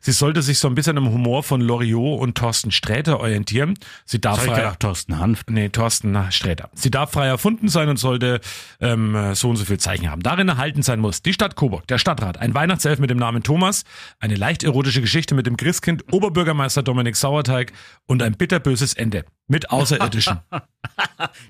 Sie 0.00 0.12
sollte 0.12 0.42
sich 0.42 0.58
so 0.58 0.68
ein 0.68 0.74
bisschen 0.74 0.96
am 0.98 1.10
Humor 1.10 1.42
von 1.42 1.60
Loriot 1.60 2.20
und 2.20 2.36
Thorsten 2.36 2.70
Sträter 2.70 3.18
orientieren. 3.20 3.74
Sie 4.04 4.20
darf 4.20 4.44
frei- 4.44 4.54
gedacht, 4.56 4.80
Thorsten 4.80 5.18
Hanf. 5.18 5.42
Nee, 5.48 5.70
Thorsten 5.70 6.16
Sträter. 6.30 6.70
Sie 6.74 6.90
darf 6.90 7.12
frei 7.12 7.26
erfunden 7.26 7.68
sein 7.68 7.88
und 7.88 7.96
sollte 7.96 8.40
ähm, 8.80 9.34
so 9.34 9.50
und 9.50 9.56
so 9.56 9.64
viel 9.64 9.78
Zeichen 9.78 10.10
haben. 10.10 10.22
Darin 10.22 10.48
erhalten 10.48 10.82
sein 10.82 11.00
muss 11.00 11.22
die 11.22 11.32
Stadt 11.32 11.56
Coburg, 11.56 11.64
Coburg, 11.64 11.86
der 11.86 11.96
Stadtrat, 11.96 12.36
ein 12.36 12.52
Weihnachtself 12.52 12.98
mit 12.98 13.08
dem 13.08 13.16
Namen 13.16 13.42
Thomas, 13.42 13.84
eine 14.20 14.34
leicht 14.34 14.64
erotische 14.64 15.00
Geschichte 15.00 15.34
mit 15.34 15.46
dem 15.46 15.56
Christkind, 15.56 16.04
Oberbürgermeister 16.12 16.82
Dominik 16.82 17.16
Sauerteig 17.16 17.72
und 18.06 18.22
ein 18.22 18.34
bitterböses 18.34 18.92
Ende 18.92 19.24
mit 19.46 19.70
Außerirdischen. 19.70 20.40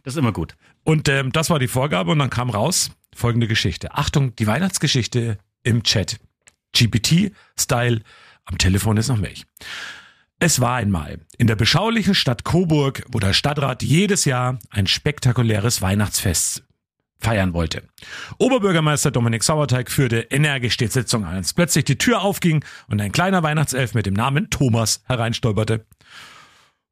Das 0.04 0.14
ist 0.14 0.18
immer 0.18 0.33
gut. 0.33 0.54
Und 0.85 1.09
ähm, 1.09 1.33
das 1.33 1.50
war 1.50 1.59
die 1.59 1.68
Vorgabe 1.68 2.12
und 2.12 2.18
dann 2.18 2.30
kam 2.30 2.48
raus 2.48 2.90
folgende 3.14 3.46
Geschichte. 3.46 3.94
Achtung, 3.94 4.35
die 4.37 4.46
Weihnachtsgeschichte 4.46 5.38
im 5.62 5.83
Chat. 5.83 6.18
GPT-Style, 6.74 8.00
am 8.44 8.59
Telefon 8.59 8.96
ist 8.96 9.09
noch 9.09 9.18
Milch. 9.18 9.44
Es 10.38 10.61
war 10.61 10.76
einmal 10.76 11.20
in 11.38 11.46
der 11.46 11.57
beschaulichen 11.57 12.14
Stadt 12.14 12.44
Coburg, 12.44 13.04
wo 13.11 13.18
der 13.18 13.33
Stadtrat 13.33 13.83
jedes 13.83 14.24
Jahr 14.24 14.59
ein 14.70 14.87
spektakuläres 14.87 15.80
Weihnachtsfest 15.80 16.64
feiern 17.18 17.54
wollte. 17.54 17.83
Oberbürgermeister 18.38 19.11
Dominik 19.11 19.42
Sauerteig 19.42 19.90
führte 19.90 20.20
energisch 20.30 20.76
die 20.76 20.88
Sitzung 20.88 21.24
ein, 21.24 21.37
als 21.37 21.54
plötzlich 21.54 21.85
die 21.85 21.98
Tür 21.98 22.22
aufging 22.22 22.64
und 22.88 23.00
ein 23.00 23.12
kleiner 23.12 23.42
Weihnachtself 23.42 23.94
mit 23.94 24.07
dem 24.07 24.14
Namen 24.14 24.50
Thomas 24.50 25.02
hereinstolperte. 25.07 25.87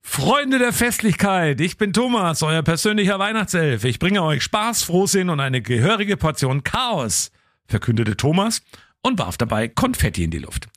Freunde 0.02 0.58
der 0.58 0.72
Festlichkeit, 0.72 1.60
ich 1.60 1.78
bin 1.78 1.92
Thomas, 1.92 2.42
euer 2.42 2.62
persönlicher 2.62 3.18
Weihnachtself. 3.18 3.84
Ich 3.84 3.98
bringe 3.98 4.22
euch 4.22 4.42
Spaß, 4.42 4.82
Frohsinn 4.82 5.30
und 5.30 5.40
eine 5.40 5.62
gehörige 5.62 6.16
Portion 6.16 6.64
Chaos, 6.64 7.30
verkündete 7.66 8.16
Thomas 8.16 8.62
und 9.02 9.18
warf 9.18 9.38
dabei 9.38 9.68
Konfetti 9.68 10.24
in 10.24 10.30
die 10.30 10.38
Luft. 10.38 10.68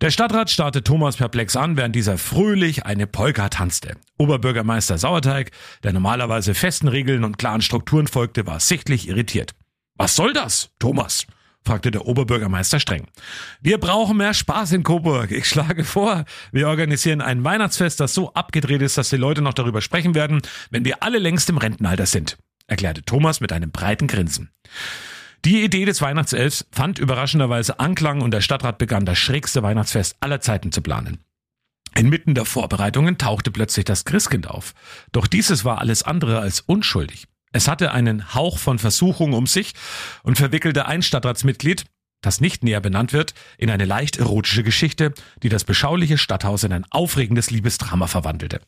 Der 0.00 0.10
Stadtrat 0.10 0.50
starrte 0.50 0.82
Thomas 0.82 1.16
perplex 1.16 1.56
an, 1.56 1.76
während 1.76 1.94
dieser 1.94 2.16
fröhlich 2.16 2.86
eine 2.86 3.06
Polka 3.06 3.50
tanzte. 3.50 3.96
Oberbürgermeister 4.16 4.96
Sauerteig, 4.96 5.50
der 5.82 5.92
normalerweise 5.92 6.54
festen 6.54 6.88
Regeln 6.88 7.24
und 7.24 7.38
klaren 7.38 7.60
Strukturen 7.60 8.06
folgte, 8.06 8.46
war 8.46 8.60
sichtlich 8.60 9.08
irritiert. 9.08 9.52
Was 9.96 10.16
soll 10.16 10.32
das, 10.32 10.70
Thomas? 10.78 11.26
Fragte 11.64 11.90
der 11.90 12.06
Oberbürgermeister 12.06 12.80
streng. 12.80 13.06
Wir 13.60 13.78
brauchen 13.78 14.16
mehr 14.16 14.34
Spaß 14.34 14.72
in 14.72 14.82
Coburg. 14.82 15.30
Ich 15.30 15.46
schlage 15.46 15.84
vor, 15.84 16.24
wir 16.52 16.68
organisieren 16.68 17.20
ein 17.20 17.44
Weihnachtsfest, 17.44 18.00
das 18.00 18.14
so 18.14 18.32
abgedreht 18.32 18.82
ist, 18.82 18.96
dass 18.98 19.10
die 19.10 19.16
Leute 19.16 19.42
noch 19.42 19.54
darüber 19.54 19.80
sprechen 19.80 20.14
werden, 20.14 20.42
wenn 20.70 20.84
wir 20.84 21.02
alle 21.02 21.18
längst 21.18 21.48
im 21.50 21.58
Rentenalter 21.58 22.06
sind, 22.06 22.38
erklärte 22.66 23.02
Thomas 23.02 23.40
mit 23.40 23.52
einem 23.52 23.70
breiten 23.70 24.06
Grinsen. 24.06 24.50
Die 25.44 25.64
Idee 25.64 25.86
des 25.86 26.02
Weihnachtselfs 26.02 26.66
fand 26.70 26.98
überraschenderweise 26.98 27.80
Anklang 27.80 28.20
und 28.20 28.32
der 28.32 28.42
Stadtrat 28.42 28.76
begann 28.76 29.06
das 29.06 29.18
schrägste 29.18 29.62
Weihnachtsfest 29.62 30.16
aller 30.20 30.40
Zeiten 30.40 30.70
zu 30.70 30.82
planen. 30.82 31.18
Inmitten 31.96 32.34
der 32.34 32.44
Vorbereitungen 32.44 33.18
tauchte 33.18 33.50
plötzlich 33.50 33.84
das 33.84 34.04
Christkind 34.04 34.48
auf. 34.48 34.74
Doch 35.12 35.26
dieses 35.26 35.64
war 35.64 35.78
alles 35.78 36.02
andere 36.02 36.40
als 36.40 36.60
unschuldig. 36.60 37.26
Es 37.52 37.66
hatte 37.66 37.92
einen 37.92 38.34
Hauch 38.34 38.58
von 38.58 38.78
Versuchung 38.78 39.32
um 39.32 39.46
sich 39.46 39.72
und 40.22 40.38
verwickelte 40.38 40.86
ein 40.86 41.02
Stadtratsmitglied, 41.02 41.84
das 42.22 42.40
nicht 42.40 42.62
näher 42.62 42.80
benannt 42.80 43.12
wird, 43.12 43.34
in 43.58 43.70
eine 43.70 43.86
leicht 43.86 44.18
erotische 44.18 44.62
Geschichte, 44.62 45.14
die 45.42 45.48
das 45.48 45.64
beschauliche 45.64 46.18
Stadthaus 46.18 46.64
in 46.64 46.72
ein 46.72 46.84
aufregendes 46.90 47.50
Liebesdrama 47.50 48.06
verwandelte. 48.06 48.60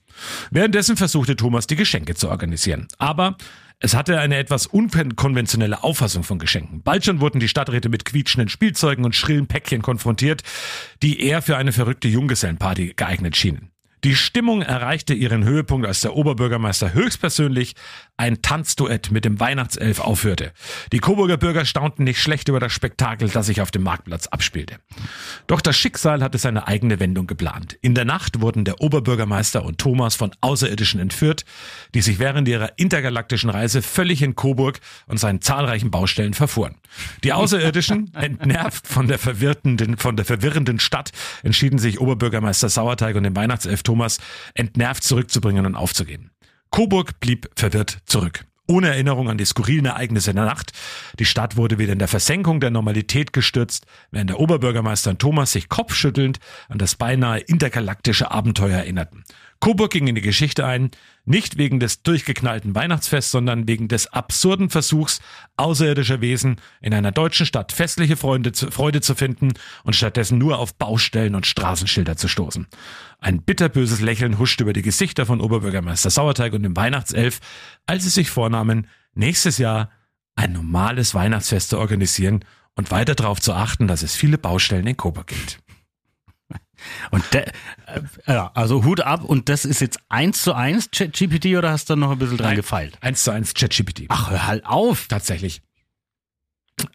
Währenddessen 0.50 0.96
versuchte 0.96 1.36
Thomas 1.36 1.66
die 1.66 1.76
Geschenke 1.76 2.14
zu 2.14 2.28
organisieren. 2.28 2.88
Aber 2.98 3.36
es 3.78 3.94
hatte 3.94 4.18
eine 4.20 4.36
etwas 4.36 4.66
unkonventionelle 4.66 5.82
Auffassung 5.82 6.24
von 6.24 6.38
Geschenken. 6.38 6.82
Bald 6.82 7.04
schon 7.04 7.20
wurden 7.20 7.40
die 7.40 7.48
Stadträte 7.48 7.88
mit 7.88 8.04
quietschenden 8.04 8.48
Spielzeugen 8.48 9.04
und 9.04 9.14
schrillen 9.14 9.48
Päckchen 9.48 9.82
konfrontiert, 9.82 10.42
die 11.02 11.20
eher 11.20 11.42
für 11.42 11.56
eine 11.56 11.72
verrückte 11.72 12.08
Junggesellenparty 12.08 12.94
geeignet 12.96 13.36
schienen. 13.36 13.72
Die 14.04 14.16
Stimmung 14.16 14.62
erreichte 14.62 15.14
ihren 15.14 15.44
Höhepunkt, 15.44 15.86
als 15.86 16.00
der 16.00 16.16
Oberbürgermeister 16.16 16.92
höchstpersönlich 16.92 17.74
ein 18.16 18.42
Tanzduett 18.42 19.10
mit 19.10 19.24
dem 19.24 19.40
Weihnachtself 19.40 19.98
aufhörte. 20.00 20.52
Die 20.92 20.98
Coburger 20.98 21.36
Bürger 21.36 21.64
staunten 21.64 22.04
nicht 22.04 22.20
schlecht 22.20 22.48
über 22.48 22.60
das 22.60 22.72
Spektakel, 22.72 23.28
das 23.28 23.46
sich 23.46 23.60
auf 23.60 23.70
dem 23.70 23.82
Marktplatz 23.82 24.26
abspielte. 24.28 24.76
Doch 25.46 25.60
das 25.60 25.76
Schicksal 25.76 26.22
hatte 26.22 26.38
seine 26.38 26.68
eigene 26.68 27.00
Wendung 27.00 27.26
geplant. 27.26 27.78
In 27.80 27.94
der 27.94 28.04
Nacht 28.04 28.40
wurden 28.40 28.64
der 28.64 28.80
Oberbürgermeister 28.80 29.64
und 29.64 29.78
Thomas 29.78 30.14
von 30.14 30.30
Außerirdischen 30.40 31.00
entführt, 31.00 31.44
die 31.94 32.02
sich 32.02 32.18
während 32.18 32.48
ihrer 32.48 32.78
intergalaktischen 32.78 33.50
Reise 33.50 33.82
völlig 33.82 34.22
in 34.22 34.36
Coburg 34.36 34.80
und 35.06 35.18
seinen 35.18 35.40
zahlreichen 35.40 35.90
Baustellen 35.90 36.34
verfuhren. 36.34 36.76
Die 37.24 37.32
Außerirdischen, 37.32 38.14
entnervt 38.14 38.86
von 38.86 39.08
der 39.08 39.18
verwirrenden, 39.18 39.96
von 39.96 40.16
der 40.16 40.24
verwirrenden 40.24 40.80
Stadt, 40.80 41.12
entschieden 41.42 41.78
sich 41.78 42.00
Oberbürgermeister 42.00 42.68
Sauerteig 42.68 43.16
und 43.16 43.24
den 43.24 43.36
Weihnachtself 43.36 43.82
Thomas 43.82 44.18
entnervt 44.54 45.02
zurückzubringen 45.02 45.66
und 45.66 45.74
aufzugeben. 45.74 46.31
Coburg 46.72 47.20
blieb 47.20 47.50
verwirrt 47.54 47.98
zurück. 48.06 48.46
Ohne 48.66 48.88
Erinnerung 48.88 49.28
an 49.28 49.36
die 49.36 49.44
skurrilen 49.44 49.84
Ereignisse 49.84 50.32
der 50.32 50.46
Nacht. 50.46 50.72
Die 51.18 51.26
Stadt 51.26 51.56
wurde 51.58 51.78
wieder 51.78 51.92
in 51.92 51.98
der 51.98 52.08
Versenkung 52.08 52.60
der 52.60 52.70
Normalität 52.70 53.34
gestürzt, 53.34 53.84
während 54.10 54.30
der 54.30 54.40
Oberbürgermeister 54.40 55.10
und 55.10 55.18
Thomas 55.18 55.52
sich 55.52 55.68
kopfschüttelnd 55.68 56.38
an 56.70 56.78
das 56.78 56.94
beinahe 56.94 57.40
intergalaktische 57.40 58.30
Abenteuer 58.30 58.78
erinnerten. 58.78 59.24
Coburg 59.62 59.92
ging 59.92 60.08
in 60.08 60.16
die 60.16 60.22
Geschichte 60.22 60.66
ein, 60.66 60.90
nicht 61.24 61.56
wegen 61.56 61.78
des 61.78 62.02
durchgeknallten 62.02 62.74
Weihnachtsfests, 62.74 63.30
sondern 63.30 63.68
wegen 63.68 63.86
des 63.86 64.08
absurden 64.12 64.70
Versuchs 64.70 65.20
außerirdischer 65.56 66.20
Wesen 66.20 66.56
in 66.80 66.92
einer 66.92 67.12
deutschen 67.12 67.46
Stadt 67.46 67.70
festliche 67.70 68.16
Freunde 68.16 68.50
zu, 68.50 68.72
Freude 68.72 69.00
zu 69.00 69.14
finden 69.14 69.52
und 69.84 69.94
stattdessen 69.94 70.36
nur 70.36 70.58
auf 70.58 70.74
Baustellen 70.74 71.36
und 71.36 71.46
Straßenschilder 71.46 72.16
zu 72.16 72.26
stoßen. 72.26 72.66
Ein 73.20 73.42
bitterböses 73.42 74.00
Lächeln 74.00 74.40
huschte 74.40 74.64
über 74.64 74.72
die 74.72 74.82
Gesichter 74.82 75.26
von 75.26 75.40
Oberbürgermeister 75.40 76.10
Sauerteig 76.10 76.54
und 76.54 76.64
dem 76.64 76.76
Weihnachtself, 76.76 77.38
als 77.86 78.02
sie 78.02 78.10
sich 78.10 78.30
vornahmen, 78.30 78.88
nächstes 79.14 79.58
Jahr 79.58 79.90
ein 80.34 80.54
normales 80.54 81.14
Weihnachtsfest 81.14 81.68
zu 81.70 81.78
organisieren 81.78 82.44
und 82.74 82.90
weiter 82.90 83.14
darauf 83.14 83.40
zu 83.40 83.52
achten, 83.52 83.86
dass 83.86 84.02
es 84.02 84.16
viele 84.16 84.38
Baustellen 84.38 84.88
in 84.88 84.96
Coburg 84.96 85.28
gibt. 85.28 85.61
Und 87.10 87.24
der, 87.32 87.48
äh, 87.48 87.52
ja, 88.26 88.50
also 88.54 88.84
Hut 88.84 89.00
ab 89.00 89.24
und 89.24 89.48
das 89.48 89.64
ist 89.64 89.80
jetzt 89.80 89.98
eins 90.08 90.42
zu 90.42 90.54
eins 90.54 90.90
ChatGPT 90.90 91.56
oder 91.56 91.70
hast 91.70 91.90
du 91.90 91.96
noch 91.96 92.10
ein 92.12 92.18
bisschen 92.18 92.36
dran 92.38 92.48
Nein. 92.48 92.56
gefeilt? 92.56 92.98
Eins 93.00 93.24
zu 93.24 93.30
eins 93.30 93.54
ChatGPT. 93.54 94.06
Ach, 94.08 94.30
hör 94.30 94.46
halt 94.46 94.66
auf. 94.66 95.06
Tatsächlich. 95.08 95.62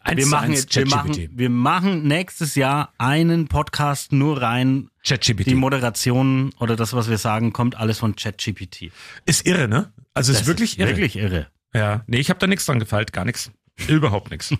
Eins 0.02 0.17
Wir 0.17 0.23
zu 0.23 0.30
machen, 0.32 0.45
eins 0.52 0.60
jetzt, 0.62 0.76
wir, 0.76 0.86
ChatGPT. 0.86 1.17
machen, 1.19 1.30
wir 1.38 1.50
machen 1.50 2.08
nächstes 2.08 2.56
Jahr 2.56 2.93
einen 2.97 3.47
Podcast 3.47 4.12
nur 4.12 4.41
rein. 4.41 4.89
ChatGPT. 5.06 5.45
Die 5.47 5.56
Moderation 5.56 6.52
oder 6.60 6.76
das, 6.76 6.93
was 6.93 7.10
wir 7.10 7.17
sagen, 7.17 7.54
kommt 7.54 7.76
alles 7.78 8.00
von 8.00 8.15
ChatGPT. 8.15 8.91
Ist 9.26 9.45
irre, 9.45 9.67
ne? 9.67 9.93
Also 10.13 10.32
ist 10.32 10.41
Das 10.41 10.47
wirklich 10.47 10.80
irre. 10.80 10.89
Wirklich 10.89 11.15
irre. 11.15 11.47
Ja, 11.73 12.04
nee, 12.08 12.17
ich 12.17 12.30
habe 12.30 12.39
da 12.39 12.47
nichts 12.47 12.65
dran 12.65 12.80
gefeilt, 12.80 13.13
gar 13.13 13.23
nichts. 13.23 13.52
Überhaupt 13.88 14.32
nichts. 14.32 14.54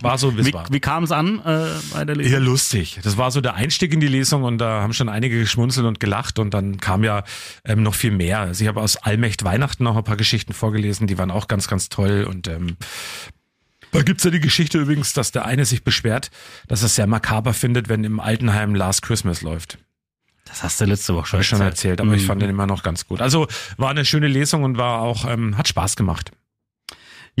War 0.00 0.18
so, 0.18 0.36
wie 0.36 0.52
Wie, 0.70 0.80
kam 0.80 1.04
es 1.04 1.12
an 1.12 1.40
äh, 1.44 1.66
bei 1.94 2.04
der 2.04 2.14
Lesung? 2.16 2.32
Eher 2.32 2.40
lustig. 2.40 2.98
Das 3.02 3.16
war 3.16 3.30
so 3.30 3.40
der 3.40 3.54
Einstieg 3.54 3.92
in 3.92 4.00
die 4.00 4.06
Lesung 4.08 4.42
und 4.42 4.58
da 4.58 4.82
haben 4.82 4.92
schon 4.92 5.08
einige 5.08 5.38
geschmunzelt 5.38 5.86
und 5.86 5.98
gelacht 5.98 6.38
und 6.38 6.52
dann 6.52 6.76
kam 6.78 7.02
ja 7.02 7.24
ähm, 7.64 7.82
noch 7.82 7.94
viel 7.94 8.10
mehr. 8.10 8.40
Also 8.40 8.62
ich 8.62 8.68
habe 8.68 8.80
aus 8.82 8.96
Allmächt 8.98 9.44
Weihnachten 9.44 9.82
noch 9.84 9.96
ein 9.96 10.04
paar 10.04 10.16
Geschichten 10.18 10.52
vorgelesen, 10.52 11.06
die 11.06 11.16
waren 11.16 11.30
auch 11.30 11.48
ganz, 11.48 11.68
ganz 11.68 11.88
toll 11.88 12.26
und 12.28 12.48
ähm, 12.48 12.76
da 13.92 14.02
gibt's 14.02 14.24
ja 14.24 14.30
die 14.30 14.40
Geschichte 14.40 14.78
übrigens, 14.78 15.14
dass 15.14 15.32
der 15.32 15.46
eine 15.46 15.64
sich 15.64 15.82
beschwert, 15.82 16.30
dass 16.68 16.82
er 16.82 16.86
es 16.86 16.94
sehr 16.94 17.06
makaber 17.06 17.54
findet, 17.54 17.88
wenn 17.88 18.04
im 18.04 18.20
Altenheim 18.20 18.74
Last 18.74 19.02
Christmas 19.02 19.40
läuft. 19.42 19.78
Das 20.44 20.62
hast 20.62 20.80
du 20.80 20.84
letzte 20.84 21.14
Woche 21.14 21.26
schon, 21.26 21.40
ich 21.40 21.46
schon 21.46 21.60
erzählt, 21.60 22.00
aber 22.00 22.12
ich 22.14 22.22
Mhm. 22.22 22.26
fand 22.26 22.42
den 22.42 22.50
immer 22.50 22.66
noch 22.66 22.82
ganz 22.82 23.06
gut. 23.06 23.20
Also 23.20 23.46
war 23.78 23.90
eine 23.90 24.04
schöne 24.04 24.28
Lesung 24.28 24.64
und 24.64 24.76
war 24.78 25.00
auch, 25.00 25.24
ähm, 25.28 25.56
hat 25.56 25.66
Spaß 25.68 25.96
gemacht. 25.96 26.32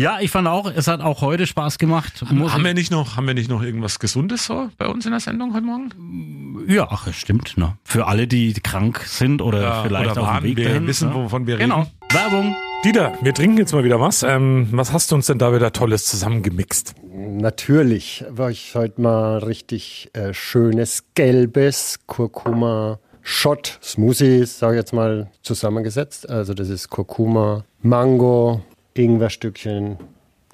Ja, 0.00 0.18
ich 0.18 0.30
fand 0.30 0.48
auch, 0.48 0.72
es 0.74 0.88
hat 0.88 1.02
auch 1.02 1.20
heute 1.20 1.46
Spaß 1.46 1.76
gemacht. 1.76 2.24
Muss 2.30 2.54
Haben 2.54 2.64
wir 2.64 2.72
nicht 2.72 2.90
noch, 2.90 3.16
haben 3.18 3.26
wir 3.26 3.34
nicht 3.34 3.50
noch 3.50 3.62
irgendwas 3.62 3.98
Gesundes 3.98 4.46
so 4.46 4.70
bei 4.78 4.86
uns 4.86 5.04
in 5.04 5.10
der 5.10 5.20
Sendung 5.20 5.52
heute 5.52 5.66
Morgen? 5.66 6.64
Ja, 6.66 6.88
ach, 6.90 7.06
es 7.06 7.16
stimmt. 7.16 7.58
Ne? 7.58 7.76
Für 7.84 8.06
alle, 8.06 8.26
die 8.26 8.54
krank 8.54 9.02
sind 9.04 9.42
oder 9.42 9.60
Ja, 9.60 9.82
vielleicht 9.82 10.12
oder 10.12 10.22
auf 10.22 10.38
dem 10.38 10.44
Weg 10.44 10.56
wir 10.56 10.68
dahin. 10.68 10.86
wissen, 10.86 11.10
ne? 11.10 11.16
wovon 11.16 11.46
wir 11.46 11.58
Genau. 11.58 11.80
reden. 11.80 11.90
Werbung. 12.12 12.56
Dieter, 12.82 13.12
wir 13.20 13.34
trinken 13.34 13.58
jetzt 13.58 13.74
mal 13.74 13.84
wieder 13.84 14.00
was. 14.00 14.22
Ähm, 14.22 14.68
was 14.72 14.90
hast 14.90 15.10
du 15.12 15.16
uns 15.16 15.26
denn 15.26 15.38
da 15.38 15.52
wieder 15.54 15.70
Tolles 15.70 16.06
zusammengemixt? 16.06 16.94
Natürlich 17.12 18.24
war 18.30 18.50
ich 18.50 18.74
heute 18.74 19.02
mal 19.02 19.36
richtig 19.40 20.08
äh, 20.14 20.32
schönes 20.32 21.04
gelbes 21.14 21.98
Kurkuma 22.06 22.98
Shot 23.20 23.78
Smoothie, 23.82 24.46
sage 24.46 24.76
ich 24.76 24.78
jetzt 24.78 24.94
mal, 24.94 25.30
zusammengesetzt. 25.42 26.26
Also 26.30 26.54
das 26.54 26.70
ist 26.70 26.88
Kurkuma, 26.88 27.64
Mango, 27.82 28.62
Ingwerstückchen, 28.94 29.98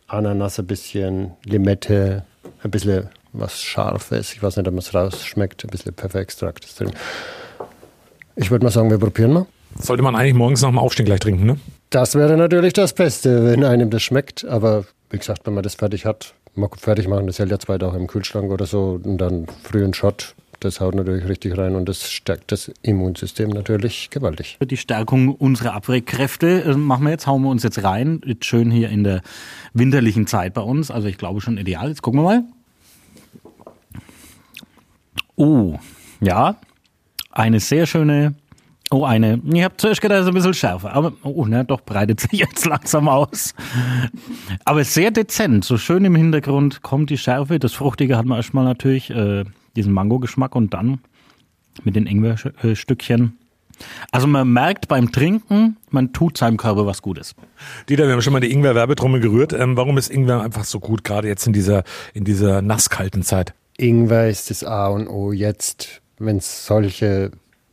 Ananas 0.06 0.58
ein 0.58 0.66
bisschen, 0.66 1.32
Limette, 1.44 2.24
ein 2.62 2.70
bisschen 2.70 3.08
was 3.32 3.62
Scharfes. 3.62 4.32
Ich 4.32 4.42
weiß 4.42 4.56
nicht, 4.56 4.66
ob 4.66 4.74
man 4.74 4.78
es 4.78 4.94
rausschmeckt. 4.94 5.64
Ein 5.64 5.70
bisschen 5.70 5.94
Pfefferextrakt 5.94 6.64
ist 6.64 6.80
drin. 6.80 6.90
Ich 8.36 8.50
würde 8.50 8.64
mal 8.64 8.70
sagen, 8.70 8.90
wir 8.90 8.98
probieren 8.98 9.32
mal. 9.32 9.46
Sollte 9.78 10.02
man 10.02 10.14
eigentlich 10.16 10.34
morgens 10.34 10.62
nach 10.62 10.70
dem 10.70 10.78
Aufstehen 10.78 11.06
gleich 11.06 11.20
trinken, 11.20 11.44
ne? 11.44 11.58
Das 11.90 12.14
wäre 12.14 12.36
natürlich 12.36 12.72
das 12.72 12.92
Beste, 12.92 13.44
wenn 13.44 13.64
einem 13.64 13.90
das 13.90 14.02
schmeckt. 14.02 14.44
Aber 14.44 14.84
wie 15.10 15.18
gesagt, 15.18 15.46
wenn 15.46 15.54
man 15.54 15.62
das 15.62 15.74
fertig 15.74 16.06
hat, 16.06 16.34
mal 16.54 16.68
fertig 16.76 17.08
machen, 17.08 17.26
das 17.26 17.38
hält 17.38 17.50
ja 17.50 17.58
zwei 17.58 17.78
Tage 17.78 17.96
im 17.96 18.06
Kühlschrank 18.06 18.50
oder 18.50 18.66
so 18.66 19.00
und 19.02 19.18
dann 19.18 19.46
früh 19.62 19.84
einen 19.84 19.94
Shot. 19.94 20.34
Das 20.66 20.80
haut 20.80 20.96
natürlich 20.96 21.28
richtig 21.28 21.56
rein 21.56 21.76
und 21.76 21.88
das 21.88 22.10
stärkt 22.10 22.50
das 22.50 22.72
Immunsystem 22.82 23.50
natürlich 23.50 24.10
gewaltig. 24.10 24.58
Die 24.60 24.76
Stärkung 24.76 25.32
unserer 25.32 25.74
Abwehkkräfte 25.74 26.64
äh, 26.64 26.74
machen 26.74 27.04
wir 27.04 27.12
jetzt, 27.12 27.28
hauen 27.28 27.42
wir 27.42 27.50
uns 27.50 27.62
jetzt 27.62 27.84
rein. 27.84 28.20
Jetzt 28.24 28.46
schön 28.46 28.72
hier 28.72 28.88
in 28.88 29.04
der 29.04 29.22
winterlichen 29.74 30.26
Zeit 30.26 30.54
bei 30.54 30.62
uns. 30.62 30.90
Also 30.90 31.06
ich 31.06 31.18
glaube 31.18 31.40
schon 31.40 31.56
ideal. 31.56 31.88
Jetzt 31.88 32.02
gucken 32.02 32.18
wir 32.18 32.24
mal. 32.24 32.44
Oh, 35.36 35.78
ja. 36.20 36.56
Eine 37.30 37.60
sehr 37.60 37.86
schöne. 37.86 38.34
Oh, 38.90 39.04
eine. 39.04 39.40
Ich 39.44 39.62
habe 39.62 39.76
zuerst 39.76 40.00
gedacht, 40.00 40.22
ist 40.22 40.26
ein 40.26 40.34
bisschen 40.34 40.52
schärfer. 40.52 40.92
Aber, 40.94 41.12
oh, 41.22 41.44
ne, 41.44 41.64
doch 41.64 41.82
breitet 41.82 42.18
sich 42.18 42.32
jetzt 42.40 42.66
langsam 42.66 43.08
aus. 43.08 43.54
Aber 44.64 44.82
sehr 44.82 45.12
dezent. 45.12 45.64
So 45.64 45.78
schön 45.78 46.04
im 46.04 46.16
Hintergrund 46.16 46.82
kommt 46.82 47.10
die 47.10 47.18
Schärfe. 47.18 47.60
Das 47.60 47.72
Fruchtige 47.72 48.16
hat 48.16 48.26
man 48.26 48.38
erstmal 48.38 48.64
natürlich, 48.64 49.10
äh, 49.10 49.44
diesen 49.76 49.92
Mango-Geschmack 49.92 50.54
und 50.54 50.74
dann 50.74 51.00
mit 51.84 51.96
den 51.96 52.06
Ingwer-Stückchen. 52.06 53.38
Also 54.10 54.26
man 54.26 54.50
merkt 54.50 54.88
beim 54.88 55.12
Trinken, 55.12 55.76
man 55.90 56.12
tut 56.12 56.38
seinem 56.38 56.56
Körper 56.56 56.86
was 56.86 57.02
Gutes. 57.02 57.34
Dieter, 57.88 58.06
wir 58.06 58.12
haben 58.14 58.22
schon 58.22 58.32
mal 58.32 58.40
die 58.40 58.52
Ingwer-Werbetrommel 58.52 59.20
gerührt. 59.20 59.52
Ähm, 59.52 59.76
warum 59.76 59.98
ist 59.98 60.10
Ingwer 60.10 60.40
einfach 60.40 60.64
so 60.64 60.80
gut, 60.80 61.04
gerade 61.04 61.28
jetzt 61.28 61.46
in 61.46 61.52
dieser, 61.52 61.84
in 62.14 62.24
dieser 62.24 62.62
nasskalten 62.62 63.22
Zeit? 63.22 63.54
Ingwer 63.76 64.28
ist 64.28 64.50
das 64.50 64.64
A 64.64 64.88
und 64.88 65.08
O 65.08 65.32
jetzt, 65.32 66.00
wenn 66.18 66.38
es 66.38 66.66
solche 66.66 67.30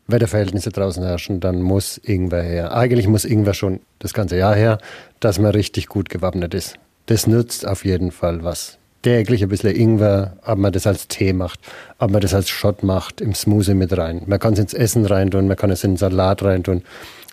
Wetterverhältnisse 0.07 0.71
draußen 0.71 1.03
herrschen, 1.03 1.39
dann 1.39 1.61
muss 1.61 1.97
Ingwer 1.97 2.43
her. 2.43 2.75
Eigentlich 2.75 3.07
muss 3.07 3.23
Ingwer 3.23 3.53
schon 3.53 3.79
das 3.99 4.13
ganze 4.13 4.37
Jahr 4.37 4.55
her, 4.55 4.79
dass 5.21 5.39
man 5.39 5.51
richtig 5.51 5.87
gut 5.87 6.09
gewappnet 6.09 6.53
ist. 6.53 6.75
Das 7.05 7.27
nützt 7.27 7.65
auf 7.65 7.85
jeden 7.85 8.11
Fall 8.11 8.43
was. 8.43 8.77
Täglich 9.03 9.43
ein 9.43 9.49
bisschen 9.49 9.75
Ingwer, 9.75 10.37
ob 10.45 10.57
man 10.57 10.71
das 10.71 10.87
als 10.87 11.09
Tee 11.09 11.33
macht, 11.33 11.59
ob 11.99 12.09
man 12.09 12.21
das 12.21 12.33
als 12.33 12.49
Shot 12.49 12.83
macht, 12.83 13.19
im 13.21 13.35
Smoothie 13.35 13.73
mit 13.73 13.95
rein. 13.97 14.23
Man 14.27 14.39
kann 14.39 14.53
es 14.53 14.59
ins 14.59 14.73
Essen 14.73 15.05
reintun, 15.05 15.47
man 15.47 15.57
kann 15.57 15.69
es 15.71 15.83
in 15.83 15.91
den 15.91 15.97
Salat 15.97 16.41
reintun. 16.41 16.83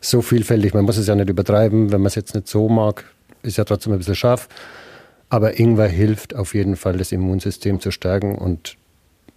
So 0.01 0.21
vielfältig, 0.21 0.75
man 0.75 0.85
muss 0.85 0.97
es 0.97 1.07
ja 1.07 1.15
nicht 1.15 1.31
übertreiben. 1.31 1.93
Wenn 1.93 2.01
man 2.01 2.09
es 2.09 2.17
jetzt 2.17 2.35
nicht 2.35 2.49
so 2.49 2.69
mag, 2.69 3.05
ist 3.43 3.57
ja 3.57 3.65
trotzdem 3.65 3.93
ein 3.93 3.99
bisschen 3.99 4.17
scharf. 4.17 4.49
Aber 5.29 5.61
Ingwer 5.61 5.87
hilft 5.87 6.35
auf 6.35 6.55
jeden 6.55 6.75
Fall, 6.75 6.99
das 6.99 7.13
Immunsystem 7.13 7.81
zu 7.81 7.93
stärken. 7.93 8.35
Und 8.35 8.77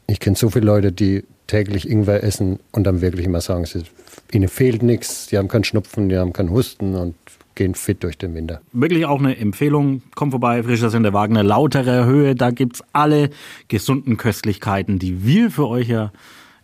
ich 0.07 0.19
kenne 0.19 0.35
so 0.35 0.49
viele 0.49 0.65
Leute, 0.65 0.91
die 0.91 1.23
täglich 1.45 1.87
Ingwer 1.87 2.23
essen 2.23 2.59
und 2.71 2.85
dann 2.85 3.01
wirklich 3.01 3.27
immer 3.27 3.41
sagen, 3.41 3.65
sie, 3.65 3.83
ihnen 4.31 4.47
fehlt 4.47 4.81
nichts, 4.81 5.27
die 5.27 5.37
haben 5.37 5.49
keinen 5.49 5.65
Schnupfen, 5.65 6.09
die 6.09 6.17
haben 6.17 6.33
keinen 6.33 6.49
Husten 6.49 6.95
und 6.95 7.15
gehen 7.55 7.75
fit 7.75 8.03
durch 8.03 8.17
den 8.17 8.33
Winter. 8.35 8.61
Wirklich 8.71 9.05
auch 9.05 9.19
eine 9.19 9.37
Empfehlung. 9.37 10.01
Kommt 10.15 10.31
vorbei, 10.31 10.63
Frischers 10.63 10.93
in 10.93 11.03
der 11.03 11.13
Wagner, 11.13 11.43
lautere 11.43 12.05
Höhe. 12.05 12.35
Da 12.35 12.51
gibt's 12.51 12.83
alle 12.93 13.29
gesunden 13.67 14.17
Köstlichkeiten, 14.17 14.99
die 14.99 15.25
wir 15.25 15.51
für 15.51 15.67
euch 15.67 15.89
ja 15.89 16.11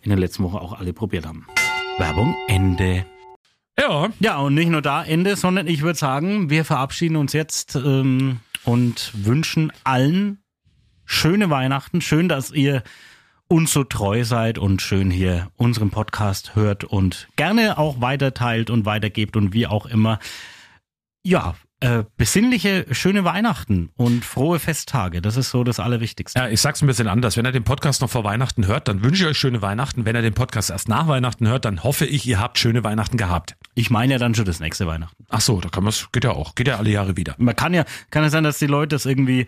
in 0.02 0.10
der 0.10 0.18
letzten 0.18 0.42
Woche 0.44 0.60
auch 0.60 0.78
alle 0.78 0.92
probiert 0.92 1.26
haben. 1.26 1.46
Werbung 1.98 2.34
Ende. 2.48 3.04
Ja. 3.78 4.08
Ja, 4.18 4.38
und 4.38 4.54
nicht 4.54 4.70
nur 4.70 4.82
da 4.82 5.04
Ende, 5.04 5.36
sondern 5.36 5.66
ich 5.66 5.82
würde 5.82 5.98
sagen, 5.98 6.50
wir 6.50 6.64
verabschieden 6.64 7.16
uns 7.16 7.32
jetzt 7.32 7.76
ähm, 7.76 8.40
und 8.64 9.12
wünschen 9.14 9.72
allen 9.84 10.42
schöne 11.04 11.50
Weihnachten. 11.50 12.00
Schön, 12.00 12.28
dass 12.28 12.52
ihr 12.52 12.82
uns 13.48 13.72
so 13.72 13.82
treu 13.82 14.22
seid 14.22 14.58
und 14.58 14.80
schön 14.80 15.10
hier 15.10 15.50
unseren 15.56 15.90
Podcast 15.90 16.54
hört 16.54 16.84
und 16.84 17.26
gerne 17.34 17.78
auch 17.78 18.00
weiterteilt 18.00 18.70
und 18.70 18.84
weitergebt 18.84 19.36
und 19.36 19.52
wie 19.52 19.66
auch 19.66 19.86
immer. 19.86 20.20
Ja, 21.22 21.54
äh, 21.80 22.04
besinnliche, 22.16 22.86
schöne 22.90 23.24
Weihnachten 23.24 23.90
und 23.96 24.24
frohe 24.24 24.58
Festtage. 24.58 25.22
Das 25.22 25.36
ist 25.36 25.50
so 25.50 25.64
das 25.64 25.80
Allerwichtigste. 25.80 26.38
Ja, 26.38 26.48
ich 26.48 26.60
sag's 26.60 26.82
ein 26.82 26.86
bisschen 26.86 27.08
anders. 27.08 27.36
Wenn 27.36 27.46
ihr 27.46 27.52
den 27.52 27.64
Podcast 27.64 28.02
noch 28.02 28.10
vor 28.10 28.22
Weihnachten 28.22 28.66
hört, 28.66 28.88
dann 28.88 29.02
wünsche 29.02 29.22
ich 29.24 29.30
euch 29.30 29.38
schöne 29.38 29.62
Weihnachten. 29.62 30.04
Wenn 30.04 30.14
ihr 30.14 30.22
den 30.22 30.34
Podcast 30.34 30.70
erst 30.70 30.88
nach 30.88 31.08
Weihnachten 31.08 31.48
hört, 31.48 31.64
dann 31.64 31.82
hoffe 31.82 32.04
ich, 32.04 32.26
ihr 32.26 32.38
habt 32.38 32.58
schöne 32.58 32.84
Weihnachten 32.84 33.16
gehabt. 33.16 33.56
Ich 33.74 33.90
meine 33.90 34.12
ja 34.14 34.18
dann 34.18 34.34
schon 34.34 34.44
das 34.44 34.60
nächste 34.60 34.86
Weihnachten. 34.86 35.24
Ach 35.30 35.40
so, 35.40 35.60
da 35.60 35.70
kann 35.70 35.84
man's, 35.84 36.08
geht 36.12 36.24
ja 36.24 36.32
auch. 36.32 36.54
Geht 36.54 36.68
ja 36.68 36.76
alle 36.76 36.90
Jahre 36.90 37.16
wieder. 37.16 37.34
Man 37.38 37.56
kann 37.56 37.72
ja, 37.72 37.84
kann 38.10 38.22
ja 38.22 38.30
sein, 38.30 38.44
dass 38.44 38.58
die 38.58 38.66
Leute 38.66 38.96
das 38.96 39.06
irgendwie 39.06 39.46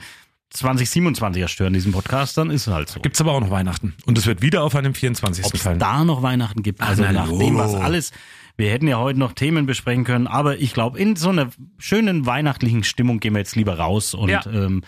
2027 0.52 1.48
stören, 1.48 1.72
diesen 1.72 1.92
Podcast, 1.92 2.36
dann 2.38 2.50
ist 2.50 2.66
es 2.66 2.72
halt 2.72 2.88
so. 2.88 3.00
Gibt's 3.00 3.20
aber 3.20 3.32
auch 3.32 3.40
noch 3.40 3.50
Weihnachten. 3.50 3.94
Und 4.06 4.18
es 4.18 4.26
wird 4.26 4.42
wieder 4.42 4.62
auf 4.62 4.74
einem 4.76 4.94
24. 4.94 5.44
Ob 5.46 5.54
es 5.54 5.62
fallen. 5.62 5.78
da 5.78 6.04
noch 6.04 6.22
Weihnachten 6.22 6.62
gibt, 6.62 6.80
also 6.80 7.02
na, 7.02 7.12
nach 7.12 7.28
dem, 7.28 7.56
was 7.56 7.74
alles. 7.74 8.12
Wir 8.56 8.70
hätten 8.70 8.86
ja 8.86 8.98
heute 8.98 9.18
noch 9.18 9.32
Themen 9.32 9.64
besprechen 9.66 10.04
können, 10.04 10.26
aber 10.26 10.58
ich 10.58 10.74
glaube, 10.74 10.98
in 10.98 11.16
so 11.16 11.30
einer 11.30 11.48
schönen 11.78 12.26
weihnachtlichen 12.26 12.84
Stimmung 12.84 13.18
gehen 13.18 13.32
wir 13.34 13.38
jetzt 13.38 13.56
lieber 13.56 13.78
raus 13.78 14.12
und 14.14 14.28
Ja. 14.28 14.44
ähm, 14.46 14.82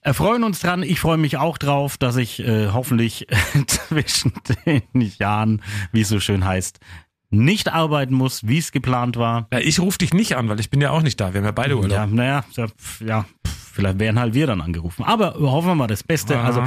erfreuen 0.00 0.42
uns 0.44 0.60
dran. 0.60 0.82
Ich 0.82 0.98
freue 0.98 1.16
mich 1.18 1.36
auch 1.36 1.56
drauf, 1.56 1.96
dass 1.98 2.16
ich 2.16 2.40
äh, 2.40 2.68
hoffentlich 2.72 3.26
zwischen 3.66 4.32
den 4.66 4.82
Jahren, 5.18 5.62
wie 5.92 6.00
es 6.00 6.08
so 6.08 6.18
schön 6.20 6.44
heißt, 6.44 6.80
nicht 7.30 7.72
arbeiten 7.72 8.14
muss, 8.14 8.46
wie 8.46 8.58
es 8.58 8.72
geplant 8.72 9.16
war. 9.16 9.48
Ja, 9.52 9.60
ich 9.60 9.80
rufe 9.80 9.98
dich 9.98 10.12
nicht 10.12 10.36
an, 10.36 10.48
weil 10.48 10.60
ich 10.60 10.70
bin 10.70 10.80
ja 10.80 10.90
auch 10.90 11.02
nicht 11.02 11.20
da. 11.20 11.32
Wir 11.32 11.38
haben 11.38 11.46
ja 11.46 11.52
beide 11.52 11.76
Urlaub. 11.76 11.90
Ja, 11.90 12.06
naja, 12.06 12.44
ja, 12.56 12.66
ja, 13.00 13.24
vielleicht 13.72 13.98
wären 13.98 14.18
halt 14.18 14.34
wir 14.34 14.46
dann 14.46 14.60
angerufen. 14.60 15.04
Aber 15.04 15.34
hoffen 15.34 15.68
wir 15.68 15.74
mal 15.76 15.86
das 15.86 16.02
Beste. 16.02 16.38
Ah. 16.38 16.44
Also 16.44 16.64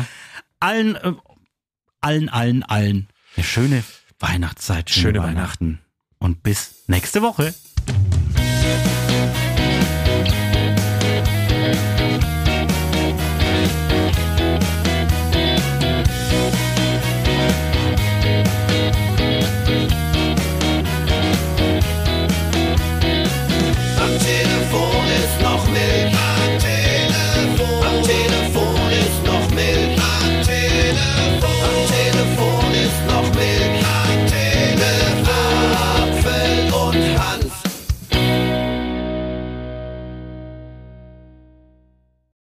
allen, 0.59 0.95
äh, 0.95 1.13
allen, 2.01 2.29
allen, 2.29 2.63
allen 2.63 3.07
eine 3.35 3.45
schöne 3.45 3.83
Weihnachtszeit, 4.19 4.89
schöne, 4.89 5.19
Schöne 5.19 5.23
Weihnachten. 5.23 5.79
Und 6.19 6.43
bis 6.43 6.83
nächste 6.87 7.21
Woche. 7.21 7.53